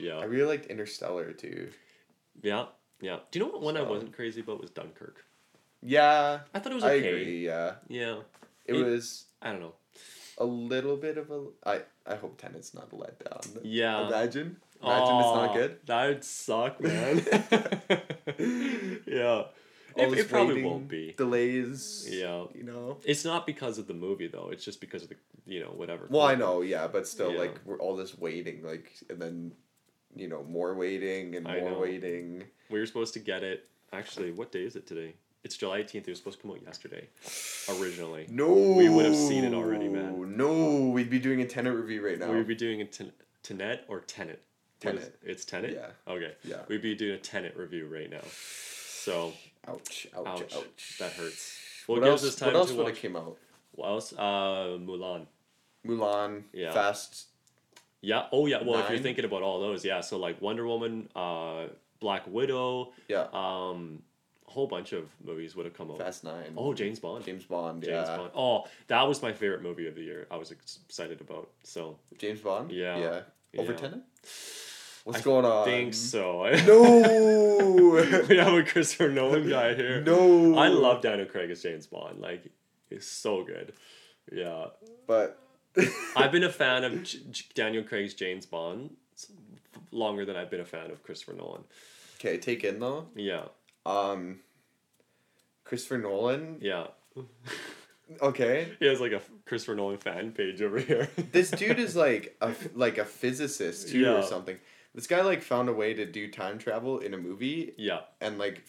I 0.02 0.24
really 0.26 0.48
liked 0.48 0.66
Interstellar 0.68 1.34
too. 1.34 1.70
Yeah. 2.42 2.66
Yeah. 3.02 3.20
Do 3.32 3.40
you 3.40 3.46
know 3.46 3.52
what 3.52 3.62
one 3.62 3.78
I 3.78 3.82
wasn't 3.82 4.14
crazy 4.14 4.42
about 4.42 4.60
was 4.62 4.70
Dunkirk? 4.72 5.24
Yeah, 5.82 6.40
I 6.54 6.60
thought 6.60 6.72
it 6.72 6.76
was 6.76 6.84
I 6.84 6.96
okay. 6.96 7.08
agree. 7.10 7.46
Yeah, 7.46 7.76
Yeah. 7.88 8.20
it, 8.66 8.76
It- 8.76 8.84
was 8.86 9.26
I 9.42 9.52
don't 9.52 9.62
know. 9.62 9.74
a 10.38 10.46
little 10.46 10.98
bit 10.98 11.18
of 11.18 11.32
a. 11.32 11.46
I 11.66 11.82
I 12.06 12.16
hope 12.16 12.38
Tenet's 12.38 12.74
not 12.74 12.90
a 12.92 12.96
letdown. 12.96 13.60
Yeah. 13.64 14.08
Imagine. 14.08 14.58
Imagine 14.82 15.16
it's 15.16 15.36
not 15.36 15.54
good. 15.54 15.78
That'd 15.86 16.24
suck, 16.24 16.80
man. 16.82 17.18
yeah. 19.06 19.44
It, 19.96 20.14
it 20.18 20.30
probably 20.30 20.56
waiting, 20.56 20.70
won't 20.70 20.88
be. 20.88 21.14
delays. 21.18 22.08
Yeah. 22.10 22.46
You 22.54 22.64
know. 22.64 22.98
It's 23.04 23.26
not 23.26 23.46
because 23.46 23.78
of 23.78 23.88
the 23.88 23.94
movie 23.94 24.28
though. 24.28 24.50
It's 24.52 24.64
just 24.64 24.80
because 24.82 25.04
of 25.04 25.10
the 25.10 25.16
you 25.46 25.60
know 25.62 25.72
whatever. 25.76 26.08
Well, 26.10 26.22
I 26.26 26.36
know, 26.36 26.62
yeah, 26.62 26.88
but 26.88 27.08
still, 27.08 27.32
Yeah. 27.34 27.40
like 27.40 27.60
we're 27.66 27.80
all 27.80 27.96
this 27.96 28.18
waiting, 28.18 28.64
like, 28.64 28.92
and 29.10 29.20
then 29.22 29.52
you 30.16 30.28
know 30.28 30.44
more 30.44 30.74
waiting 30.76 31.36
and 31.36 31.48
I 31.48 31.60
more 31.60 31.72
know. 31.72 31.80
waiting. 31.80 32.44
We 32.70 32.80
were 32.80 32.86
supposed 32.86 33.14
to 33.14 33.20
get 33.20 33.44
it. 33.44 33.68
Actually, 33.92 34.32
what 34.32 34.52
day 34.52 34.64
is 34.64 34.76
it 34.76 34.86
today? 34.88 35.14
It's 35.44 35.56
July 35.58 35.82
18th. 35.82 35.96
It 35.96 36.10
was 36.10 36.18
supposed 36.20 36.38
to 36.38 36.42
come 36.44 36.52
out 36.52 36.62
yesterday, 36.64 37.08
originally. 37.70 38.28
No, 38.30 38.52
We 38.54 38.90
would 38.90 39.06
have 39.06 39.16
seen 39.16 39.44
it 39.46 39.54
already, 39.54 39.88
man. 39.88 40.36
No, 40.38 40.90
we'd 40.90 41.10
be 41.10 41.18
doing 41.20 41.42
a 41.42 41.46
tenant 41.46 41.76
review 41.78 42.06
right 42.06 42.20
now. 42.20 42.30
We 42.30 42.38
would 42.38 42.48
be 42.48 42.56
doing 42.56 42.82
a 42.82 42.86
ten- 42.86 43.14
Tenet 43.42 43.86
or 43.88 44.00
is- 44.00 44.44
Tenet. 44.82 45.20
It's 45.24 45.46
Tenet? 45.46 45.74
Yeah. 45.74 46.12
Okay. 46.14 46.34
Yeah. 46.44 46.64
We'd 46.68 46.82
be 46.82 46.94
doing 46.94 47.14
a 47.16 47.18
Tenet 47.18 47.56
review 47.56 47.88
right 47.88 48.10
now. 48.10 48.22
So, 48.32 49.34
Ouch! 49.68 50.08
Ouch! 50.16 50.28
ouch. 50.28 50.56
Ouch! 50.56 50.98
That 51.00 51.14
hurts. 51.14 51.58
Well, 51.88 52.00
What 52.00 52.08
it 52.08 52.12
else? 52.12 52.24
us 52.26 52.36
time 52.36 52.48
what 52.48 52.56
else 52.58 52.72
to 52.72 52.78
would 52.78 52.88
have 52.88 52.98
came 52.98 53.16
out? 53.16 53.38
What 53.72 53.88
else? 53.88 54.14
Uh, 54.14 54.78
Mulan. 54.80 55.26
Mulan. 55.88 56.44
Yeah. 56.54 56.74
Fast. 56.74 57.28
Yeah. 58.02 58.28
Oh, 58.32 58.46
yeah. 58.46 58.64
Well, 58.64 58.80
if 58.80 58.90
you're 58.90 59.00
thinking 59.00 59.26
about 59.26 59.42
all 59.44 59.60
those, 59.60 59.84
yeah. 59.84 60.02
So, 60.02 60.18
like 60.18 60.42
Wonder 60.42 60.66
Woman, 60.66 61.10
uh, 61.16 61.66
Black 62.00 62.24
Widow, 62.28 62.94
Yeah. 63.08 63.28
um, 63.34 64.02
a 64.48 64.52
whole 64.52 64.68
bunch 64.68 64.94
of 64.94 65.10
movies 65.24 65.56
would 65.56 65.66
have 65.66 65.74
come 65.76 65.92
out. 65.92 65.98
Fast 66.00 66.24
Nine. 66.24 66.54
Oh, 66.58 66.74
James 66.74 67.00
Bond. 67.00 67.24
James 67.26 67.44
Bond. 67.44 67.84
James 67.84 68.08
yeah. 68.08 68.18
Bond. 68.18 68.32
Oh, 68.36 68.66
that 68.88 69.08
was 69.08 69.22
my 69.22 69.34
favorite 69.34 69.62
movie 69.62 69.88
of 69.88 69.96
the 69.96 70.02
year. 70.02 70.28
I 70.32 70.38
was 70.38 70.52
excited 70.52 71.22
about. 71.22 71.50
So 71.64 71.98
James 72.18 72.40
Bond. 72.40 72.72
Yeah. 72.72 72.98
Yeah. 72.98 73.22
Over 73.58 73.74
Yeah. 73.74 73.90
What's 75.06 75.20
I 75.22 75.24
going 75.24 75.46
on? 75.46 75.62
I 75.68 75.72
think 75.72 75.94
so. 75.94 76.44
No. 76.68 78.26
we 78.30 78.38
have 78.38 78.54
a 78.54 78.64
Christopher 78.64 79.10
Nolan 79.10 79.48
guy 79.50 79.74
here. 79.74 80.02
no. 80.02 80.56
I 80.58 80.68
love 80.68 81.02
Daniel 81.02 81.26
Craig 81.28 81.50
as 81.50 81.62
James 81.64 81.88
Bond. 81.88 82.20
Like, 82.20 82.44
he's 82.90 83.06
so 83.08 83.44
good. 83.44 83.74
Yeah, 84.32 84.68
But. 85.08 85.40
I've 86.16 86.32
been 86.32 86.44
a 86.44 86.52
fan 86.52 86.84
of 86.84 87.04
J- 87.04 87.20
J- 87.32 87.46
Daniel 87.54 87.84
Craig's 87.84 88.14
James 88.14 88.46
Bond 88.46 88.96
longer 89.92 90.26
than 90.26 90.36
I've 90.36 90.50
been 90.52 90.60
a 90.62 90.66
fan 90.66 90.92
of 90.92 91.04
Christopher 91.04 91.34
Nolan. 91.34 91.64
Okay, 92.20 92.38
take 92.38 92.64
in 92.64 92.80
though. 92.80 93.08
Yeah, 93.16 93.44
Um. 93.86 94.40
Christopher 95.64 95.98
Nolan. 95.98 96.58
yeah. 96.62 96.88
Okay. 98.22 98.70
He 98.80 98.88
has 98.88 99.00
like 99.00 99.12
a 99.12 99.22
Christopher 99.46 99.76
Nolan 99.76 99.98
fan 100.00 100.32
page 100.32 100.62
over 100.64 100.80
here. 100.80 101.08
This 101.32 101.52
dude 101.52 101.78
is 101.78 101.96
like 101.96 102.36
a 102.42 102.54
like 102.74 102.98
a 102.98 103.06
physicist 103.06 103.90
too 103.90 104.00
Yeah. 104.00 104.14
or 104.18 104.24
something. 104.24 104.58
This 104.96 105.06
guy 105.06 105.22
like 105.22 105.44
found 105.44 105.70
a 105.70 105.74
way 105.74 105.94
to 105.94 106.08
do 106.08 106.28
time 106.32 106.58
travel 106.58 106.98
in 106.98 107.14
a 107.14 107.18
movie 107.18 107.74
yeah, 107.78 108.00
and 108.20 108.40
like 108.40 108.64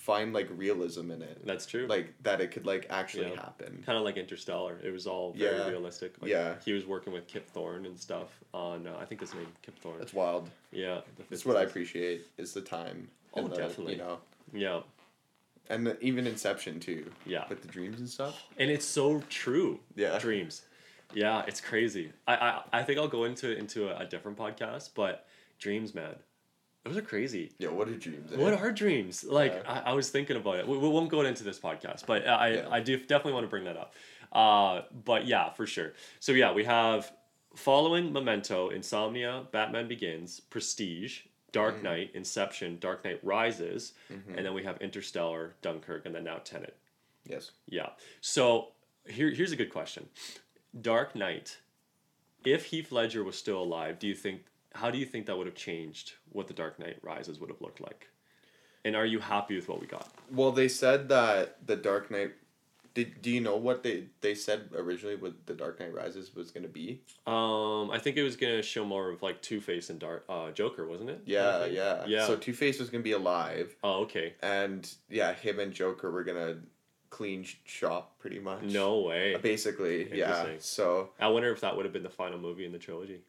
find 0.00 0.32
like 0.32 0.48
realism 0.56 1.10
in 1.10 1.20
it. 1.20 1.44
that's 1.44 1.66
true. 1.66 1.86
Like 1.86 2.14
that 2.22 2.40
it 2.40 2.50
could 2.52 2.64
like 2.64 2.86
actually 2.88 3.28
Yeah. 3.28 3.36
happen. 3.42 3.82
kind 3.84 3.98
of 3.98 4.02
like 4.04 4.16
Interstellar. 4.16 4.78
It 4.82 4.90
was 4.92 5.06
all 5.06 5.32
very 5.34 5.58
Yeah. 5.58 5.68
realistic. 5.68 6.14
Like, 6.22 6.30
Yeah. 6.30 6.54
He 6.64 6.72
was 6.72 6.86
working 6.86 7.12
with 7.12 7.26
Kip 7.26 7.46
Thorne 7.50 7.84
and 7.84 7.98
stuff 8.00 8.40
on. 8.54 8.86
Uh, 8.86 8.96
I 8.98 9.04
think 9.04 9.20
his 9.20 9.34
name 9.34 9.46
Kip 9.62 9.78
Thorne. 9.78 9.98
That's 9.98 10.14
wild. 10.14 10.48
yeah, 10.72 11.02
That's 11.28 11.44
what 11.44 11.56
I 11.58 11.62
appreciate 11.64 12.22
is 12.38 12.54
the 12.54 12.62
time. 12.62 13.10
Oh, 13.34 13.42
and 13.42 13.52
the, 13.52 13.56
definitely. 13.56 13.92
You 13.94 13.98
know, 13.98 14.18
Yeah, 14.54 14.80
and 15.68 15.86
the, 15.86 16.00
even 16.00 16.26
Inception 16.26 16.80
too. 16.80 17.12
Yeah. 17.26 17.44
With 17.50 17.60
the 17.60 17.68
dreams 17.68 18.00
and 18.00 18.08
stuff. 18.08 18.42
and 18.56 18.70
it's 18.70 18.86
so 18.86 19.20
true. 19.28 19.80
Yeah. 19.96 20.18
Dreams. 20.18 20.62
Yeah, 21.12 21.44
it's 21.46 21.60
crazy. 21.60 22.10
I 22.26 22.34
I, 22.36 22.62
I 22.78 22.82
think 22.84 22.98
I'll 22.98 23.06
go 23.18 23.24
into 23.24 23.54
into 23.54 23.90
a, 23.90 23.98
a 23.98 24.06
different 24.06 24.38
podcast, 24.38 24.90
but 24.94 25.26
dreams, 25.58 25.94
man, 25.94 26.16
those 26.84 26.96
are 26.96 27.02
crazy. 27.02 27.52
Yeah. 27.58 27.68
What 27.68 27.88
are 27.88 27.96
dreams? 27.96 28.32
What 28.34 28.54
are 28.54 28.72
dreams? 28.72 29.24
Like 29.24 29.52
Yeah. 29.52 29.82
I, 29.84 29.90
I 29.90 29.92
was 29.92 30.10
thinking 30.10 30.36
about 30.36 30.56
it. 30.58 30.66
We, 30.68 30.78
we 30.78 30.88
won't 30.88 31.10
go 31.10 31.20
into 31.22 31.44
this 31.44 31.58
podcast, 31.58 32.06
but 32.06 32.26
I 32.26 32.54
Yeah. 32.54 32.68
I 32.70 32.80
do 32.80 32.96
definitely 32.98 33.34
want 33.34 33.44
to 33.44 33.50
bring 33.50 33.64
that 33.64 33.76
up. 33.76 33.94
Uh, 34.32 34.82
but 35.04 35.26
yeah, 35.26 35.50
for 35.50 35.66
sure. 35.66 35.92
So 36.20 36.32
yeah, 36.32 36.52
we 36.52 36.64
have 36.64 37.12
following 37.56 38.12
Memento, 38.12 38.70
Insomnia, 38.70 39.44
Batman 39.52 39.88
Begins, 39.88 40.40
Prestige, 40.40 41.22
Dark 41.52 41.74
Mm-hmm. 41.76 41.84
Knight, 41.84 42.10
Inception, 42.14 42.78
Dark 42.78 43.04
Knight 43.04 43.18
Rises, 43.24 43.92
and 44.08 44.46
then 44.46 44.54
we 44.54 44.62
have 44.62 44.80
Interstellar, 44.80 45.54
Dunkirk, 45.62 46.06
and 46.06 46.14
then 46.14 46.22
now 46.24 46.36
Tenet. 46.44 46.76
Yes. 47.26 47.50
Yeah. 47.68 47.88
So 48.20 48.68
here, 49.06 49.30
here's 49.30 49.50
a 49.52 49.56
good 49.56 49.70
question. 49.72 50.08
Dark 50.80 51.14
Knight. 51.16 51.58
If 52.44 52.66
Heath 52.66 52.92
Ledger 52.92 53.24
was 53.24 53.36
still 53.36 53.60
alive, 53.62 53.98
do 53.98 54.06
you 54.06 54.14
think 54.14 54.42
how 54.74 54.90
do 54.90 54.98
you 54.98 55.06
think 55.06 55.26
that 55.26 55.36
would 55.36 55.46
have 55.46 55.56
changed 55.56 56.12
what 56.30 56.46
the 56.48 56.54
Dark 56.54 56.78
Knight 56.78 56.98
Rises 57.02 57.38
would 57.40 57.50
have 57.50 57.60
looked 57.60 57.80
like? 57.80 58.08
And 58.84 58.96
are 58.96 59.04
you 59.06 59.18
happy 59.18 59.56
with 59.56 59.68
what 59.68 59.80
we 59.80 59.86
got? 59.86 60.08
Well, 60.32 60.52
they 60.52 60.68
said 60.68 61.08
that 61.10 61.66
the 61.66 61.76
Dark 61.76 62.10
Knight. 62.10 62.32
Did 62.92 63.22
do 63.22 63.30
you 63.30 63.40
know 63.40 63.54
what 63.56 63.84
they 63.84 64.06
they 64.20 64.34
said 64.34 64.70
originally? 64.74 65.14
What 65.14 65.46
the 65.46 65.54
Dark 65.54 65.78
Knight 65.78 65.94
Rises 65.94 66.34
was 66.34 66.50
gonna 66.50 66.66
be? 66.66 67.02
Um, 67.24 67.88
I 67.92 67.98
think 68.02 68.16
it 68.16 68.24
was 68.24 68.34
gonna 68.34 68.62
show 68.62 68.84
more 68.84 69.10
of 69.10 69.22
like 69.22 69.40
Two 69.42 69.60
Face 69.60 69.90
and 69.90 70.00
Dark 70.00 70.24
uh, 70.28 70.50
Joker, 70.50 70.88
wasn't 70.88 71.10
it? 71.10 71.20
Yeah, 71.24 71.66
yeah. 71.66 72.04
Yeah. 72.06 72.26
So 72.26 72.36
Two 72.36 72.52
Face 72.52 72.80
was 72.80 72.90
gonna 72.90 73.04
be 73.04 73.12
alive, 73.12 73.76
Oh, 73.84 74.00
okay. 74.02 74.34
and 74.42 74.92
yeah, 75.08 75.34
him 75.34 75.60
and 75.60 75.72
Joker 75.72 76.10
were 76.10 76.24
gonna 76.24 76.56
clean 77.10 77.44
shop 77.64 78.18
pretty 78.18 78.40
much. 78.40 78.62
No 78.62 79.00
way. 79.02 79.36
Basically, 79.40 80.12
yeah. 80.16 80.46
So 80.58 81.10
I 81.20 81.28
wonder 81.28 81.52
if 81.52 81.60
that 81.60 81.76
would 81.76 81.84
have 81.84 81.92
been 81.92 82.02
the 82.02 82.08
final 82.10 82.40
movie 82.40 82.64
in 82.64 82.72
the 82.72 82.78
trilogy. 82.78 83.20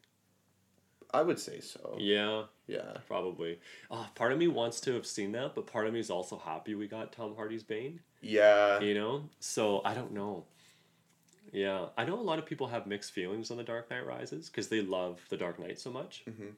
I 1.14 1.22
would 1.22 1.38
say 1.38 1.60
so. 1.60 1.96
Yeah, 1.98 2.44
Yeah. 2.66 2.96
probably. 3.06 3.60
Oh, 3.90 4.06
part 4.14 4.32
of 4.32 4.38
me 4.38 4.48
wants 4.48 4.80
to 4.82 4.92
have 4.94 5.06
seen 5.06 5.32
that, 5.32 5.54
but 5.54 5.66
part 5.66 5.86
of 5.86 5.92
me 5.92 6.00
is 6.00 6.10
also 6.10 6.38
happy 6.38 6.74
we 6.74 6.88
got 6.88 7.12
Tom 7.12 7.34
Hardy's 7.36 7.62
Bane. 7.62 8.00
Yeah. 8.24 8.78
you 8.80 8.94
know 8.94 9.28
so 9.40 9.82
i 9.84 9.94
don't 9.94 10.12
know 10.12 10.44
yeah 11.52 11.86
i 11.98 12.04
know 12.04 12.18
a 12.20 12.22
lot 12.22 12.38
of 12.38 12.46
people 12.46 12.68
have 12.68 12.86
mixed 12.86 13.10
feelings 13.12 13.50
on 13.50 13.56
the 13.56 13.64
dark 13.64 13.90
knight 13.90 14.06
rises 14.06 14.48
because 14.48 14.68
they 14.68 14.80
love 14.80 15.20
the 15.28 15.36
dark 15.36 15.58
knight 15.58 15.80
so 15.80 15.90
much 15.90 16.22
Mhm. 16.30 16.52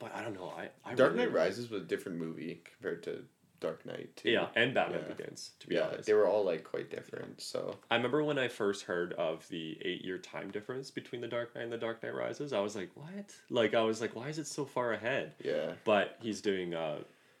but 0.00 0.12
i 0.16 0.20
don't 0.22 0.34
know 0.34 0.52
i, 0.58 0.68
I 0.84 0.94
Dark 0.94 1.12
really 1.12 1.26
Knight 1.26 1.32
Rises 1.32 1.70
was 1.70 1.82
a 1.82 1.84
different 1.84 2.18
movie 2.18 2.60
compared 2.64 3.04
to 3.04 3.24
Dark 3.60 3.84
Knight 3.86 4.14
too. 4.16 4.30
yeah 4.30 4.48
and 4.54 4.74
batman 4.74 5.00
Yeah. 5.06 5.14
begins 5.14 5.50
to 5.60 5.66
be 5.68 5.74
Yeah, 5.76 5.82
honest 5.86 6.06
they 6.06 6.14
were 6.14 6.26
all 6.26 6.44
like 6.44 6.64
quite 6.64 6.90
different. 6.90 7.40
So 7.40 7.76
i 7.90 7.96
remember 7.96 8.22
when 8.24 8.38
i 8.38 8.48
first 8.48 8.82
heard 8.84 9.12
of 9.14 9.48
the 9.48 9.78
eight 9.82 10.04
year 10.04 10.18
time 10.18 10.50
difference 10.50 10.90
between 10.90 11.20
the 11.20 11.28
dark 11.28 11.54
knight 11.54 11.64
and 11.64 11.72
the 11.72 11.78
dark 11.78 12.02
knight 12.02 12.14
rises 12.14 12.52
i 12.52 12.60
was 12.60 12.76
like 12.76 12.90
what 12.94 13.34
like 13.50 13.74
i 13.74 13.82
was 13.82 14.00
like 14.00 14.14
why 14.16 14.28
is 14.28 14.38
it 14.38 14.46
so 14.46 14.64
far 14.64 14.92
ahead 14.92 15.32
yeah, 15.42 15.72
but 15.84 16.16
he's 16.20 16.40
doing 16.40 16.74
a 16.74 16.98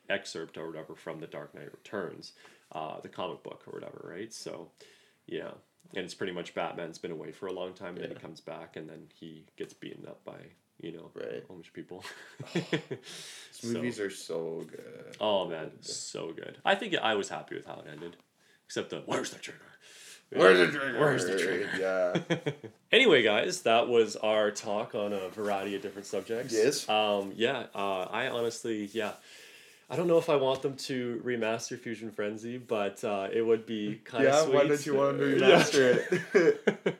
excerpt 0.08 0.56
or 0.56 0.68
whatever 0.68 0.94
from 0.94 1.18
the 1.18 1.26
Dark 1.26 1.52
Knight 1.52 1.72
Returns, 1.72 2.32
uh, 2.70 3.00
the 3.00 3.08
comic 3.08 3.42
book 3.42 3.64
or 3.66 3.72
whatever, 3.72 4.06
right? 4.08 4.32
So, 4.32 4.70
yeah, 5.26 5.50
and 5.94 6.04
it's 6.04 6.14
pretty 6.14 6.32
much 6.32 6.54
Batman's 6.54 6.96
been 6.98 7.10
away 7.10 7.32
for 7.32 7.48
a 7.48 7.52
long 7.52 7.72
time, 7.74 7.96
and 7.96 8.04
then 8.04 8.10
he 8.10 8.14
comes 8.16 8.40
back, 8.40 8.76
and 8.76 8.88
then 8.88 9.08
he 9.12 9.46
gets 9.56 9.74
beaten 9.74 10.06
up 10.06 10.24
by 10.24 10.38
you 10.80 10.92
know 10.92 11.10
right. 11.14 11.42
a 11.48 11.52
bunch 11.52 11.68
of 11.68 11.74
people. 11.74 12.04
These 12.54 12.62
So- 13.52 13.68
movies 13.68 14.00
are 14.00 14.10
so 14.10 14.64
good. 14.70 15.16
oh 15.20 15.48
man, 15.48 15.70
so 15.80 16.32
good. 16.32 16.58
I 16.64 16.74
think 16.74 16.94
I 16.96 17.14
was 17.14 17.28
happy 17.28 17.54
with 17.54 17.66
how 17.66 17.82
it 17.84 17.90
ended, 17.90 18.16
except 18.66 18.90
the 18.90 19.02
where's 19.06 19.30
the 19.30 19.38
trigger. 19.38 19.60
Where's 20.32 20.58
the 20.58 20.76
trigger? 20.78 20.98
Where's 20.98 21.24
the 21.24 21.38
trigger? 21.38 21.70
Yeah. 21.78 22.38
anyway, 22.92 23.22
guys, 23.22 23.62
that 23.62 23.86
was 23.88 24.16
our 24.16 24.50
talk 24.50 24.94
on 24.96 25.12
a 25.12 25.28
variety 25.28 25.76
of 25.76 25.82
different 25.82 26.06
subjects. 26.06 26.52
Yes. 26.52 26.88
Um. 26.88 27.32
Yeah. 27.36 27.66
Uh. 27.74 28.02
I 28.10 28.28
honestly, 28.28 28.86
yeah. 28.92 29.12
I 29.88 29.94
don't 29.94 30.08
know 30.08 30.18
if 30.18 30.28
I 30.28 30.34
want 30.34 30.62
them 30.62 30.74
to 30.74 31.22
remaster 31.24 31.78
Fusion 31.78 32.10
Frenzy, 32.10 32.58
but 32.58 33.04
uh, 33.04 33.28
it 33.32 33.42
would 33.42 33.66
be 33.66 33.94
kind 34.04 34.26
of 34.26 34.32
yeah. 34.34 34.42
sweet. 34.42 34.54
Why 34.54 34.66
don't 34.66 34.86
you 34.86 34.94
want 34.94 35.18
them 35.18 35.30
to 35.30 35.38
Yeah. 35.38 35.62
remaster 35.62 36.92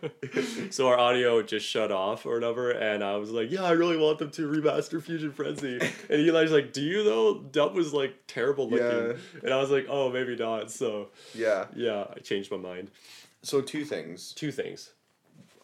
it? 0.64 0.70
so 0.72 0.86
our 0.88 0.96
audio 0.96 1.42
just 1.42 1.66
shut 1.66 1.90
off 1.90 2.26
or 2.26 2.34
whatever, 2.34 2.70
and 2.70 3.02
I 3.02 3.16
was 3.16 3.30
like, 3.30 3.50
"Yeah, 3.50 3.64
I 3.64 3.72
really 3.72 3.96
want 3.96 4.20
them 4.20 4.30
to 4.30 4.48
remaster 4.48 5.02
Fusion 5.02 5.32
Frenzy." 5.32 5.80
And 6.08 6.20
Eli's 6.28 6.52
like, 6.52 6.72
"Do 6.72 6.82
you 6.82 7.02
though? 7.02 7.38
Dub 7.40 7.74
was 7.74 7.92
like 7.92 8.14
terrible 8.28 8.70
looking." 8.70 8.86
Yeah. 8.86 9.16
And 9.42 9.52
I 9.52 9.60
was 9.60 9.70
like, 9.70 9.86
"Oh, 9.88 10.10
maybe 10.10 10.36
not." 10.36 10.70
So 10.70 11.08
yeah. 11.34 11.66
yeah, 11.74 12.04
I 12.14 12.20
changed 12.20 12.52
my 12.52 12.56
mind. 12.56 12.90
So 13.42 13.60
two 13.60 13.84
things. 13.84 14.32
Two 14.32 14.52
things. 14.52 14.92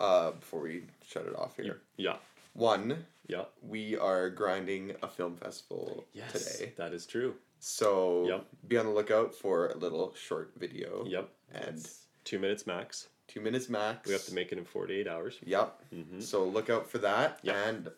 Uh, 0.01 0.33
before 0.33 0.63
we 0.63 0.83
shut 1.07 1.27
it 1.27 1.37
off 1.39 1.55
here. 1.57 1.79
Yeah. 1.97 2.17
One, 2.55 3.05
Yeah. 3.27 3.45
we 3.63 3.97
are 3.97 4.29
grinding 4.31 4.95
a 5.03 5.09
film 5.09 5.37
festival 5.37 6.05
Yes. 6.13 6.57
today. 6.59 6.73
That 6.77 6.93
is 6.93 7.07
true. 7.07 7.35
So 7.61 8.27
Yep. 8.29 8.47
be 8.69 8.77
on 8.77 8.87
the 8.87 8.93
lookout 8.93 9.35
for 9.35 9.69
a 9.69 9.77
little 9.77 10.15
short 10.15 10.53
video. 10.57 11.05
Yep. 11.07 11.29
And 11.53 11.77
It's 11.79 12.07
two 12.25 12.39
minutes 12.39 12.67
max. 12.67 13.09
two 13.29 13.41
minutes 13.41 13.69
max. 13.69 14.07
We 14.07 14.13
have 14.13 14.25
to 14.27 14.35
make 14.35 14.53
it 14.53 14.59
in 14.59 14.65
forty 14.65 14.95
eight 14.95 15.07
hours. 15.09 15.39
Yep. 15.45 15.83
Mm-hmm. 15.95 16.21
So 16.21 16.45
look 16.45 16.69
out 16.69 16.91
for 16.91 16.99
that. 16.99 17.39
Yep. 17.43 17.57
And 17.67 17.91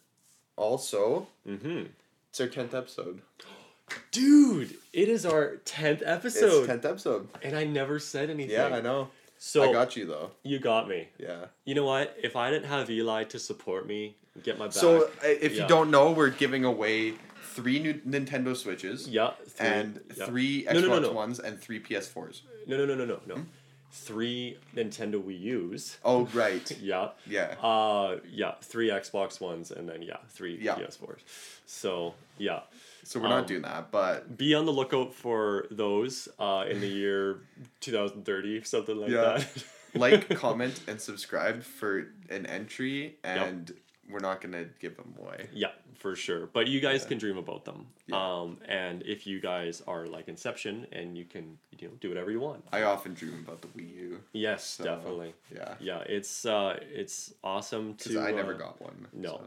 also, 0.56 1.26
Mm-hmm. 1.48 1.84
it's 2.30 2.40
our 2.40 2.48
tenth 2.48 2.74
episode. 2.74 3.22
Dude, 4.10 4.76
it 4.92 5.09
is 5.09 5.26
our 5.26 5.57
tenth 5.64 6.01
It's 6.01 6.09
episode, 6.11 6.66
tenth 6.66 6.84
episode. 6.84 7.28
and 7.42 7.57
I 7.57 7.64
never 7.64 7.99
said 7.99 8.30
anything. 8.30 8.53
Yeah, 8.55 8.66
I 8.68 8.80
know. 8.80 9.09
So 9.47 9.68
I 9.68 9.72
got 9.72 9.95
you 9.95 10.07
though. 10.07 10.30
you 10.42 10.59
got 10.59 10.88
me. 10.88 11.09
Yeah. 11.18 11.47
You 11.66 11.74
know 11.74 11.84
what? 11.84 12.16
If 12.22 12.34
I 12.34 12.51
didn't 12.51 12.66
have 12.68 12.88
Eli 12.88 13.24
to 13.24 13.38
support 13.38 13.86
me, 13.86 14.16
get 14.42 14.59
my 14.59 14.66
back. 14.68 14.72
So 14.72 15.11
if 15.22 15.53
Yeah. 15.55 15.62
you 15.62 15.68
don't 15.68 15.90
know, 15.90 16.12
we're 16.12 16.30
giving 16.30 16.64
away 16.64 17.12
three 17.53 17.78
new 17.78 17.92
Nintendo 18.09 18.57
Switches 18.57 19.07
yeah, 19.07 19.32
three- 19.47 19.66
and 19.66 20.01
yeah. 20.16 20.24
three 20.24 20.64
Xbox 20.64 20.72
no, 20.74 20.80
no, 20.88 20.99
no. 20.99 21.12
Ones 21.12 21.40
and 21.40 21.61
three 21.61 21.78
PS4s. 21.78 22.40
No, 22.66 22.78
no, 22.78 22.86
no, 22.86 22.95
no, 22.95 23.05
no, 23.05 23.20
no. 23.26 23.45
three 23.92 24.57
Nintendo 24.74 25.22
Wii 25.22 25.38
U's. 25.40 25.99
Oh 26.05 26.24
right. 26.32 26.68
Yeah. 26.80 27.11
Yeah. 27.26 27.55
Uh, 27.62 28.20
yeah, 28.26 28.55
three 28.62 28.88
Xbox 28.88 29.42
Ones, 29.42 29.70
and 29.70 29.86
then 29.86 30.01
yeah, 30.01 30.16
three 30.30 30.59
Yeah. 30.59 30.76
PS4s. 30.76 31.20
So 31.66 32.14
yeah, 32.38 32.61
So 33.05 33.20
we're 33.20 33.28
not 33.28 33.40
um, 33.40 33.46
doing 33.46 33.62
that, 33.62 33.90
but 33.90 34.36
be 34.36 34.55
on 34.55 34.64
the 34.66 34.72
lookout 34.72 35.12
for 35.14 35.66
those 35.70 36.28
uh, 36.38 36.64
in 36.68 36.80
the 36.80 36.88
year 36.88 37.40
2030, 37.80 38.64
something 38.64 38.96
like 38.96 39.11
Yeah. 39.11 39.38
that. 39.38 39.64
like, 39.94 40.28
comment, 40.38 40.80
and 40.88 41.00
subscribe 41.00 41.62
for 41.62 42.09
an 42.30 42.46
entry, 42.46 43.16
and 43.22 43.72
we're 44.11 44.18
not 44.20 44.40
gonna 44.40 44.64
give 44.80 44.96
them 44.96 45.14
away. 45.18 45.48
Yeah, 45.52 45.68
for 45.94 46.16
sure. 46.16 46.46
But 46.46 46.66
you 46.68 46.80
guys 46.80 47.02
Yeah. 47.02 47.09
can 47.09 47.18
dream 47.18 47.36
about 47.38 47.64
them. 47.64 47.86
Yeah. 48.07 48.16
Um, 48.40 48.59
and 48.68 49.02
if 49.02 49.26
you 49.26 49.38
guys 49.40 49.82
are 49.86 50.07
like 50.07 50.28
Inception, 50.28 50.86
and 50.92 51.16
you 51.16 51.24
can 51.24 51.59
you 51.78 51.88
know 51.88 51.94
do 52.00 52.09
whatever 52.09 52.30
you 52.30 52.40
want. 52.40 52.64
I 52.72 52.82
often 52.82 53.14
dream 53.14 53.44
about 53.46 53.61
the 53.62 53.68
Wii 53.68 53.94
U. 53.96 54.20
Yes, 54.32 54.64
So, 54.64 54.84
definitely. 54.84 55.34
Yeah. 55.55 55.74
Yeah, 55.78 55.98
it's 56.07 56.44
uh, 56.46 56.78
it's 56.92 57.32
awesome 57.42 57.94
to. 57.96 58.20
I 58.20 58.32
never 58.32 58.55
uh, 58.55 58.59
got 58.59 58.80
one. 58.80 59.07
No, 59.12 59.42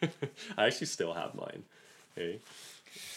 so. 0.00 0.08
I 0.58 0.66
actually 0.66 0.86
still 0.88 1.12
have 1.12 1.34
mine. 1.34 1.64
Hey. 2.14 2.40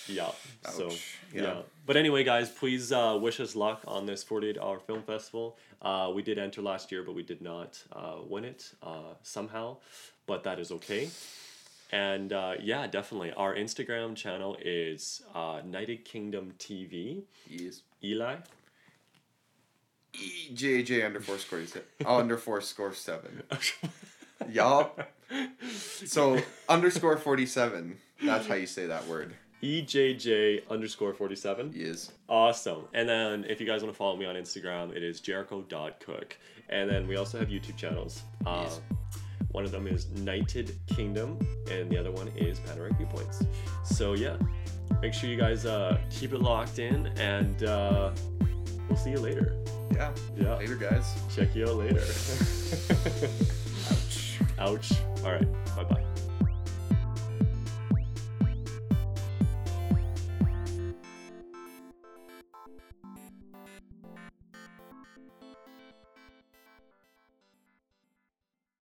Yeah. 0.07 0.31
So 0.69 0.89
yeah. 1.33 1.41
Yeah. 1.41 1.61
But 1.85 1.97
anyway, 1.97 2.23
guys, 2.23 2.49
please 2.49 2.91
uh, 2.91 3.17
wish 3.21 3.39
us 3.39 3.55
luck 3.55 3.83
on 3.87 4.05
this 4.05 4.23
forty-eight 4.23 4.57
hour 4.57 4.79
film 4.79 5.03
festival. 5.03 5.57
Uh, 5.81 6.11
we 6.13 6.21
did 6.21 6.37
enter 6.37 6.61
last 6.61 6.91
year, 6.91 7.03
but 7.03 7.15
we 7.15 7.23
did 7.23 7.41
not 7.41 7.81
uh, 7.91 8.17
win 8.27 8.45
it 8.45 8.71
uh, 8.83 9.13
somehow. 9.23 9.77
But 10.27 10.43
that 10.43 10.59
is 10.59 10.71
okay. 10.71 11.09
And 11.91 12.31
uh, 12.31 12.53
yeah, 12.61 12.87
definitely. 12.87 13.33
Our 13.33 13.53
Instagram 13.55 14.15
channel 14.15 14.55
is 14.63 15.21
uh, 15.35 15.61
Knighted 15.65 16.05
Kingdom 16.05 16.53
TV. 16.57 17.23
Yes. 17.49 17.81
Eli. 18.03 18.37
EJJ 20.13 21.05
underfour 21.05 21.37
score 21.37 21.65
se- 21.65 21.81
oh, 22.05 22.17
underfour 22.19 22.61
score 22.61 22.93
seven. 22.93 23.43
Yup. 24.51 25.09
So 26.05 26.41
underscore 26.67 27.17
forty 27.17 27.45
seven. 27.45 27.97
That's 28.21 28.47
how 28.47 28.55
you 28.55 28.67
say 28.67 28.87
that 28.87 29.07
word. 29.07 29.33
EJJ 29.63 30.67
underscore 30.69 31.13
47. 31.13 31.71
Yes. 31.75 32.11
Awesome. 32.27 32.85
And 32.93 33.07
then 33.07 33.45
if 33.47 33.59
you 33.61 33.67
guys 33.67 33.83
want 33.83 33.93
to 33.93 33.97
follow 33.97 34.15
me 34.17 34.25
on 34.25 34.35
Instagram, 34.35 34.95
it 34.95 35.03
is 35.03 35.19
jericho.cook. 35.19 36.37
And 36.69 36.89
then 36.89 37.07
we 37.07 37.15
also 37.17 37.37
have 37.39 37.49
YouTube 37.49 37.77
channels. 37.77 38.23
Uh, 38.45 38.61
Yes. 38.63 38.81
One 39.51 39.65
of 39.65 39.71
them 39.71 39.85
is 39.85 40.07
Knighted 40.11 40.77
Kingdom, 40.87 41.37
and 41.69 41.89
the 41.91 41.97
other 41.97 42.09
one 42.09 42.29
is 42.37 42.57
Panoramic 42.61 42.97
Viewpoints. 42.97 43.43
So 43.83 44.13
yeah, 44.13 44.37
make 45.01 45.13
sure 45.13 45.29
you 45.29 45.35
guys 45.35 45.65
uh, 45.65 45.97
keep 46.09 46.31
it 46.31 46.39
locked 46.39 46.79
in, 46.79 47.07
and 47.17 47.61
uh, 47.65 48.11
we'll 48.87 48.97
see 48.97 49.09
you 49.11 49.19
later. 49.19 49.57
Yeah. 49.93 50.13
Yeah, 50.37 50.55
Later, 50.55 50.75
guys. 50.77 51.13
check 51.35 51.53
you 51.53 51.65
out 51.67 51.75
later. 51.75 51.99
Ouch. 53.91 54.39
Ouch. 54.57 54.91
All 55.25 55.33
right. 55.33 55.53
Bye 55.75 55.83
bye. 55.83 56.05